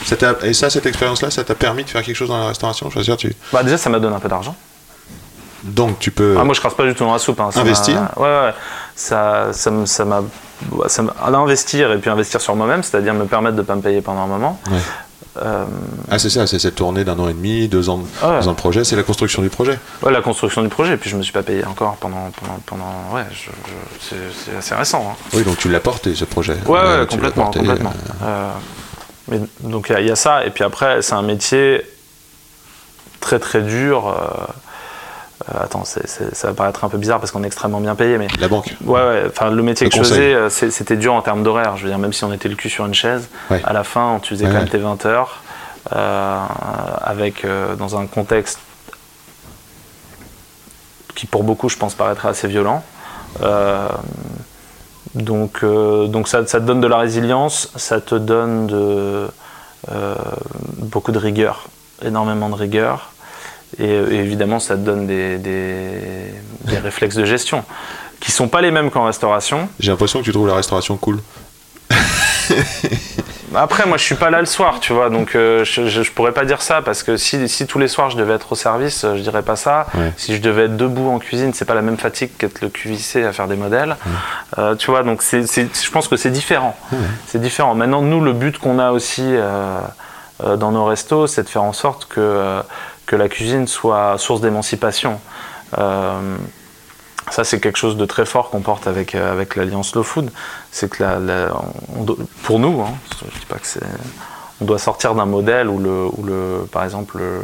[0.03, 2.89] Ça et ça, cette expérience-là, ça t'a permis de faire quelque chose dans la restauration?
[2.89, 3.33] Je veux dire, tu...
[3.53, 4.55] bah déjà, ça m'a donné un peu d'argent.
[5.65, 6.35] Donc, tu peux.
[6.39, 7.39] Ah, moi, je crache pas du tout dans la soupe.
[7.39, 7.49] hein.
[7.51, 8.53] Ça Investir Ouais, ouais.
[8.95, 10.21] Ça, ça, me- ça m'a.
[10.71, 14.01] ouais, ça investir et puis investir sur moi-même, c'est-à-dire me permettre de pas me payer
[14.01, 14.59] pendant un moment.
[14.71, 14.77] Ouais.
[15.43, 15.65] Euh,
[16.09, 18.39] Ah, c'est ça, c'est cette tournée d'un an et demi, deux ans, ouais.
[18.39, 19.77] deux ans de projet, c'est la construction du projet.
[20.01, 22.31] ouais, la construction du projet, et puis je me suis pas payé encore pendant.
[22.39, 23.25] pendant, pendant ouais,
[23.99, 25.05] c'est- c'est assez récent.
[25.11, 25.15] hein.
[25.33, 26.55] Oui, donc tu l'as porté, ce projet.
[26.67, 27.93] Ouais, Euh, ouais, complètement, porté, complètement.
[28.23, 28.51] Euh,
[29.27, 31.81] mais, donc il y a- il y, a ça, et puis après, c'est un métier
[33.19, 34.07] très très dur.
[34.07, 34.45] euh,
[35.53, 38.27] euh, attends, ça va paraître un peu bizarre parce qu'on est extrêmement bien payé, mais
[38.39, 38.75] La banque.
[38.83, 41.77] ouais, ouais, enfin le métier Le que je faisais, euh, c'était dur en termes d'horaire.
[41.77, 43.61] Je veux dire, même si on était le cul sur une chaise, Ouais.
[43.63, 45.43] à la fin, tu faisais Ouais, quand même tes 20 heures,
[45.93, 46.45] euh,
[47.01, 48.57] avec euh, dans un contexte
[51.13, 52.83] qui pour beaucoup, je pense, paraîtrait assez violent.
[53.41, 53.87] Euh,
[55.13, 59.27] donc, donc ça, ça te donne de la résilience, ça te donne de,
[60.79, 61.67] beaucoup de rigueur,
[62.03, 63.11] énormément de rigueur.
[63.79, 66.33] Et, euh, et évidemment, ça te donne des, des-
[66.65, 67.63] des réflexes de gestion
[68.19, 69.67] qui sont pas les mêmes qu'en restauration.
[69.79, 71.19] J'ai l'impression que tu trouves la restauration cool.
[73.53, 76.11] Après, moi, je suis pas là le soir, tu vois, donc euh, je, je, je
[76.11, 78.55] pourrais pas dire ça parce que si, si tous les soirs je devais être au
[78.55, 79.87] service, euh, je dirais pas ça.
[79.93, 80.11] Ouais.
[80.17, 83.23] Si je devais être debout en cuisine, c'est pas la même fatigue qu'être le QVC
[83.23, 83.95] à faire des modèles.
[84.57, 86.75] Euh, tu vois, donc c'est, c'est- je pense que c'est différent.
[87.27, 87.75] C'est différent.
[87.75, 89.79] Maintenant, nous, le but qu'on a aussi euh,
[90.57, 92.59] dans nos restos, c'est de faire en sorte que,
[93.05, 95.19] que la cuisine soit source d'émancipation.
[95.77, 96.37] Euh,
[97.31, 100.31] ça, c'est quelque chose de très fort qu'on porte avec, euh, avec l'Alliance Slow Food.
[100.71, 101.49] C'est que la, la-
[101.97, 102.93] on do- pour nous, hein,
[103.33, 103.81] je dis pas que c'est.
[104.61, 107.41] On doit sortir d'un modèle où, le, où le, par exemple, le,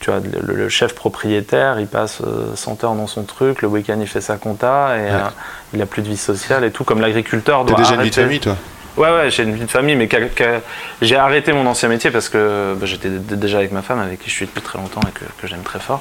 [0.00, 3.68] tu vois, le, le chef propriétaire, il passe euh, 100 heures dans son truc, le
[3.68, 5.10] week-end il fait sa compta, et Ouais.
[5.12, 5.28] euh,
[5.74, 8.14] il a plus de vie sociale et tout, comme l'agriculteur doit déjà une vie de
[8.18, 8.56] arrêter- famille, toi
[8.96, 10.60] Ouais, ouais, j'ai une de famille, mais qu'a- qu'a-
[11.02, 14.20] j'ai arrêté mon ancien métier parce que bah, j'étais d- déjà avec ma femme, avec
[14.22, 16.00] qui je suis depuis très longtemps et que, que j'aime très fort.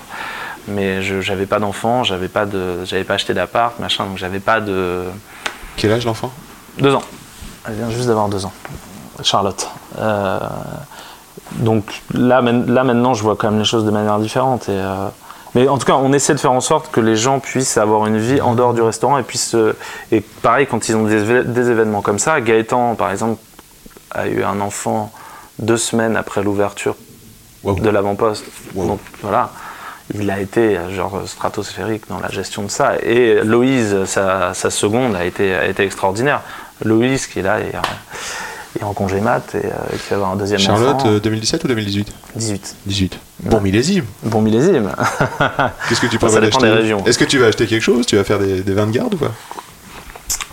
[0.70, 4.40] Mais je j'avais pas d'enfant, j'avais pas de, j'avais pas acheté d'appart, machin, donc j'avais
[4.40, 5.04] pas de
[5.76, 6.32] Quel âge l'enfant?
[6.80, 7.04] Deux ans.
[7.68, 8.54] Elle vient juste d'avoir deux ans,
[9.24, 9.68] Charlotte.
[10.00, 10.40] Euh,
[11.58, 14.70] donc là, là maintenant, je vois quand même les choses de manière différente.
[14.70, 15.08] Et, euh,
[15.56, 18.06] mais en tout cas, on essaie de faire en sorte que les gens puissent avoir
[18.06, 19.56] une vie en dehors du restaurant et puissent.
[19.56, 19.76] euh,
[20.12, 23.42] et pareil, quand ils ont des, des événements comme ça, Gaëtan, par exemple,
[24.12, 25.12] a eu un enfant
[25.60, 26.96] deux semaines après l'ouverture
[27.64, 27.80] Wow.
[27.80, 28.46] de l'avant-poste.
[28.76, 28.86] Wow.
[28.88, 29.50] Donc voilà,
[30.14, 32.94] il a été euh, genre stratosphérique dans la gestion de ça.
[33.02, 36.42] Et Loïse, sa, sa seconde, a été, a été extraordinaire.
[36.84, 37.80] Loïse, qui est là, est, euh,
[38.80, 41.10] est en congé mat et euh, qui va avoir un deuxième Charlotte, enfant.
[41.10, 42.76] euh, 2017 ou 2018 18.
[42.86, 43.20] 18.
[43.44, 44.06] Bon millésime.
[44.24, 44.92] Bon millésime.
[45.90, 47.04] Qu'est-ce que tu prévois d'acheter régions.
[47.06, 48.06] Est-ce que tu vas acheter quelque chose?
[48.06, 49.32] Tu vas faire des, des vins de garde ou pas?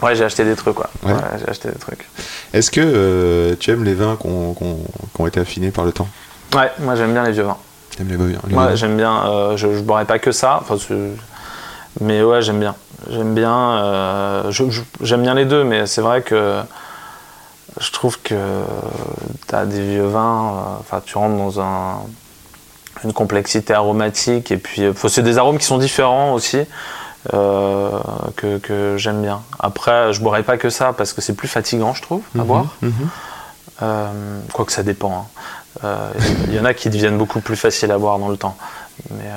[0.02, 0.90] Ouais, j'ai acheté des trucs, quoi.
[1.04, 1.12] Ouais.
[1.12, 2.06] Ouais, j'ai acheté des trucs.
[2.52, 5.84] Est-ce que euh, tu aimes les vins qui ont qui qui ont été affinés par
[5.84, 6.08] le temps?
[6.54, 7.56] Ouais, moi j'aime bien les vieux vins.
[7.96, 9.24] T'aimes les, vins- les Ouais, vins j'aime bien.
[9.26, 10.60] euh, je, je boirais pas que ça.
[10.60, 10.76] Enfin,
[12.00, 12.74] mais ouais, j'aime bien.
[13.10, 13.54] J'aime bien.
[13.84, 14.50] euh,
[15.02, 16.60] j'aime bien les deux, mais c'est vrai que
[17.80, 18.62] je trouve que
[19.48, 20.52] tu as des vieux vins.
[20.54, 21.98] euh, Enfin, tu rentres dans un,
[23.04, 26.58] une complexité aromatique et puis euh, c'est des arômes qui sont différents aussi.
[27.34, 27.90] euh,
[28.36, 29.42] que, que j'aime bien.
[29.60, 32.66] Après, je boirais pas que ça parce que c'est plus fatigant, je trouve, à boire.
[32.82, 32.92] Mhm.
[33.82, 35.12] Euh, Quoique ça dépend.
[35.12, 35.40] hein.
[35.84, 36.10] Euh,
[36.48, 38.56] Il y en a qui deviennent beaucoup plus faciles à boire dans le temps.
[39.12, 39.30] Mais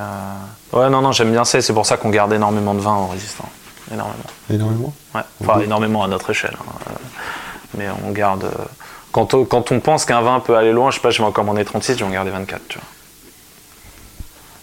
[0.73, 3.07] ouais, non, non, j'aime bien ça c'est pour ça qu'on garde énormément de vin au
[3.07, 3.47] résistant.
[3.93, 4.23] Énormément.
[4.49, 4.93] Énormément.
[5.13, 5.21] Ouais.
[5.41, 5.63] Enfin, Mhm.
[5.65, 6.57] énormément à notre échelle.
[6.59, 6.91] hein.
[7.77, 8.49] Mais on garde.
[9.11, 11.27] Quand on, quand on pense qu'un vin peut aller loin, je sais pas, je vais
[11.27, 12.87] encore m'en ai 36, je vais en garder 24, tu vois.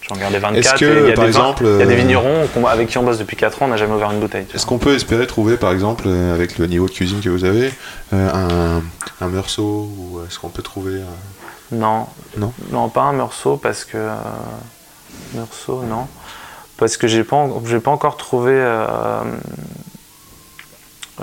[0.02, 0.56] Je vais en garder 24.
[0.74, 1.96] Est-ce que, et il y a par des vins- exemple, il y a des euh,
[1.96, 4.46] vignerons avec qui on bosse depuis 4 ans, on n'a jamais ouvert une bouteille.
[4.54, 7.44] Est-ce qu'on peut espérer trouver, par exemple, euh, avec le niveau de cuisine que vous
[7.44, 7.72] avez,
[8.12, 11.04] euh, un, un meursault ou est-ce qu'on peut trouver euh,
[11.70, 12.06] Non.
[12.36, 12.52] Non?
[12.70, 13.96] Non, pas un Meursault parce que.
[13.96, 14.14] euh,
[15.34, 16.06] Meursault, non.
[16.78, 18.52] Parce que j'ai pas, en- j'ai pas encore trouvé.
[18.54, 19.20] euh,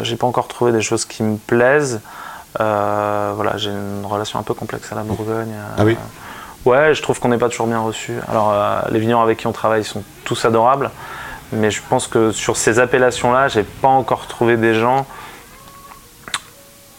[0.04, 2.02] j'ai pas encore trouvé des choses qui me plaisent.
[2.60, 5.54] Euh, voilà, j'ai une relation un peu complexe à la Bourgogne.
[5.54, 5.98] euh, Ah oui
[6.66, 8.14] Ouais, je trouve qu'on n'est pas toujours bien reçu.
[8.30, 10.92] Alors, euh, les vignerons avec qui on travaille sont tous adorables,
[11.54, 15.06] mais je pense que sur ces appellations-là, j'ai pas encore trouvé des gens,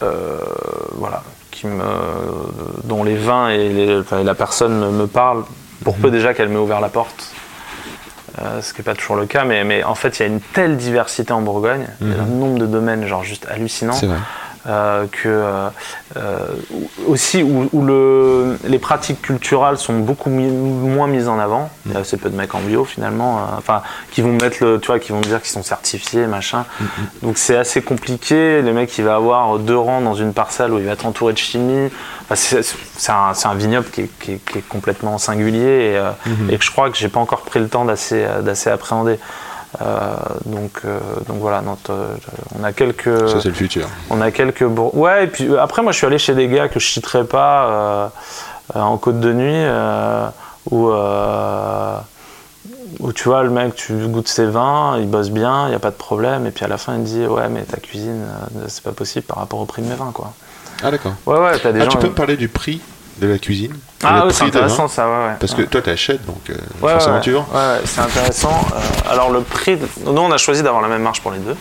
[0.00, 1.84] voilà, qui me,
[2.84, 5.44] dont les vins et les- enfin, la personne me, me parle,
[5.84, 7.30] pour peu déjà qu'elle m'ait ouvert la porte.
[8.38, 10.28] Euh, ce qui n'est pas toujours le cas, mais, mais en fait, il y a
[10.28, 13.92] une telle diversité en Bourgogne, il y a un nombre de domaines, genre juste hallucinant.
[14.66, 16.46] Euh, que euh,
[17.06, 21.70] aussi où, où le, les pratiques culturelles sont beaucoup mi- moins mises en avant.
[21.86, 24.58] Il y a assez peu de mecs en bio finalement, euh, enfin qui vont mettre
[24.64, 26.64] le, tu vois, qui vont dire qu'ils sont certifiés, machin.
[27.22, 28.60] Donc c'est assez compliqué.
[28.62, 31.32] Le mec il va avoir deux rangs dans une parcelle où il va être entouré
[31.32, 31.88] de chimie.
[32.30, 32.60] Enfin,
[32.96, 35.96] c'est un, vignoble qui est, qui est- qui est complètement singulier
[36.48, 39.18] et, et que je crois que j'ai pas encore pris le temps d'assez appréhender.
[39.80, 40.16] Euh,
[40.46, 40.98] donc, euh,
[41.28, 42.16] donc voilà, notre, euh,
[42.58, 43.28] on a quelques.
[43.28, 43.86] Ça, c'est le futur.
[44.10, 46.80] On a quelques Ouais, et puis après, moi, je suis allé chez des gars que
[46.80, 48.10] je citerai pas
[48.74, 49.64] en côte de nuit
[50.70, 50.90] où,
[52.98, 55.80] où tu vois, le mec, tu goûtes ses vins, il bosse bien, il n'y a
[55.80, 58.24] pas de problème, et puis à la fin, il dit Ouais, mais ta cuisine,
[58.66, 60.32] c'est pas possible par rapport au prix de mes vins, quoi.
[60.82, 61.12] Ah, d'accord.
[61.26, 61.90] Ouais, ouais, t'as des Ah, gens.
[61.90, 62.80] tu peux me parler du prix
[63.18, 65.34] de la cuisine Ah, ouais, c'est intéressant ça, ouais, ouais.
[65.38, 67.46] Parce que toi, t'achètes, donc euh, Ouais, forcément, ouais, tu vends.
[67.52, 68.64] ouais, c'est intéressant.
[68.74, 71.38] Euh, alors le prix, de- nous on a choisi d'avoir la même marge pour les
[71.38, 71.56] deux.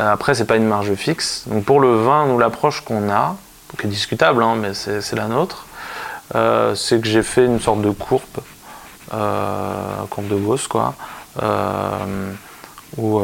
[0.00, 1.44] Euh, après c'est pas une marge fixe.
[1.46, 3.36] Donc pour le vin, nous l'approche qu'on a,
[3.78, 5.66] qui est discutable, hein, mais c'est la nôtre,
[6.34, 8.22] euh, c'est que j'ai fait une sorte de courbe,
[9.14, 9.72] euh,
[10.10, 10.94] courbe de Gauss quoi,
[12.96, 13.20] où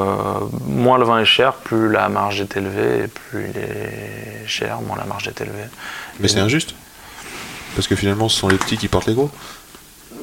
[0.66, 4.80] moins le vin est cher, plus la marge est élevée, et plus il est cher,
[4.80, 5.64] moins la marge est élevée.
[6.20, 6.74] Mais c'est injuste.
[7.74, 9.30] Parce que finalement, ce sont les petits qui portent les gros.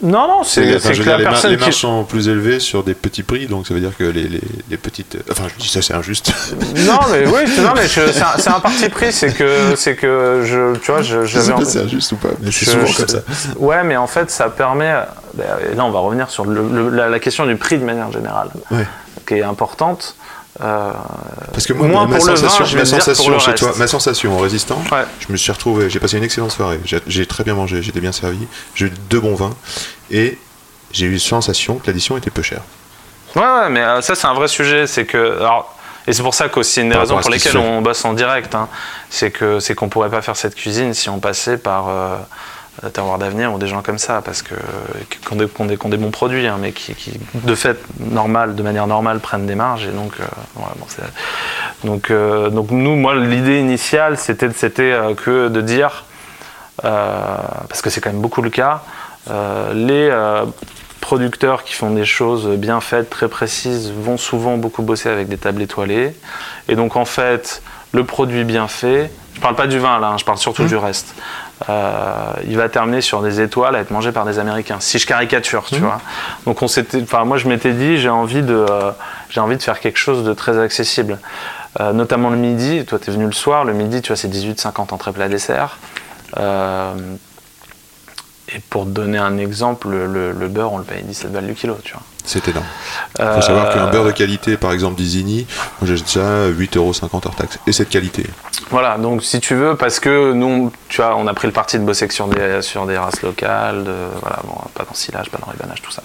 [0.03, 1.61] Non, non, c'est enfin, que la les, personne les qui...
[1.61, 4.41] marges sont plus élevées sur des petits prix, donc ça veut dire que les, les,
[4.67, 5.15] les petites.
[5.29, 6.31] Enfin, je dis ça, c'est injuste.
[6.87, 10.75] Non mais oui, non mais je- c'est un, parti pris, c'est que c'est que je,
[10.79, 11.59] tu vois, je- Je sais j'avais.
[11.59, 13.19] pas si c'est injuste ou pas, mais c'est souvent je- comme ça.
[13.57, 14.91] Ouais, mais en fait, ça permet.
[15.37, 18.11] et là, on va revenir sur le- le- la, la question du prix de manière
[18.11, 18.87] générale, Ouais.
[19.27, 20.15] qui est importante.
[20.59, 20.91] Euh,
[21.53, 23.87] Parce que moi, Moins ma, pour le vin, sensation, vais ma sensation chez toi, ma
[23.87, 25.05] sensation en résistant, Ouais.
[25.19, 28.11] je me suis retrouvé, j'ai passé une excellente soirée, j'ai très bien mangé, j'étais bien
[28.11, 28.45] servi,
[28.75, 29.53] j'ai eu deux bons vins,
[30.11, 30.37] et
[30.91, 32.61] j'ai eu la sensation que l'addition était peu chère.
[33.35, 34.87] Ouais, ouais, mais euh, ça, c'est un vrai sujet.
[34.87, 35.37] C'est que.
[35.39, 35.73] Alors,
[36.05, 38.53] et c'est pour ça qu'aussi une des Par raisons pour lesquelles on bosse en direct,
[38.55, 38.67] hein,
[39.09, 42.17] c'est que c'est qu'on pourrait pas faire cette cuisine si on passait par euh,
[42.93, 44.55] Terroir d'avenir ou des gens comme ça, parce que
[45.09, 49.45] qui ont des, bons produits, hein, mais qui, de fait normal, de manière normale, prennent
[49.45, 49.85] des marges.
[49.85, 50.23] Et donc, euh,
[50.55, 50.73] voilà,
[51.83, 54.49] donc, euh, donc nous, moi, l'idée initiale, c'était
[54.79, 56.05] euh, que de dire,
[56.85, 57.37] euh,
[57.67, 58.83] parce que c'est quand même beaucoup le cas,
[59.29, 60.45] euh, les euh,
[60.99, 65.37] producteurs qui font des choses bien faites, très précises, vont souvent beaucoup bosser avec des
[65.37, 66.13] tables étoilées.
[66.67, 67.61] Et donc en fait,
[67.91, 70.75] le produit bien fait, je parle pas du vin là, hein, je parle surtout du
[70.75, 71.15] reste,
[71.69, 74.77] euh, il va terminer sur des étoiles à être mangé par des Américains.
[74.79, 76.01] Si je caricature, tu vois.
[76.45, 78.91] Donc on s'était, enfin moi je m'étais dit, j'ai envie de, euh,
[79.29, 81.19] j'ai envie de faire quelque chose de très accessible.
[81.79, 84.27] Euh, notamment le midi, toi tu es venu le soir, le midi tu vois c'est
[84.27, 85.77] 18,50 entrée plat dessert.
[88.53, 91.53] Et pour te donner un exemple, le, le beurre, on le paye 17 balles du
[91.53, 92.01] kilo, tu vois.
[92.25, 92.65] C'est énorme.
[93.19, 95.47] Il Euh, faut savoir qu'un beurre de qualité, par exemple d'Isigny,
[95.79, 97.57] moi j'achète ça à 8,50€ hors taxe.
[97.67, 98.25] Et cette qualité.
[98.69, 101.77] Voilà, donc si tu veux, parce que nous, tu vois, on a pris le parti
[101.77, 105.39] de bosser sur des, sur des races locales, de, voilà, bon, pas dans silage, pas
[105.39, 106.03] dans ribanage, tout ça.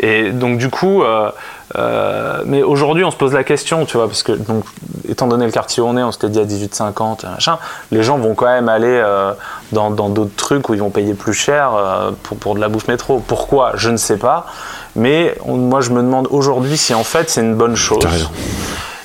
[0.00, 1.30] Et donc du coup, euh,
[1.76, 4.64] euh, mais aujourd'hui on se pose la question, tu vois, parce que donc,
[5.08, 7.58] étant donné le quartier où on est, on s'était dit à 18,50, machin,
[7.92, 9.32] les gens vont quand même aller euh,
[9.72, 12.68] dans dans d'autres trucs où ils vont payer plus cher euh, pour, pour de la
[12.68, 13.22] bouffe métro.
[13.24, 13.72] Pourquoi?
[13.76, 14.46] Je ne sais pas.
[14.96, 18.02] Mais on- moi je me demande aujourd'hui si en fait c'est une bonne chose.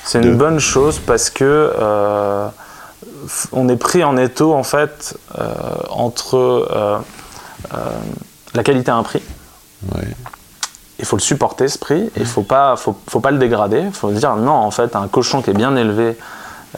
[0.04, 2.46] C'est De- une bonne chose parce que euh,
[3.52, 5.44] on est pris en étau en fait euh,
[5.90, 6.36] entre
[6.70, 6.98] euh,
[8.54, 9.22] la qualité à un prix.
[9.94, 10.02] Ouais.
[10.98, 12.10] Il faut le supporter ce prix.
[12.16, 13.80] Il faut pas, faut, faut pas le dégrader.
[13.86, 16.16] Il faut dire non en fait un cochon qui est bien élevé,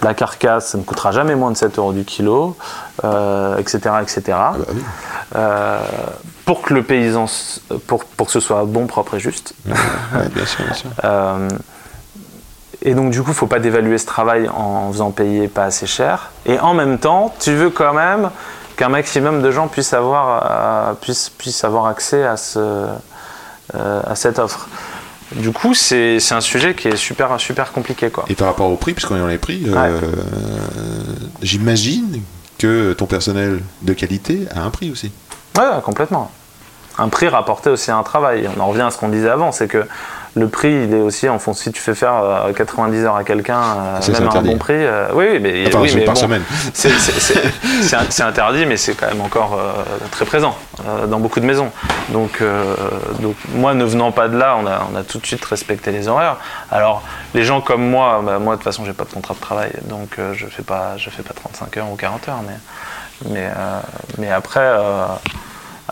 [0.02, 2.56] la carcasse ça ne coûtera jamais moins de 7 euros du kilo,
[3.04, 4.22] euh, etc., etc.
[4.30, 4.82] Ah bah oui.
[5.36, 5.80] Euh,
[6.44, 7.26] pour que le paysan,
[7.86, 9.54] pour, pour que ce soit bon, propre et juste.
[9.66, 10.90] Ouais, bien sûr, bien sûr.
[11.04, 11.48] Euh,
[12.82, 15.86] et donc du coup, il faut pas dévaluer ce travail en faisant payer pas assez
[15.86, 16.30] cher.
[16.46, 18.30] Et en même temps, tu veux quand même
[18.76, 22.86] qu'un maximum de gens puissent avoir, puissent, puissent avoir accès à, ce,
[23.74, 24.68] à cette offre.
[25.34, 28.10] Du coup, c'est c'est un sujet qui est super, super compliqué.
[28.10, 28.24] Quoi.
[28.28, 30.00] Et par rapport au prix, puisqu'on est dans les prix, euh,
[31.42, 32.22] j'imagine
[32.58, 35.12] que ton personnel de qualité a un prix aussi.
[35.56, 36.30] Ouais, ouais, complètement.
[36.98, 38.48] Un prix rapporté aussi à un travail.
[38.56, 39.86] On en revient à ce qu'on disait avant, c'est que
[40.34, 41.64] le prix, il est aussi en fonction.
[41.64, 44.74] Si tu fais faire euh, 90 heures à quelqu'un, euh, même à un bon prix,
[44.76, 46.42] euh, oui, oui, mais, oui, mais par bon, semaine.
[46.74, 50.56] c'est- interdit, mais c'est quand même encore euh, très présent
[50.86, 51.70] euh, dans beaucoup de maisons.
[52.10, 52.74] Donc, euh,
[53.20, 55.90] donc, moi, ne venant pas de là, on a, on a tout de suite respecté
[55.92, 56.36] les horaires.
[56.70, 57.02] Alors,
[57.34, 59.70] les gens comme moi, bah, moi, de toute façon, j'ai pas de contrat de travail,
[59.84, 63.46] donc euh, je fais pas, je fais pas 35 heures ou 40 heures, mais, mais,
[63.46, 63.80] euh,
[64.18, 65.06] mais après, euh,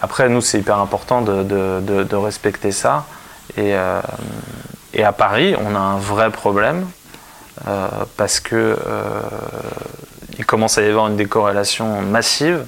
[0.01, 3.05] après, nous, c'est hyper important de, de- de- de respecter ça.
[3.57, 4.01] Et, euh,
[4.95, 6.87] et à Paris, on a un vrai problème
[7.69, 9.21] euh, parce que euh,
[10.39, 12.65] il commence à y avoir une décorrélation massive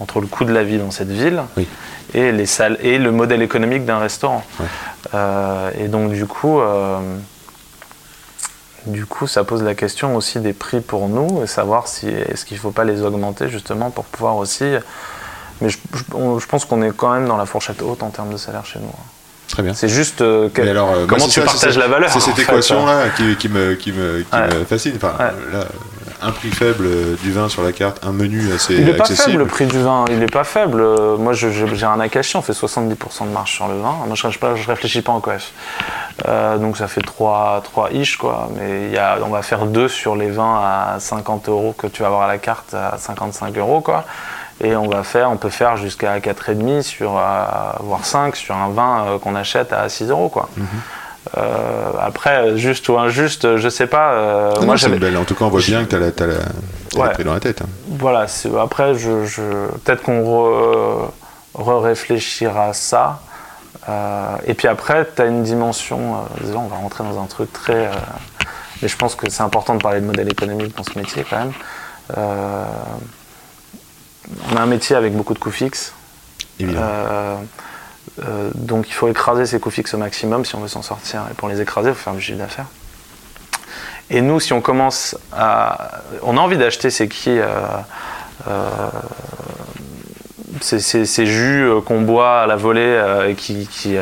[0.00, 1.68] entre le coût de la vie dans cette ville Oui.
[2.14, 4.42] et, les salles, et le modèle économique d'un restaurant.
[5.78, 6.60] Et donc du coup,
[8.86, 12.44] du coup, ça pose la question aussi des prix pour nous et savoir si est-ce
[12.44, 14.64] qu'il ne faut pas les augmenter justement pour pouvoir aussi.
[15.60, 18.10] Mais je, je- on- je pense qu'on est quand même dans la fourchette haute en
[18.10, 18.90] termes de salaire chez nous.
[19.54, 19.72] Très bien.
[19.74, 22.10] C'est juste euh, que- Mais alors, euh, moi, comment tu ça, partages la valeur.
[22.10, 24.48] C'est cette équation-là qui, qui me, qui, me, qui Ouais.
[24.58, 24.94] me fascine.
[24.96, 25.30] Enfin, Ouais.
[25.52, 25.64] là,
[26.22, 29.04] un prix faible euh, du vin sur la carte, un menu assez Il n'est pas
[29.04, 29.30] accessible.
[29.32, 30.80] faible le prix du vin, il n'est pas faible.
[30.80, 33.94] Euh, Moi j'ai un Akashi, on fait 70% de marge sur le vin.
[34.06, 35.52] Moi je, je, je réfléchis pas en coef.
[36.28, 38.48] Euh, donc ça fait 3, 3 ish quoi.
[38.56, 41.86] Mais il y a, on va faire 2 sur les vins à 50 euros que
[41.86, 44.04] tu vas avoir à la carte à 55 euros quoi.
[44.62, 47.22] Et on va faire, on peut faire jusqu'à 4,5 sur, euh,
[47.80, 50.48] voire 5 sur un vin euh, qu'on achète à 6 euros quoi.
[50.56, 50.66] Mhm.
[51.38, 54.12] Euh, après, juste ou injuste, je sais pas.
[54.12, 56.26] euh, non, moi belle- En tout cas, on voit bien que tu as, la, t'as
[56.26, 56.34] la,
[56.96, 57.06] Ouais.
[57.08, 57.62] le prix dans la tête.
[57.62, 57.66] hein.
[57.88, 58.26] voilà,
[58.60, 61.08] après, je, je- peut-être qu'on re-
[61.54, 63.20] re-réfléchira à ça.
[63.88, 67.52] Euh, et puis après, tu as une dimension, désolé, on va rentrer dans un truc
[67.52, 67.90] très...
[68.82, 71.38] mais je pense que c'est important de parler de modèle économique dans ce métier quand
[71.38, 71.52] même.
[74.52, 75.92] On a un métier avec beaucoup de coûts fixes.
[76.62, 77.36] Euh,
[78.22, 81.22] euh, donc il faut écraser ces coûts fixes au maximum si on veut s'en sortir.
[81.30, 82.66] Et pour les écraser, il faut faire du chiffre d'affaires.
[84.10, 86.02] Et nous, si on commence à...
[86.22, 87.38] On a envie d'acheter ces qui...
[87.38, 87.48] euh,
[90.60, 93.96] ces, ces- ces jus qu'on boit à la volée et qui, qui,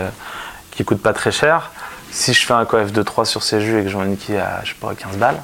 [0.70, 1.70] qui coûtent pas très cher.
[2.10, 4.16] Si je fais un coef de 3 sur ces jus et que j'en ai une
[4.18, 5.40] qui à je sais pas, 15 balles,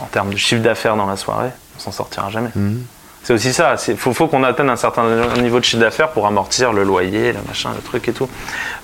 [0.00, 2.50] en termes de chiffre d'affaires dans la soirée, on s'en sortira jamais.
[2.54, 2.82] Mhm.
[3.24, 3.76] C'est aussi ça.
[3.86, 5.04] Il faut, faut qu'on atteigne un certain
[5.40, 8.28] niveau de chiffre d'affaires pour amortir le loyer, le machin, le truc et tout.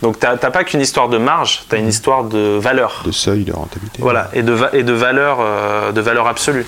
[0.01, 3.03] Donc t'as t'as pas qu'une histoire de marge, tu as une histoire de valeur.
[3.05, 4.01] De seuil de rentabilité.
[4.01, 6.65] Voilà, et de, va- et de valeur, euh, de valeur absolue.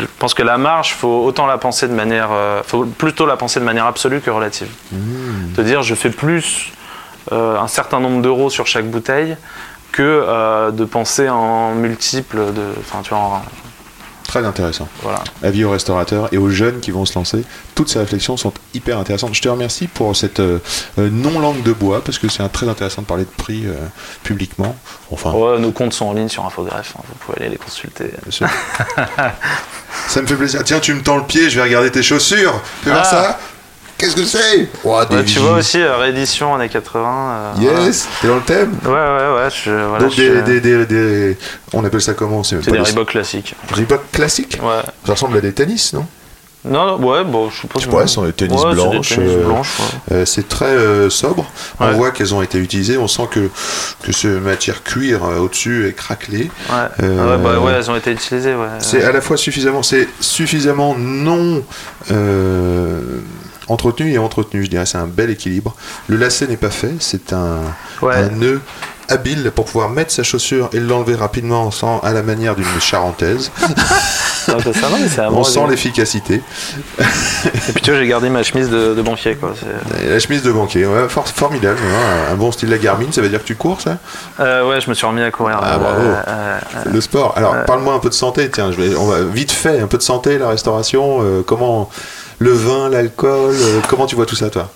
[0.00, 3.36] Je pense que la marge, faut autant la penser de manière, euh, faut plutôt la
[3.36, 4.68] penser de manière absolue que relative.
[4.90, 5.52] Mmh.
[5.56, 6.72] De dire, je fais plus
[7.30, 9.36] euh, un certain nombre d'euros sur chaque bouteille
[9.92, 13.42] que de penser en multiples de, enfin tu vois, en-
[14.26, 14.88] Très intéressant.
[15.02, 15.22] voilà.
[15.42, 17.42] Avis aux restaurateurs et aux jeunes qui vont se lancer.
[17.74, 19.34] Toutes ces réflexions sont hyper intéressantes.
[19.34, 20.58] Je te remercie pour cette euh,
[20.98, 23.74] euh, non-langue de bois, parce que c'est très intéressant de parler de prix euh,
[24.24, 24.74] publiquement.
[25.10, 28.10] Enfin, Ouais, nos comptes sont en ligne sur Infogreffe, hein, vous pouvez aller les consulter.
[30.08, 30.62] ça me fait plaisir.
[30.64, 32.60] Tiens, tu me tends le pied, je vais regarder tes chaussures.
[32.82, 33.10] Fais voir Ah.
[33.10, 33.38] ça?
[33.98, 37.54] Qu'est-ce que c'est Oh, Ouais, tu vois aussi euh, réédition années 80.
[37.58, 39.48] euh, Yes, t'es dans le thème Ouais, ouais, ouais.
[39.50, 41.38] Je, voilà, Donc je des, des, des, des-
[41.72, 43.54] On appelle ça comment C'est des Reebok classiques.
[43.72, 44.82] Reebok classiques Ouais.
[45.06, 46.06] Ça ressemble à des tennis, non
[46.66, 47.86] Non, non, ouais, bon, je suppose.
[47.86, 50.16] Pas, ce sont des tennis ouais, c'est des blanches, tennis euh, blanches, ouais.
[50.16, 51.50] Euh, c'est très euh, sobre.
[51.80, 51.92] On Ouais.
[51.94, 52.98] voit qu'elles ont été utilisées.
[52.98, 53.48] On sent que,
[54.02, 56.50] que ce matière cuir au-dessus est craquelé.
[56.68, 57.06] Ouais.
[57.06, 58.66] Ouais, bah, ouais, elles ont été utilisées, ouais.
[58.80, 61.62] C'est à la fois suffisamment, c'est suffisamment non
[63.68, 64.64] entretenu et entretenu.
[64.64, 65.74] Je dirais, c'est un bel équilibre.
[66.08, 66.94] Le lacet n'est pas fait.
[67.00, 67.58] C'est un,
[68.02, 68.14] Ouais.
[68.16, 68.60] un nœud
[69.08, 73.52] habile pour pouvoir mettre sa chaussure et l'enlever rapidement sans à la manière d'une charentaise.
[74.46, 76.40] Peu ça, non, mais On sent l'efficacité.
[76.98, 79.54] Et puis tu vois, j'ai gardé ma chemise de, de banquier, quoi.
[80.08, 81.78] la chemise de banquier, ouais, for- formidable.
[81.84, 82.32] hein.
[82.32, 83.98] Un bon style la Garmin, ça veut dire que tu cours, ça?
[84.38, 85.58] Euh, ouais, je me suis remis à courir.
[85.60, 86.00] Ah, euh, bravo.
[86.28, 86.58] euh,
[86.92, 87.32] Le sport.
[87.36, 88.48] Alors, parle-moi un peu de santé.
[88.50, 91.22] Tiens, je vais, on va vite fait, un peu de santé, la restauration.
[91.44, 91.90] comment
[92.38, 94.68] le vin, l'alcool, euh, comment tu vois tout ça, toi?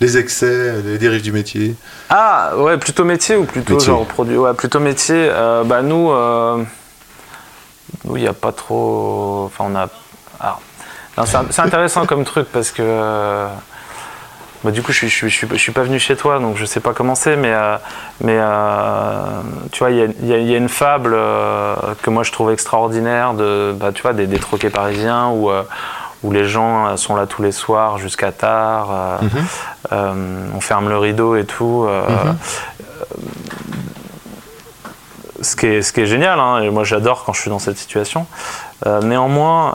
[0.00, 1.74] Les excès, les dérives du métier?
[2.10, 3.86] Ah, ouais, plutôt métier ou plutôt Métier.
[3.86, 4.36] genre produit?
[4.36, 5.16] Ouais, plutôt métier.
[5.30, 6.62] Euh, bah, nous, euh,
[8.04, 9.44] nous, il n'y a pas trop.
[9.46, 9.88] Enfin, on a.
[11.50, 12.82] c'est intéressant comme truc parce que.
[12.82, 13.48] euh,
[14.62, 16.40] bah, du coup, je suis, je, suis, je, suis, je suis pas venu chez toi,
[16.40, 17.54] donc je sais pas comment c'est, mais,
[18.20, 18.38] mais
[19.72, 21.16] tu vois, il y a, il y a- il y a une fable
[22.02, 25.50] que moi je trouve extraordinaire de, bah, tu vois, des, des troquets parisiens où,
[26.22, 29.18] où les gens euh, sont là tous les soirs jusqu'à tard, euh,
[29.92, 31.84] euh, on ferme le rideau et tout.
[31.88, 32.04] euh,
[35.42, 37.58] ce qui est, ce qui est génial, hein, et moi j'adore quand je suis dans
[37.58, 38.26] cette situation.
[39.02, 39.74] Néanmoins,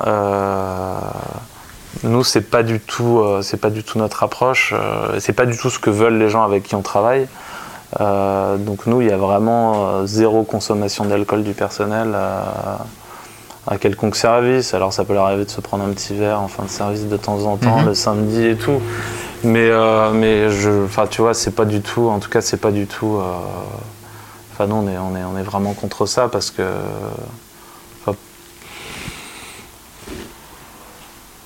[2.03, 5.45] nous c'est pas du tout, euh, c'est pas du tout notre approche, euh, c'est pas
[5.45, 7.27] du tout ce que veulent les gens avec qui on travaille.
[7.99, 12.15] Euh, donc nous, il y a vraiment zéro consommation d'alcool du personnel
[13.67, 14.73] à quelconque service.
[14.73, 17.05] Alors ça peut leur arriver de se prendre un petit verre en fin de service
[17.07, 17.85] de temps en temps, Mhm.
[17.87, 18.81] le samedi et tout.
[19.43, 22.57] Mais, euh, mais je, enfin, tu vois, c'est pas du tout, en tout cas, c'est
[22.61, 23.17] pas du tout.
[23.17, 23.23] euh,
[24.53, 26.61] Enfin, nous, on est, on, est, on est vraiment contre ça parce que.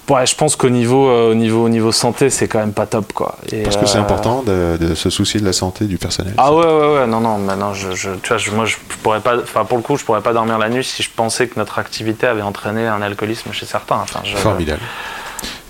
[0.08, 2.86] Ouais, je pense qu'au niveau, euh, au niveau, au niveau santé, c'est quand même pas
[2.86, 3.38] top, quoi.
[3.52, 6.34] Et, Parce que c'est euh, important de, de se soucier de la santé du personnel.
[6.38, 9.20] ah ouais ouais ouais non non maintenant je, je tu vois je- moi je pourrais
[9.20, 11.58] pas enfin pour le coup je pourrais pas dormir la nuit si je pensais que
[11.58, 14.82] notre activité avait entraîné un alcoolisme chez certains enfin je, Formidable.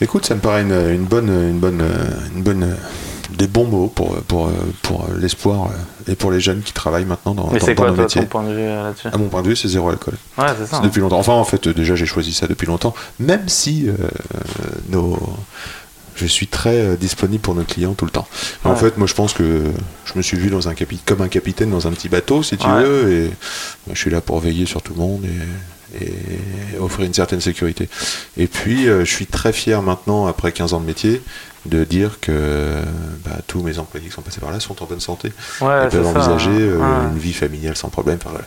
[0.02, 1.82] Écoute, ça me paraît une, une bonne, une bonne,
[2.36, 2.76] une bonne,
[3.38, 4.50] des bons mots pour, pour,
[4.82, 5.70] pour l'espoir
[6.08, 8.22] et pour les jeunes qui travaillent maintenant dans, mais dans- dans quoi nos toi métiers.
[8.22, 10.16] ton point de vue euh, là-dessus À mon point de vue, c'est zéro alcool.
[10.38, 10.82] ouais c'est ça hein.
[10.84, 11.20] depuis longtemps.
[11.20, 12.94] Enfin, en fait, déjà, j'ai choisi ça depuis longtemps.
[13.20, 13.94] Même si euh,
[14.90, 15.18] nos...
[16.16, 18.28] je suis très euh, disponible pour nos clients tout le temps.
[18.64, 19.64] En fait, moi, je pense que
[20.06, 22.58] je me suis vu dans un capi- comme un capitaine dans un petit bateau, si
[22.58, 22.84] tu Ouais.
[22.84, 23.24] veux, et
[23.88, 27.42] moi, je suis là pour veiller sur tout le monde et, et offrir une certaine
[27.42, 27.90] sécurité.
[28.38, 31.22] Et puis, je suis très fier maintenant, après 15 ans de métier,
[31.66, 32.82] de dire que
[33.26, 35.32] bah, tous mes employés qui sont passés par là sont en bonne santé
[35.62, 36.54] ouais ils peuvent envisager hein.
[36.60, 37.08] euh, Ouais.
[37.12, 38.18] une vie familiale sans problème.
[38.22, 38.46] Enfin, voilà.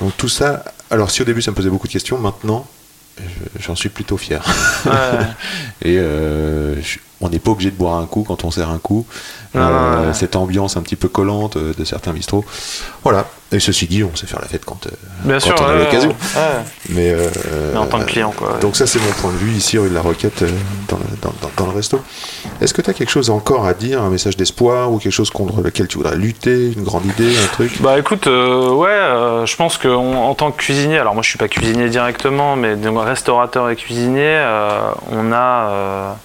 [0.00, 2.66] Donc tout ça, alors si au début ça me posait beaucoup de questions, maintenant
[3.18, 4.44] je- j'en suis plutôt fier.
[4.86, 4.92] Ouais.
[5.82, 8.78] Et euh, je- on n'est pas obligé de boire un coup quand on sert un
[8.78, 9.06] coup.
[9.54, 10.12] Non, ouais.
[10.14, 12.44] Cette ambiance un petit peu collante euh, de certains bistrots.
[13.02, 13.24] Voilà.
[13.50, 14.90] Et ceci dit, on sait faire la fête quand, euh,
[15.24, 16.14] bien quand sûr on a l'occasion.
[16.90, 17.28] Mais, euh,
[17.72, 19.88] mais en tant que client quoi donc ça c'est mon point de vue ici rue
[19.88, 20.50] de la Roquette euh,
[20.88, 21.98] dans, le, dans- dans- dans le resto.
[22.60, 25.30] Est-ce que tu as quelque chose encore à dire, un message d'espoir ou quelque chose
[25.30, 27.80] contre lequel tu voudrais lutter, une grande idée, un truc?
[27.80, 31.38] Bah écoute, euh, ouais, euh, je pense qu'en tant que cuisinier, alors moi je suis
[31.38, 36.16] pas cuisinier directement, mais donc restaurateur et cuisinier, euh, on a,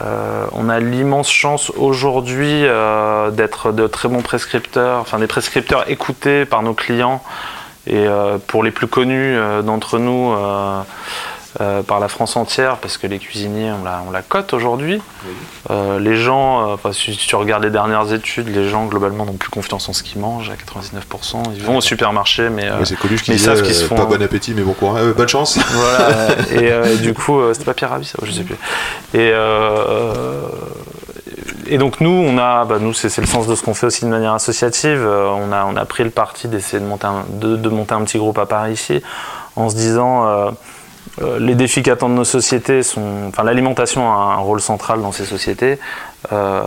[0.00, 5.90] euh, on a l'immense chance aujourd'hui euh, d'être de très bons prescripteurs, enfin des prescripteurs
[5.90, 7.22] écoutés par nos clients
[7.86, 10.34] et euh, pour les plus connus d'entre nous.
[11.60, 15.02] Euh, par la France entière, parce que les cuisiniers, on la, on la cote aujourd'hui.
[15.70, 19.34] Euh, les gens, euh, enfin, si, tu regardes les dernières études, les gens globalement n'ont
[19.34, 21.42] plus confiance en ce qu'ils mangent à 99%.
[21.54, 24.54] Ils vont au supermarché, mais c'est mais ils savent qu'ils se font pas bon appétit
[24.54, 25.58] mais bon courage, bonne chance.
[25.72, 26.28] voilà.
[26.52, 28.56] et du coup, c'était pas Pierre Rabhi, ça, je sais plus.
[29.12, 29.30] Et,
[31.66, 33.86] et donc nous, on a, bah, nous c'est c'est le sens de ce qu'on fait
[33.86, 35.06] aussi de manière associative.
[35.06, 38.04] On a, on a pris le parti d'essayer de monter, un, de, de monter un
[38.04, 39.02] petit groupe à Paris ici,
[39.54, 40.54] en se disant.
[41.20, 43.28] Euh, les défis qu'attendent nos sociétés sont.
[43.28, 45.78] Enfin, l'alimentation a un rôle central dans ces sociétés.
[46.32, 46.62] Euh,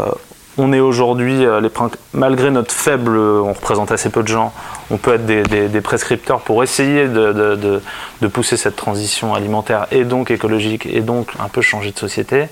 [0.57, 1.67] on est aujourd'hui, euh,
[2.13, 4.53] malgré notre faible, on représente assez peu de gens,
[4.89, 7.81] on peut être des, prescripteurs pour essayer de,
[8.31, 12.47] pousser cette transition alimentaire et donc écologique et donc un peu changer de société.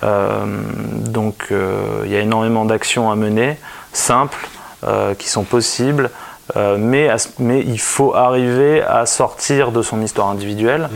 [0.00, 3.58] Donc il y a énormément d'actions à mener,
[3.92, 4.48] simples,
[5.18, 6.10] qui sont possibles.
[6.56, 10.88] Euh, mais, à mais il faut arriver à sortir de son histoire individuelle.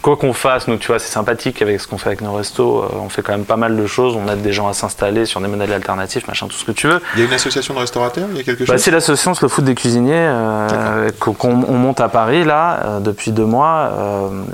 [0.00, 2.84] Quoi qu'on fasse, nous, tu vois, c'est sympathique avec ce qu'on fait avec nos restos.
[2.84, 4.14] euh, on fait quand même pas mal de choses.
[4.16, 6.86] On aide des gens à s'installer sur des modèles alternatifs, machin, tout ce que tu
[6.86, 7.00] veux.
[7.16, 9.34] Il y a une association de restaurateurs, il y a quelque Bah, chose c'est l'association
[9.34, 13.90] Slow Food des cuisiniers euh, qu'on qu'on- on monte à Paris là depuis deux mois.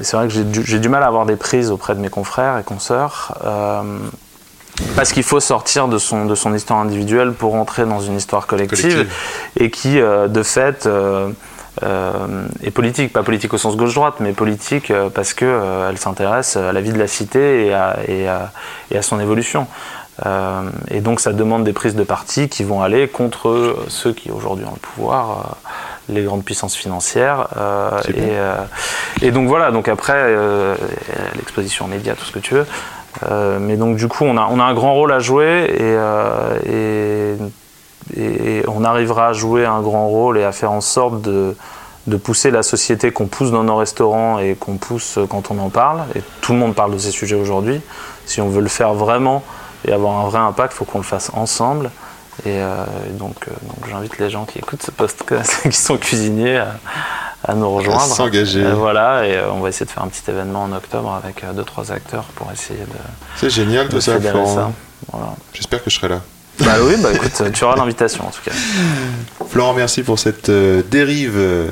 [0.01, 2.09] C'est vrai que j'ai du, j'ai du mal à avoir des prises auprès de mes
[2.09, 3.35] confrères et consoeurs.
[4.97, 8.47] Parce qu'il faut sortir de son, de son histoire individuelle pour entrer dans une histoire
[8.47, 9.13] collective, Collective.
[9.59, 11.29] et qui, euh, de fait, euh,
[11.83, 13.13] euh, est politique.
[13.13, 17.07] Pas politique au sens gauche-droite, mais politique parce qu'elle s'intéresse à la vie de la
[17.09, 18.53] cité et à, et à-
[18.91, 19.67] et à son évolution.
[20.93, 24.65] Et donc ça demande des prises de parti qui vont aller contre ceux qui aujourd'hui
[24.65, 25.57] ont le pouvoir,
[26.09, 27.49] les grandes puissances financières.
[27.57, 28.55] euh, et, euh,
[29.23, 30.77] et donc voilà, donc après euh,
[31.35, 32.67] l'exposition média, tout ce que tu veux.
[33.23, 35.79] Euh, mais donc du coup on a, on a un grand rôle à jouer et,
[35.81, 37.37] euh,
[38.17, 41.57] et on arrivera à jouer un grand rôle et à faire en sorte de,
[42.07, 45.71] de pousser la société qu'on pousse dans nos restaurants et qu'on pousse quand on en
[45.71, 46.01] parle.
[46.15, 47.81] Et tout le monde parle de ces sujets aujourd'hui.
[48.27, 49.43] Si on veut le faire vraiment
[49.87, 51.91] et avoir un vrai impact, il faut qu'on le fasse ensemble.
[52.45, 55.97] Et, euh, et donc, euh, donc j'invite les gens qui écoutent ce podcast, qui sont
[55.97, 56.75] cuisiniers, à,
[57.45, 58.03] à nous rejoindre.
[58.03, 58.61] s'engager.
[58.61, 61.45] Et voilà, et euh, on va essayer de faire un petit événement en octobre avec
[61.45, 62.99] euh, deux trois acteurs pour essayer de,
[63.37, 64.73] C'est génial de tout ça, Florent.
[65.13, 65.35] Voilà.
[65.53, 66.21] J'espère que je serai là.
[66.61, 68.53] Bah oui, bah écoute, tu auras l'invitation en tout cas.
[69.49, 71.69] Florent, merci pour cette euh, dérive euh,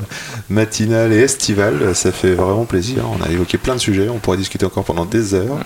[0.49, 1.95] matinale et estivale.
[1.95, 3.05] Ça fait vraiment plaisir.
[3.17, 4.09] On a évoqué plein de sujets.
[4.09, 5.57] On pourrait discuter encore pendant des heures.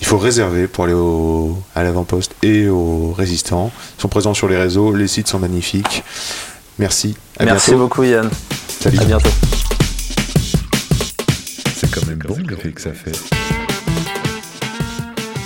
[0.00, 3.70] Il faut réserver pour aller au, à l'avant-poste et aux résistants.
[3.98, 4.94] Ils sont présents sur les réseaux.
[4.94, 6.02] Les sites sont magnifiques.
[6.78, 7.16] Merci.
[7.38, 7.84] À Merci bientôt.
[7.84, 8.30] beaucoup Yann.
[8.80, 8.98] Salut.
[8.98, 9.30] À bientôt.
[11.76, 13.12] C'est quand même bon l'effet que ça fait.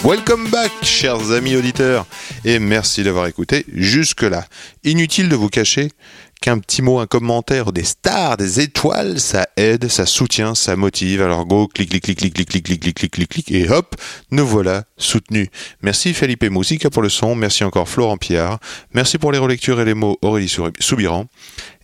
[0.04, 2.04] Welcome back, chers amis auditeurs,
[2.44, 4.44] et merci d'avoir écouté jusque-là.
[4.84, 5.90] Inutile de vous cacher
[6.40, 11.22] qu'un petit mot, un commentaire, des stars, des étoiles, ça aide, ça soutient, ça motive.
[11.22, 13.94] Alors go, clic, clic, clic, clic, clic, clic, clic, clic, clic, clic, clic, et hop,
[14.30, 15.48] nous voilà soutenus.
[15.82, 18.58] Merci Felipe Musica pour le son, merci encore Florent Pierre,
[18.92, 21.26] merci pour les relectures et les mots Aurélie Soubiran,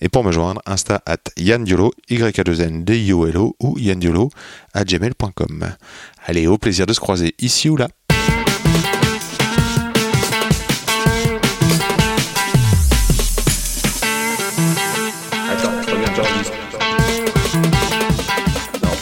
[0.01, 3.27] et pour me joindre, insta at Yann Diolo, y a 2 n d i o
[3.27, 4.31] l o ou yandiolo
[4.75, 5.77] à gmail.com.
[6.27, 7.89] Allez, au plaisir de se croiser ici ou là.